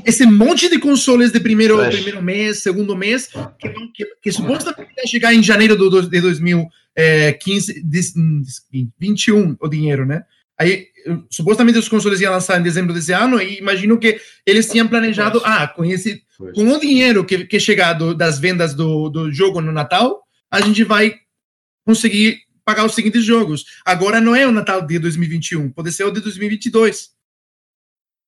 [0.06, 1.96] esse monte de consoles de primeiro Flash.
[1.96, 3.28] primeiro mês, segundo mês
[3.58, 8.62] que, vão- que, que supostamente vai chegar em janeiro do, de 2015, dis- hum, dis-
[9.00, 10.24] 21 o dinheiro, né?
[10.60, 10.88] Aí, eh,
[11.30, 15.42] supostamente os consoles iam lançar em dezembro desse ano e imagino que eles tinham planejado,
[15.46, 19.62] ah, com, esse, com o dinheiro que, que chegar do- das vendas do, do jogo
[19.62, 21.16] no Natal, a gente vai
[21.86, 23.66] conseguir pagar os seguintes jogos.
[23.86, 27.12] Agora não é o Natal de 2021, pode ser o de 2022.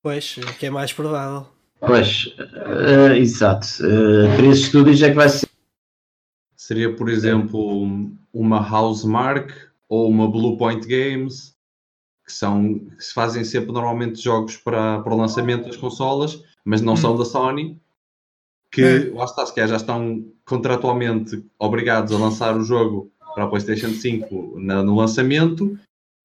[0.04, 1.48] Pois, que é mais provável.
[1.80, 3.68] Pois, eh, exato.
[3.82, 5.48] Eh, para esses estúdios é que vai ser.
[6.56, 9.52] Seria, por exemplo, uma Housemark
[9.90, 11.56] ou uma Bluepoint Games,
[12.28, 16.82] que, são, que se fazem sempre normalmente jogos para, para o lançamento das consolas, mas
[16.82, 16.98] não Hum.
[16.98, 17.80] são da Sony,
[18.70, 19.12] que É.
[19.14, 23.92] lá está, se calhar já estão contratualmente obrigados a lançar o jogo para a PlayStation
[23.92, 25.80] 5 na- no lançamento,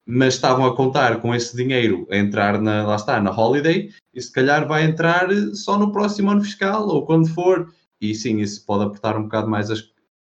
[0.04, 4.20] mas estavam a contar com esse dinheiro a entrar na, lá está, na Holiday, e
[4.20, 8.66] se calhar vai entrar só no próximo ano fiscal, ou quando for, e sim, isso
[8.66, 9.88] pode apertar um bocado mais as,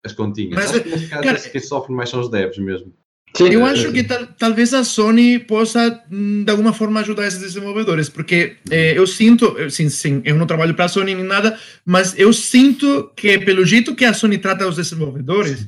[0.05, 0.55] as continhas.
[0.55, 2.93] Mas, Acho que neste caso cara, quem sofre mais são os devs mesmo.
[3.35, 7.27] Sim, Eu eh, acho que tal- talvez a Sony possa, hum, de alguma forma, ajudar
[7.27, 11.13] esses desenvolvedores, porque eh, eu sinto, eu- sim, sim, eu não trabalho para a Sony
[11.13, 15.67] nem nada, mas eu sinto que, pelo jeito que a Sony trata os desenvolvedores,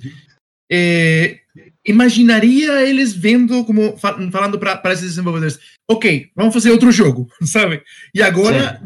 [0.71, 1.39] eh,
[1.85, 5.59] imaginaria eles vendo, como fa- falando para esses desenvolvedores,
[5.89, 7.83] ok, vamos fazer outro jogo, sabe?
[8.15, 8.81] E agora,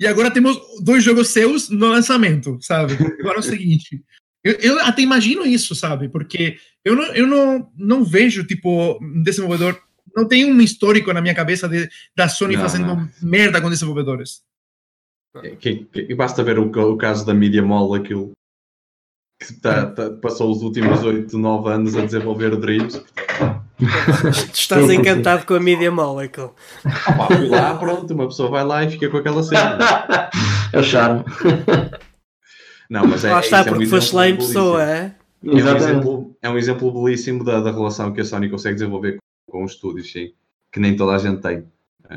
[0.00, 2.94] e agora temos dois jogos seus no lançamento, sabe?
[3.20, 4.00] Agora é o seguinte,
[4.44, 6.08] eu, eu até imagino isso, sabe?
[6.08, 9.80] Porque eu não, eu não, não vejo, tipo, um desenvolvedor.
[10.14, 13.08] Não tem um histórico na minha cabeça de, da Sony Não, fazendo não.
[13.22, 14.42] merda com desenvolvedores.
[15.58, 18.30] Que, que- e basta ver o, o caso da Media Mall, aquilo
[19.42, 23.02] que tá- tá- passou os últimos 8, 9 anos a desenvolver o Dreams.
[23.76, 26.50] Tu estás encantado com a Media Molecule.
[27.08, 29.76] Opa, fui lá, pronto, uma pessoa vai lá e fica com aquela cena.
[30.72, 31.24] é o charme.
[32.94, 35.16] Não, mas é, Lá é- está, é um porque foste lá em pessoa, é?
[35.44, 39.16] É um, exemplo, é um exemplo belíssimo da, da relação que a Sony consegue desenvolver
[39.48, 40.32] com, com os estúdios, sim.
[40.70, 41.64] Que nem toda a gente tem.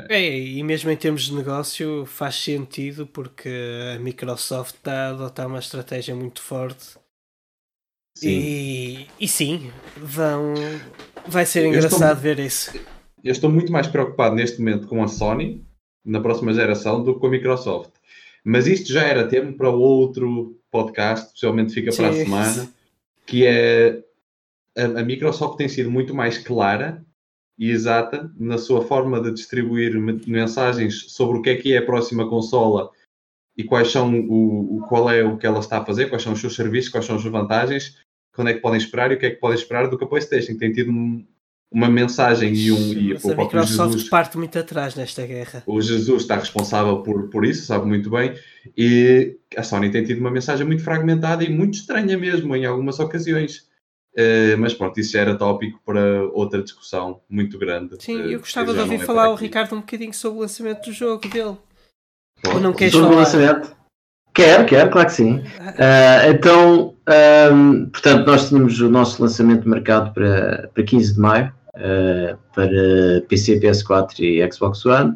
[0.07, 3.49] É, e mesmo em termos de negócio faz sentido porque
[3.95, 6.95] a Microsoft está a adotar uma estratégia muito forte.
[8.15, 8.29] Sim.
[8.29, 10.53] E, e sim, vão,
[11.27, 12.71] vai ser engraçado estou- ver isso.
[13.23, 15.65] Eu estou muito mais preocupado neste momento com a Sony,
[16.05, 17.89] na próxima geração, do que com a Microsoft.
[18.43, 22.73] Mas isto já era tema para outro podcast, possivelmente fica para a semana,
[23.25, 24.03] que é
[24.77, 27.03] a, a Microsoft tem sido muito mais clara
[27.57, 31.77] e exata na sua forma de distribuir me- mensagens sobre o que é que é
[31.77, 32.91] a próxima consola
[33.57, 36.33] e quais são o, o- qual é o que ela está a fazer, quais são
[36.33, 37.97] os seus serviços, quais são as vantagens,
[38.35, 40.07] quando é que podem esperar e o que é que podem esperar do que a
[40.07, 41.25] PlayStation, que tem tido um-
[41.71, 45.25] uma mensagem e um e Mas o a próprio Microsoft Jesus parte muito atrás nesta
[45.25, 45.63] guerra.
[45.65, 48.33] o Jesus está responsável por, por isso, sabe muito bem,
[48.77, 52.99] e a Sony tem tido uma mensagem muito fragmentada e muito estranha mesmo em algumas
[52.99, 53.67] ocasiões.
[54.19, 57.97] Eh, mas pronto, isso já era tópico para outra discussão muito grande.
[57.99, 59.35] Sim, eh, eu gostava que de ouvir é falar o.
[59.35, 61.55] Ricardo um bocadinho sobre o lançamento do jogo dele.
[62.47, 63.21] Ou não queres Sobre o falar?
[63.23, 63.77] lançamento?
[64.33, 65.43] Quero, quero, claro que sim.
[65.59, 71.53] Ah, então, ahm, portanto, nós tínhamos o nosso lançamento marcado para, para 15 de maio,
[71.77, 75.15] ah, para PC, PS4 e Xbox One,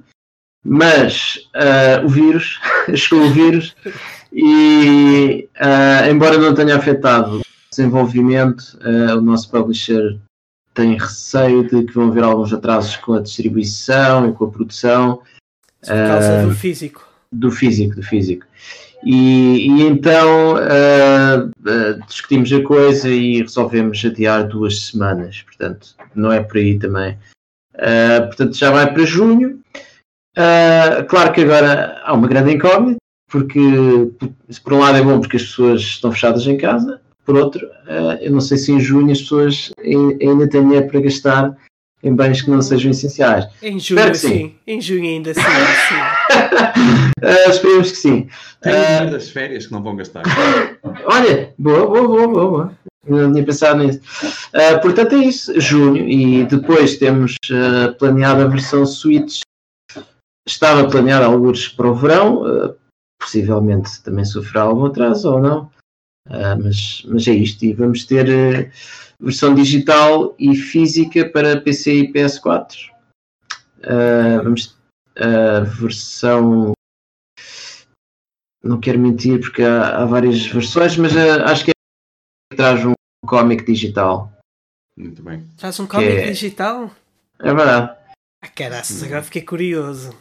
[0.63, 2.59] mas ah, o vírus,
[2.95, 3.75] chegou o vírus,
[4.31, 8.77] e ah, embora não tenha afetado o desenvolvimento,
[9.17, 10.19] o nosso publisher
[10.73, 15.21] tem receio de que vão haver alguns atrasos com a distribuição e com a produção
[15.81, 17.07] Por causa do físico.
[17.31, 18.45] do físico, do físico.
[19.03, 26.31] E, e então ah, ah, discutimos a coisa e resolvemos adiar duas semanas, portanto, não
[26.31, 27.17] é por aí também.
[27.75, 29.59] Ah, portanto, já vai para junho.
[31.09, 32.97] Claro que agora há uma grande incógnita,
[33.29, 33.59] porque
[34.19, 34.29] por-
[34.63, 37.67] por um lado é bom porque as pessoas estão fechadas em casa, por outro,
[38.21, 41.57] eu não sei se em junho as pessoas ai- ainda têm dinheiro para gastar
[42.03, 43.47] em bens que não sejam essenciais.
[43.61, 44.27] Em junho, sim.
[44.27, 44.55] sim.
[44.65, 45.41] Em junho ainda sim.
[45.41, 45.95] sim.
[47.21, 48.27] Ah, esperemos que sim.
[48.61, 50.23] Tem Ah, das férias que não vão gastar.
[51.05, 54.01] Olha, boa, boa, boa, boa, Não tinha pensado nisso.
[54.53, 57.35] Ah, portanto, é isso, junho, e depois temos
[57.99, 59.41] planeado a versão Switch.
[60.47, 62.73] Estava planeado alguns para o verão, ah,
[63.19, 65.69] possivelmente também sofrerá algum atraso ou não,
[66.63, 67.63] mas, mas é isto.
[67.63, 68.71] E vamos ter
[69.21, 72.91] versão digital e física para PC e PS4.
[73.83, 74.77] Ah, vamos
[75.15, 76.73] a versão
[78.63, 81.73] não quero mentir porque há, há várias versões, mas ah, acho que é
[82.51, 82.93] que traz um
[83.25, 84.31] cómic digital.
[84.95, 85.47] Muito bem.
[85.57, 86.91] Traz um cómic é- digital?
[87.39, 87.97] É verdade.
[88.43, 90.15] Ah, caraças, agora fiquei curioso.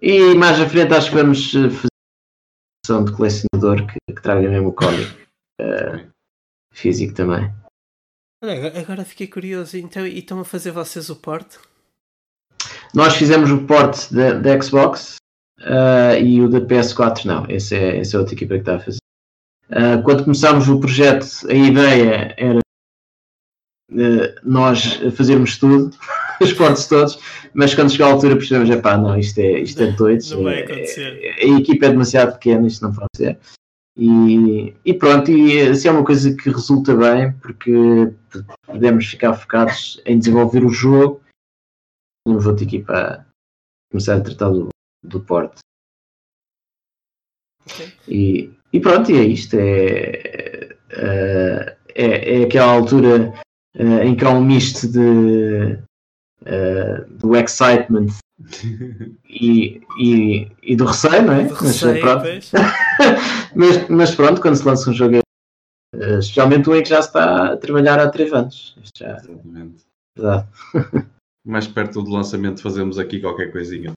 [0.00, 4.22] E mais à frente acho que vamos eh, fazer uma versão de colecionador que, que
[4.22, 5.26] traga mesmo o cómic
[5.60, 6.04] ah,
[6.72, 7.50] físico também.
[8.42, 9.76] Olha, agora- fiquei curioso.
[9.76, 11.58] Então, e estão a fazer vocês o porte?
[12.94, 15.16] Nós fizemos o port da, Xbox
[15.60, 17.46] ah, e o da PS4 não.
[17.48, 18.98] Esse é, esse é outra equipa que está a fazer.
[19.70, 22.60] Ah, quando começámos o projeto, a ideia era
[23.92, 25.90] eh, nós fazermos tudo,
[26.40, 27.18] os portos todos,
[27.52, 30.60] mas quando chegou a altura percebemos, epá, não, isto é, isto é doido, Não vai
[30.60, 33.38] é- é- a equipa é demasiado pequena, isto não pode ser.
[33.98, 37.72] E, e pronto, e se é uma coisa que resulta bem, porque
[38.64, 41.20] podemos ficar focados em desenvolver o jogo,
[42.24, 43.24] temos outra equipa a
[43.90, 44.68] começar a tratar do,
[45.02, 45.58] do porte.
[47.66, 47.92] Ok.
[48.06, 49.56] E, e pronto, e é isto.
[49.56, 53.34] É, é, é, é aquela altura
[53.74, 55.78] eh, em que há um misto de,
[56.44, 58.08] eh, do excitement
[59.28, 61.44] e, e, e do receio, não é?
[61.44, 62.24] De Mas, receio, pronto,
[63.54, 65.16] mas, mas pronto, quando se lança um jogo,
[65.94, 68.76] eh, especialmente um em que já se está a trabalhar há três anos.
[68.82, 69.84] Isto já é Exatamente.
[70.16, 70.46] verdade.
[71.46, 73.92] Mais perto do lançamento fazemos aqui qualquer coisinha.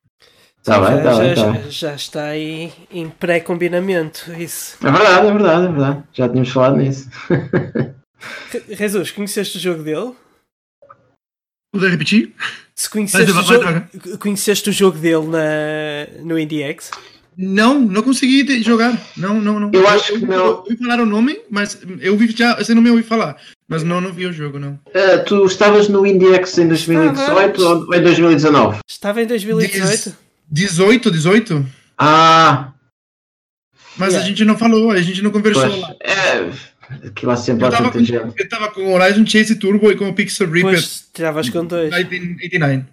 [0.61, 1.71] Está Sim, bem, já, está bem, já- está já- bem.
[1.71, 4.31] já está aí em pré-combinamento.
[4.33, 4.77] Isso.
[4.85, 6.03] É verdade, é verdade, é verdade.
[6.13, 7.09] Já tínhamos falado nisso.
[8.69, 10.13] Jesus, conheceste o jogo dele?
[11.71, 12.33] Puder repetir?
[12.75, 13.73] Se conheceste, Vai, o vai,
[14.03, 16.91] jogo, conheceste o jogo dele na, no IndieX?
[17.37, 18.99] Não, não consegui jogar.
[19.15, 19.71] Não, não, não.
[19.73, 20.35] Eu acho que não.
[20.35, 23.37] Eu ouvi falar o nome, mas eu vi já, esse nome eu ouvi falar.
[23.69, 24.77] Mas não, não vi o jogo, não.
[24.93, 27.85] Eh, tu estavas no IndieX em 2018 Estava.
[27.87, 28.79] ou em 2019?
[28.87, 30.13] Estava em 2018?
[30.51, 31.65] 18, 18?
[31.97, 32.73] Ah,
[33.97, 34.25] Mas Yeah.
[34.25, 35.81] a gente não falou, a gente não conversou pois.
[35.81, 35.95] lá.
[36.01, 36.49] É,
[37.05, 38.33] aquilo há sempre Eu tava, com, gente.
[38.37, 41.65] eu tava com o Horizon Chase Turbo e com o Pixel Reaper Depois tiravas com
[41.65, 41.89] dois.
[41.89, 42.85] 1989.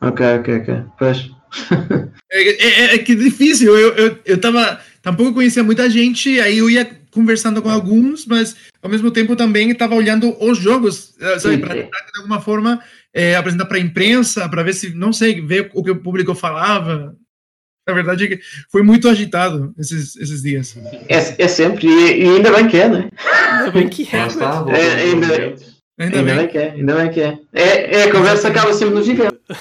[0.00, 0.74] Ok, ok, ok.
[0.98, 1.30] Pois.
[2.28, 4.80] É, é, é que difícil, eu, eu, eu tava.
[5.00, 9.70] Tampouco conhecia muita gente, aí eu ia conversando com alguns, mas ao mesmo tempo também
[9.70, 11.82] estava olhando os jogos, eh, sabe, para é.
[11.84, 12.82] tentar de alguma forma
[13.14, 16.34] é, apresentar para a imprensa, para ver se, não sei, ver o que o público
[16.34, 17.16] falava.
[17.86, 18.40] Na verdade,
[18.70, 20.76] foi muito agitado esses, esses dias.
[21.08, 23.08] É, é sempre, e, e ainda bem que é, né?
[23.52, 24.26] Ainda bem que é.
[24.26, 25.54] Está, É, ainda-.
[25.98, 26.48] Ainda, Ainda, bem.
[26.48, 27.38] que é, ainda bem que é.
[27.54, 29.56] É, é a conversa acaba sempre nos eventos.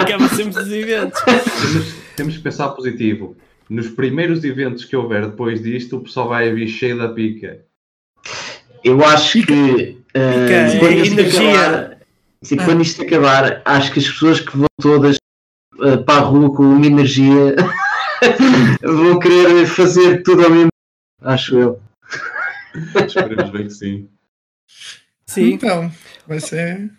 [0.00, 1.20] Acaba sempre dos eventos.
[1.24, 3.36] Temos, temos que pensar positivo.
[3.68, 7.58] Nos primeiros eventos que houver depois disto, o pessoal vai vir cheio da pica.
[8.84, 11.50] Eu acho que eh, Fica quando a isto energia.
[11.60, 11.98] acabar,
[12.64, 15.16] quando isto acabar, acho que as pessoas que vão todas
[15.84, 17.54] eh, para a rua com uma energia
[18.82, 21.80] vão querer fazer tudo ao mesmo tempo, acho eu.
[23.06, 24.08] Esperemos bem que sim.
[25.26, 25.52] Sim.
[25.54, 25.90] Então,
[26.26, 26.90] vai ser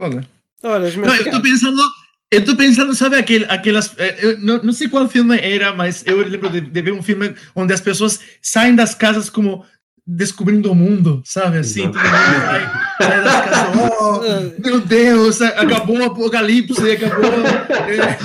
[0.00, 0.26] foda.
[0.62, 1.40] Os Não, eu caros.
[1.40, 1.82] pensando,
[2.30, 6.04] eu tô pensando, sabe aquele, aquelas, eh, eu não, não sei qual filme era, mas
[6.06, 9.64] eu lembro de, de ver um filme onde as pessoas saem das casas como
[10.06, 11.58] descobrindo o mundo, sabe?
[11.58, 12.70] Assim, todo mundo sai,
[14.00, 17.24] oh, meu Deus, acabou o apocalipse, acabou.
[17.30, 18.18] eh,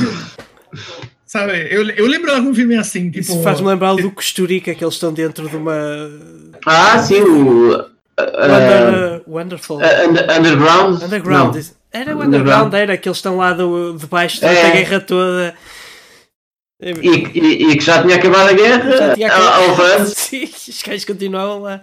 [1.26, 1.68] sabe?
[1.72, 3.20] Eu, eu lembro de algum filme assim, tipo.
[3.22, 5.74] Isso faz-me lembrar do Costurica, que eles estão dentro de uma.
[6.66, 7.74] Ah, sim, o
[8.18, 9.82] eh, Wonder- Wonderful.
[9.84, 11.04] eh, under- Underground.
[11.04, 11.56] Underground.
[11.56, 11.64] Não.
[11.92, 12.26] Era o Underground.
[12.68, 14.72] Underground, era que eles estão lá do, debaixo da É.
[14.72, 15.56] guerra toda.
[16.82, 19.82] E, e- e que já tinha acabado a guerra Já tinha uns acabado.
[19.82, 20.10] anos.
[20.18, 21.82] Sim, os gajos continuavam lá.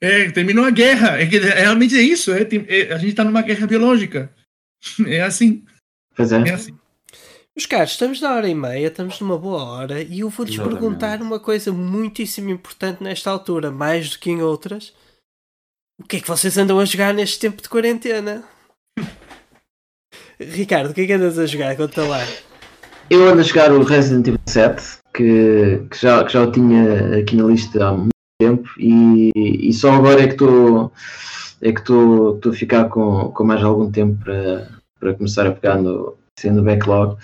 [0.00, 1.20] É, terminou a guerra.
[1.20, 2.32] É que realmente é isso.
[2.32, 4.30] É, tem- é, a gente tá numa guerra biológica.
[5.06, 5.64] É assim.
[6.14, 6.36] Pois é.
[6.48, 6.76] É assim.
[7.56, 11.22] Meus caros, estamos na hora e meia, estamos numa boa hora e eu vou-lhes perguntar
[11.22, 14.92] uma coisa muitíssimo importante nesta altura, mais do que em outras.
[16.02, 18.42] O que é que vocês andam a jogar neste tempo de quarentena?
[20.38, 21.76] Ricardo, o que é que andas a jogar?
[21.76, 22.18] Conta lá.
[23.08, 24.82] Eu ando a jogar o Resident Evil 7,
[25.14, 29.72] que, que, já, que já o tinha aqui na lista há muito tempo, e, e
[29.72, 30.92] só agora é que estou
[31.62, 34.68] é que estou a ficar com, com mais algum tempo para,
[35.00, 37.16] para começar a pegar no, no backlog.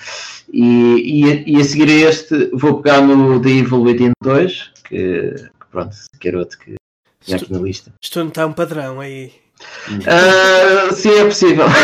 [0.52, 4.70] E, e, a- e a seguir a este vou pegar no The Evil Within 2,
[4.88, 6.74] que, que pronto, que era outro que
[7.20, 7.92] tinha aqui na lista.
[8.02, 9.32] Estou a notar um padrão aí.
[10.92, 11.66] Sim, é possível.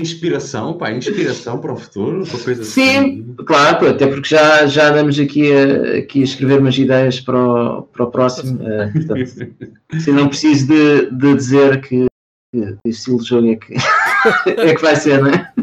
[0.00, 3.34] Inspiração, pá, inspiração para o futuro, para coisas Sim, assim.
[3.46, 7.82] claro, até porque já, já andamos aqui a, aqui a escrever umas ideias para o,
[7.82, 8.60] para o próximo.
[8.66, 9.30] eh, portanto,
[10.00, 12.06] se não preciso de, de dizer que,
[12.52, 13.74] que o estilo de jogo é que,
[14.60, 15.52] é que vai ser, não é?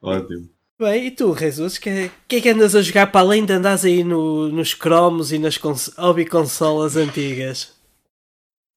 [0.00, 0.48] Ótimo.
[0.82, 3.52] Bem, e tu, Jesus, o que, que é que andas a jogar para além de
[3.52, 7.80] andares aí no- nos cromos e nas cons hobby consolas antigas?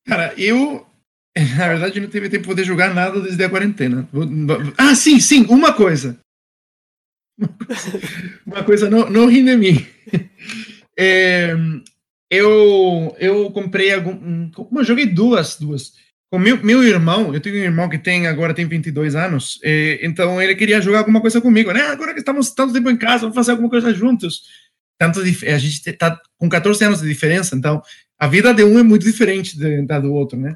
[0.05, 0.85] Cara, eu.
[1.57, 4.07] Na verdade, não tive tempo de poder jogar nada desde a quarentena.
[4.77, 6.19] Ah, sim, sim, uma coisa.
[8.45, 9.85] Uma coisa, não, não ri de mim.
[10.97, 11.53] É,
[12.31, 14.49] eu, eu comprei algum.
[14.81, 15.91] Joguei duas, duas.
[16.31, 19.99] Com meu, meu irmão, eu tenho um irmão que tem agora tem 22 anos, é,
[20.05, 21.81] então ele queria jogar alguma coisa comigo, né?
[21.83, 24.43] Agora que estamos tanto tempo em casa, vamos fazer alguma coisa juntos.
[24.97, 27.81] Tanto a gente tá com 14 anos de diferença, então
[28.17, 30.55] a vida de um é muito diferente da do outro, né?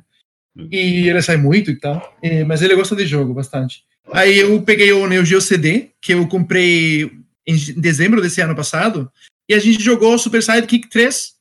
[0.72, 3.84] E ele sai muito e tal, é, mas ele gosta de jogo bastante.
[4.12, 7.12] Aí eu peguei o Neo Geo CD, que eu comprei
[7.46, 9.12] em dezembro desse ano passado,
[9.48, 11.34] e a gente jogou Super Sidekick 3,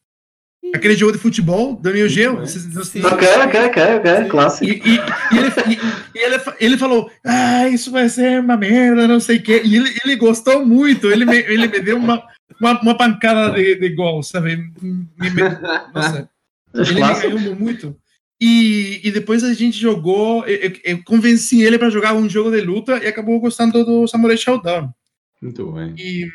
[0.75, 2.39] aquele jogo de futebol do Neo Geo.
[3.07, 4.65] Ok, ok, ok, ok, clássico.
[4.67, 9.07] e, e- e ele, e- e ele, ele falou, ah, isso vai ser uma merda,
[9.09, 9.63] não sei o quê.
[9.65, 12.23] E ele, ele gostou muito, ele me, ele me deu uma,
[12.61, 14.57] uma, uma pancada de, de gol, sabe?
[14.83, 15.43] Me- me-
[15.95, 16.29] nossa,
[16.75, 17.97] Os ele me ganhou muito.
[18.41, 22.51] E, e depois a gente jogou, eu, eu- eu convenci ele para jogar um jogo
[22.51, 24.91] de luta e acabou gostando do Samurai Shodown.
[25.43, 25.95] Muito bem.
[25.97, 26.27] E,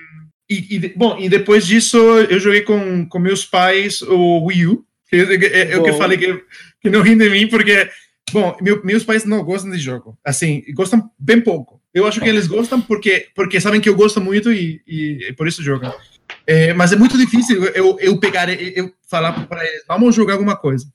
[0.54, 4.86] e, e bom, e depois disso eu joguei com, com meus pais o Wii U.
[5.10, 5.98] que Eu, eu, eu que Bom.
[5.98, 6.44] falei que,
[6.82, 7.90] que não riem de mim, porque,
[8.32, 10.18] bom, meu- meus pais não gostam de jogo.
[10.26, 11.82] Assim, gostam bem pouco.
[11.94, 15.34] Eu acho que eles gostam porque, porque sabem que eu gosto muito e, e, e
[15.34, 15.94] por isso jogam.
[16.48, 20.34] É, mas é muito difícil eu, eu pegar, eu, eu falar para eles, vamos jogar
[20.34, 20.86] alguma coisa.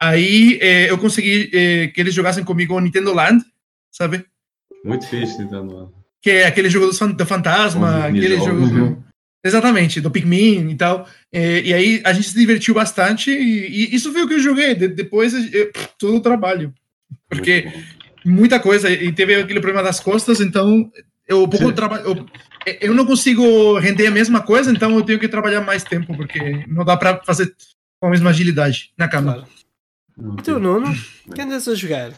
[0.00, 3.44] Aí é, eu consegui é, que eles jogassem comigo o Nintendo Land,
[3.90, 4.24] sabe?
[4.84, 5.92] Muito fixe, então.
[6.22, 9.04] Que é aquele jogo do, do fantasma, aquele jogo do,
[9.44, 11.08] exatamente do Pikmin e tal.
[11.32, 14.40] É, e aí a gente se divertiu bastante e, e isso foi o que eu
[14.40, 14.74] joguei.
[14.74, 16.72] De- depois eu, todo o trabalho,
[17.28, 17.70] porque
[18.24, 20.90] muita coisa e teve aquele problema das costas, então
[21.26, 22.04] eu pouco trabalho.
[22.06, 22.26] Eu,
[22.80, 26.64] eu não consigo render a mesma coisa, então eu tenho que trabalhar mais tempo porque
[26.68, 27.52] não dá para fazer
[28.00, 29.32] com a mesma agilidade na cama.
[30.14, 30.36] Claro.
[30.38, 30.94] E tu, Nuno,
[31.26, 32.12] o que andas a jogar?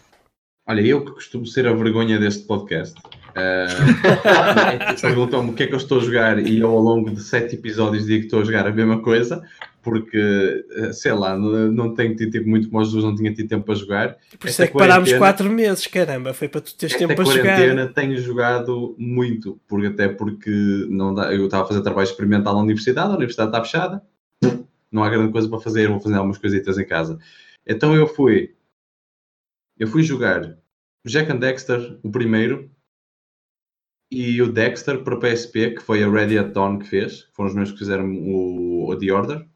[0.67, 2.95] Olha, eu que costumo ser a vergonha deste podcast.
[4.95, 7.21] Uh, Perguntam-me o que é que eu estou a jogar e eu ao longo de
[7.21, 9.43] sete episódios digo que estou a jogar a mesma coisa.
[9.85, 13.33] porque, eh, sei lá, não, não tenho tido tempo muito como os dois não tinha
[13.35, 14.17] tido tempo para jogar.
[14.39, 17.39] Por isso é que parámos 4 meses, caramba, foi para tu teres tempo para jogar.
[17.39, 20.51] Esta quarentena tenho jogado muito, porque até porque
[20.89, 24.03] não dá, eu estava a fazer trabalho experimental na universidade, a universidade está fechada,
[24.91, 27.19] não há grande coisa para fazer, vou fazer algumas coisitas em casa.
[27.67, 28.55] Então eu fui,
[29.79, 30.57] eu fui jogar
[31.05, 32.71] Jack and Dexter, o primeiro,
[34.11, 37.55] e o Dexter para PSP, que foi a Ready at Dawn que fez, foram os
[37.55, 39.47] meus que fizeram o, o The Order,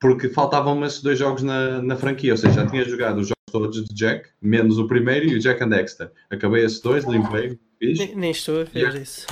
[0.00, 3.34] porque faltavam esses dois jogos na, na franquia, ou seja, já tinha jogado os jogos
[3.50, 6.10] todos de Jack, menos o primeiro e o Jack and Dexter.
[6.30, 7.98] Acabei esses dois, limpei, fiz.
[7.98, 9.26] Nem, nem estou a ver e, isso.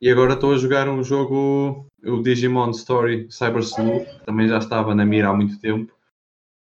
[0.00, 4.58] E agora estou a jogar um jogo, o Digimon Story Cyber Sleuth, que também já
[4.58, 5.92] estava na mira há muito tempo,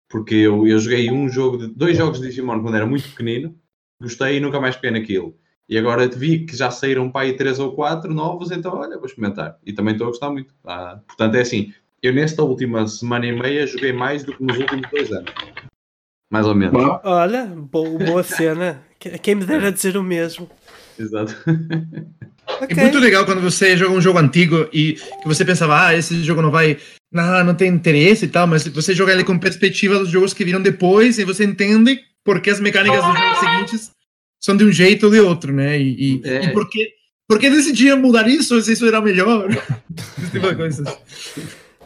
[0.10, 3.58] porque eu, eu joguei um jogo, de, dois jogos de Digimon quando era muito pequenino,
[4.02, 5.38] gostei e nunca mais peguei naquilo.
[5.68, 9.06] E agora vi que já saíram para aí 3 ou 4 novos, então olha, vou
[9.06, 9.58] experimentar.
[9.66, 10.54] E também estou a gostar muito.
[10.64, 14.58] Ah, portanto, é assim, eu nesta última semana e meia joguei mais do que nos
[14.58, 15.34] últimos dois anos.
[16.32, 16.76] Mais ou menos.
[17.04, 18.82] Olha, boa, boa cena.
[19.00, 20.50] Quem me dera dizer o mesmo.
[20.98, 21.36] Exato.
[22.48, 22.78] Okay.
[22.78, 26.24] É muito legal quando você joga um jogo antigo e que você pensava, ah, esse
[26.24, 26.78] jogo não vai.
[27.12, 30.46] Não, não tem interesse e tal, mas você joga ele com perspectiva dos jogos que
[30.46, 33.92] viram depois e você entende porque as mecânicas dos jogos seguintes
[34.40, 35.80] são de um jeito ou de outro, né?
[35.80, 36.46] E, e, é.
[36.46, 36.90] e por, que,
[37.28, 39.50] por que decidiam mudar isso se isso era melhor?
[40.18, 40.98] Esse tipo de coisas.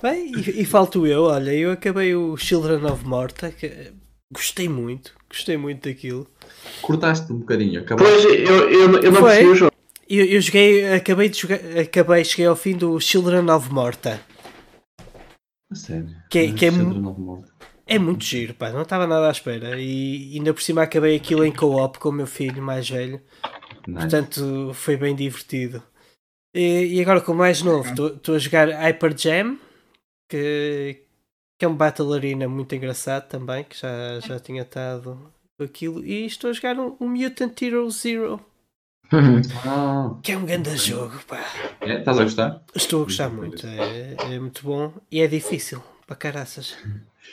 [0.02, 3.92] Bem, e, e falto eu, olha, eu acabei o Children of Morta, que
[4.32, 6.28] gostei muito, gostei muito daquilo.
[6.82, 8.08] Cortaste um bocadinho, acabou.
[8.08, 9.74] Pois, eu, eu, eu não percebi o jogo.
[10.10, 14.20] Eu, eu joguei, acabei de jogar, acabei, cheguei ao fim do Children of Morta.
[15.72, 16.10] A sério?
[16.30, 16.72] Que, é, que é,
[17.90, 19.80] é muito giro, pá, não estava nada à espera.
[19.80, 23.22] E ainda por cima acabei aquilo em co-op com o meu filho mais velho.
[23.88, 24.00] Nice.
[24.00, 25.82] Portanto, foi bem divertido.
[26.54, 29.58] E, e agora com o mais novo, estou a jogar Hyper Jam
[30.30, 31.04] que,
[31.58, 35.20] que é um Battle Arena muito engraçado também, que já, já tinha estado
[35.60, 36.06] aquilo.
[36.06, 38.40] E estou a jogar um, um Mutant Hero Zero.
[40.22, 41.44] Que é um grande jogo, pá.
[41.82, 42.64] É, estás a gostar?
[42.76, 46.78] Estou a gostar muito, é, é muito bom e é difícil, para caraças.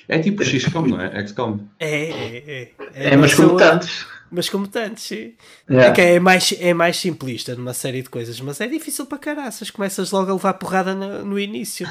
[0.09, 1.27] É tipo XCOM, não é?
[1.27, 1.61] XCOM.
[1.79, 2.73] É, é, é.
[2.95, 4.07] É, é mas como tantos.
[4.31, 5.35] Mas como tantos, sim.
[5.71, 6.03] Yeah.
[6.03, 9.71] É, é, mais, é mais simplista numa série de coisas, mas é difícil para caraças.
[9.71, 11.89] Começas logo a levar porrada no, no início.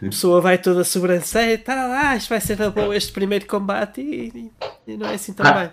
[0.00, 4.00] A pessoa vai toda sobrancelha e tal, ah, isto vai ser bom este primeiro combate
[4.00, 4.50] e,
[4.86, 5.52] e, não é assim tão ah.
[5.52, 5.70] bem.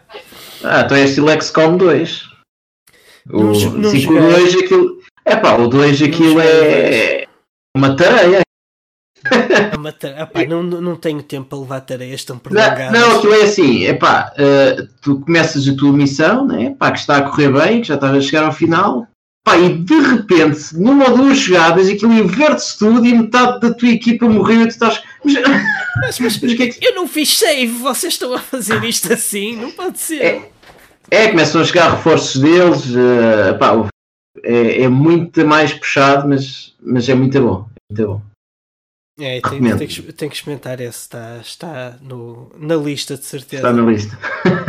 [0.64, 2.30] Ah, então é estilo XCOM 2.
[3.32, 5.00] O 5-2 aquilo.
[5.26, 7.28] É pá, o 2 aquilo é
[7.76, 8.42] uma tareia.
[10.18, 12.92] Epá, não, não tenho tempo para levar tareias tão prolongadas.
[12.92, 17.00] Não, não, aquilo é assim, epá, uh, tu começas a tua missão, né, pá, que
[17.00, 19.08] está a correr bem, que já estás a chegar ao final,
[19.44, 23.90] pá, e de repente, numa ou duas jogadas, aquilo inverte-se tudo e metade da tua
[23.90, 25.02] equipa morreu e tu estás...
[25.24, 26.86] Mas, mas, mas que é que...
[26.86, 30.22] eu não fiz save, vocês estão a fazer isto assim, não pode ser.
[30.22, 30.52] É,
[31.12, 33.90] é começam a chegar reforços deles, uh, pá,
[34.44, 38.29] é, é muito mais puxado, mas, mas é muito bom, é muito bom.
[39.20, 43.68] É, tem, tem, que, tem que experimentar esse, está, está no, na lista de certeza.
[43.68, 44.18] Está na lista.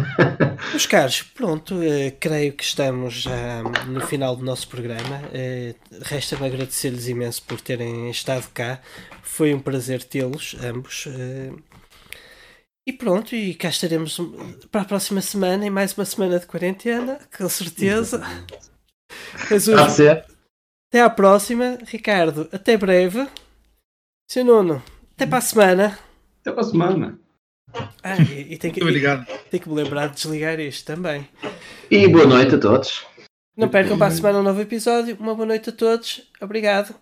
[0.70, 5.22] Meus caros, pronto, eh, creio que estamos já no final do nosso programa.
[5.32, 8.80] Eh, Resta-me agradecer-lhes imenso por terem estado cá.
[9.22, 11.06] Foi um prazer tê-los, ambos.
[11.06, 11.52] Eh,
[12.86, 14.20] e pronto, e cá estaremos
[14.70, 18.22] para a próxima semana, em mais uma semana de quarentena, com certeza.
[19.48, 20.00] Jesus,
[20.90, 22.48] até à próxima, Ricardo.
[22.50, 23.28] Até breve.
[24.30, 24.80] Seu Nuno,
[25.16, 25.98] até para a semana.
[26.40, 27.18] Até para a semana.
[28.00, 29.26] Ah, e, e tem que, Obrigado.
[29.50, 31.28] tem que me lembrar de desligar isto também.
[31.90, 33.04] E boa noite a todos.
[33.56, 35.16] Não percam para a semana um novo episódio.
[35.18, 36.22] Uma boa noite a todos.
[36.40, 36.94] Obrigado.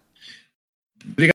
[1.05, 1.19] Obrigado.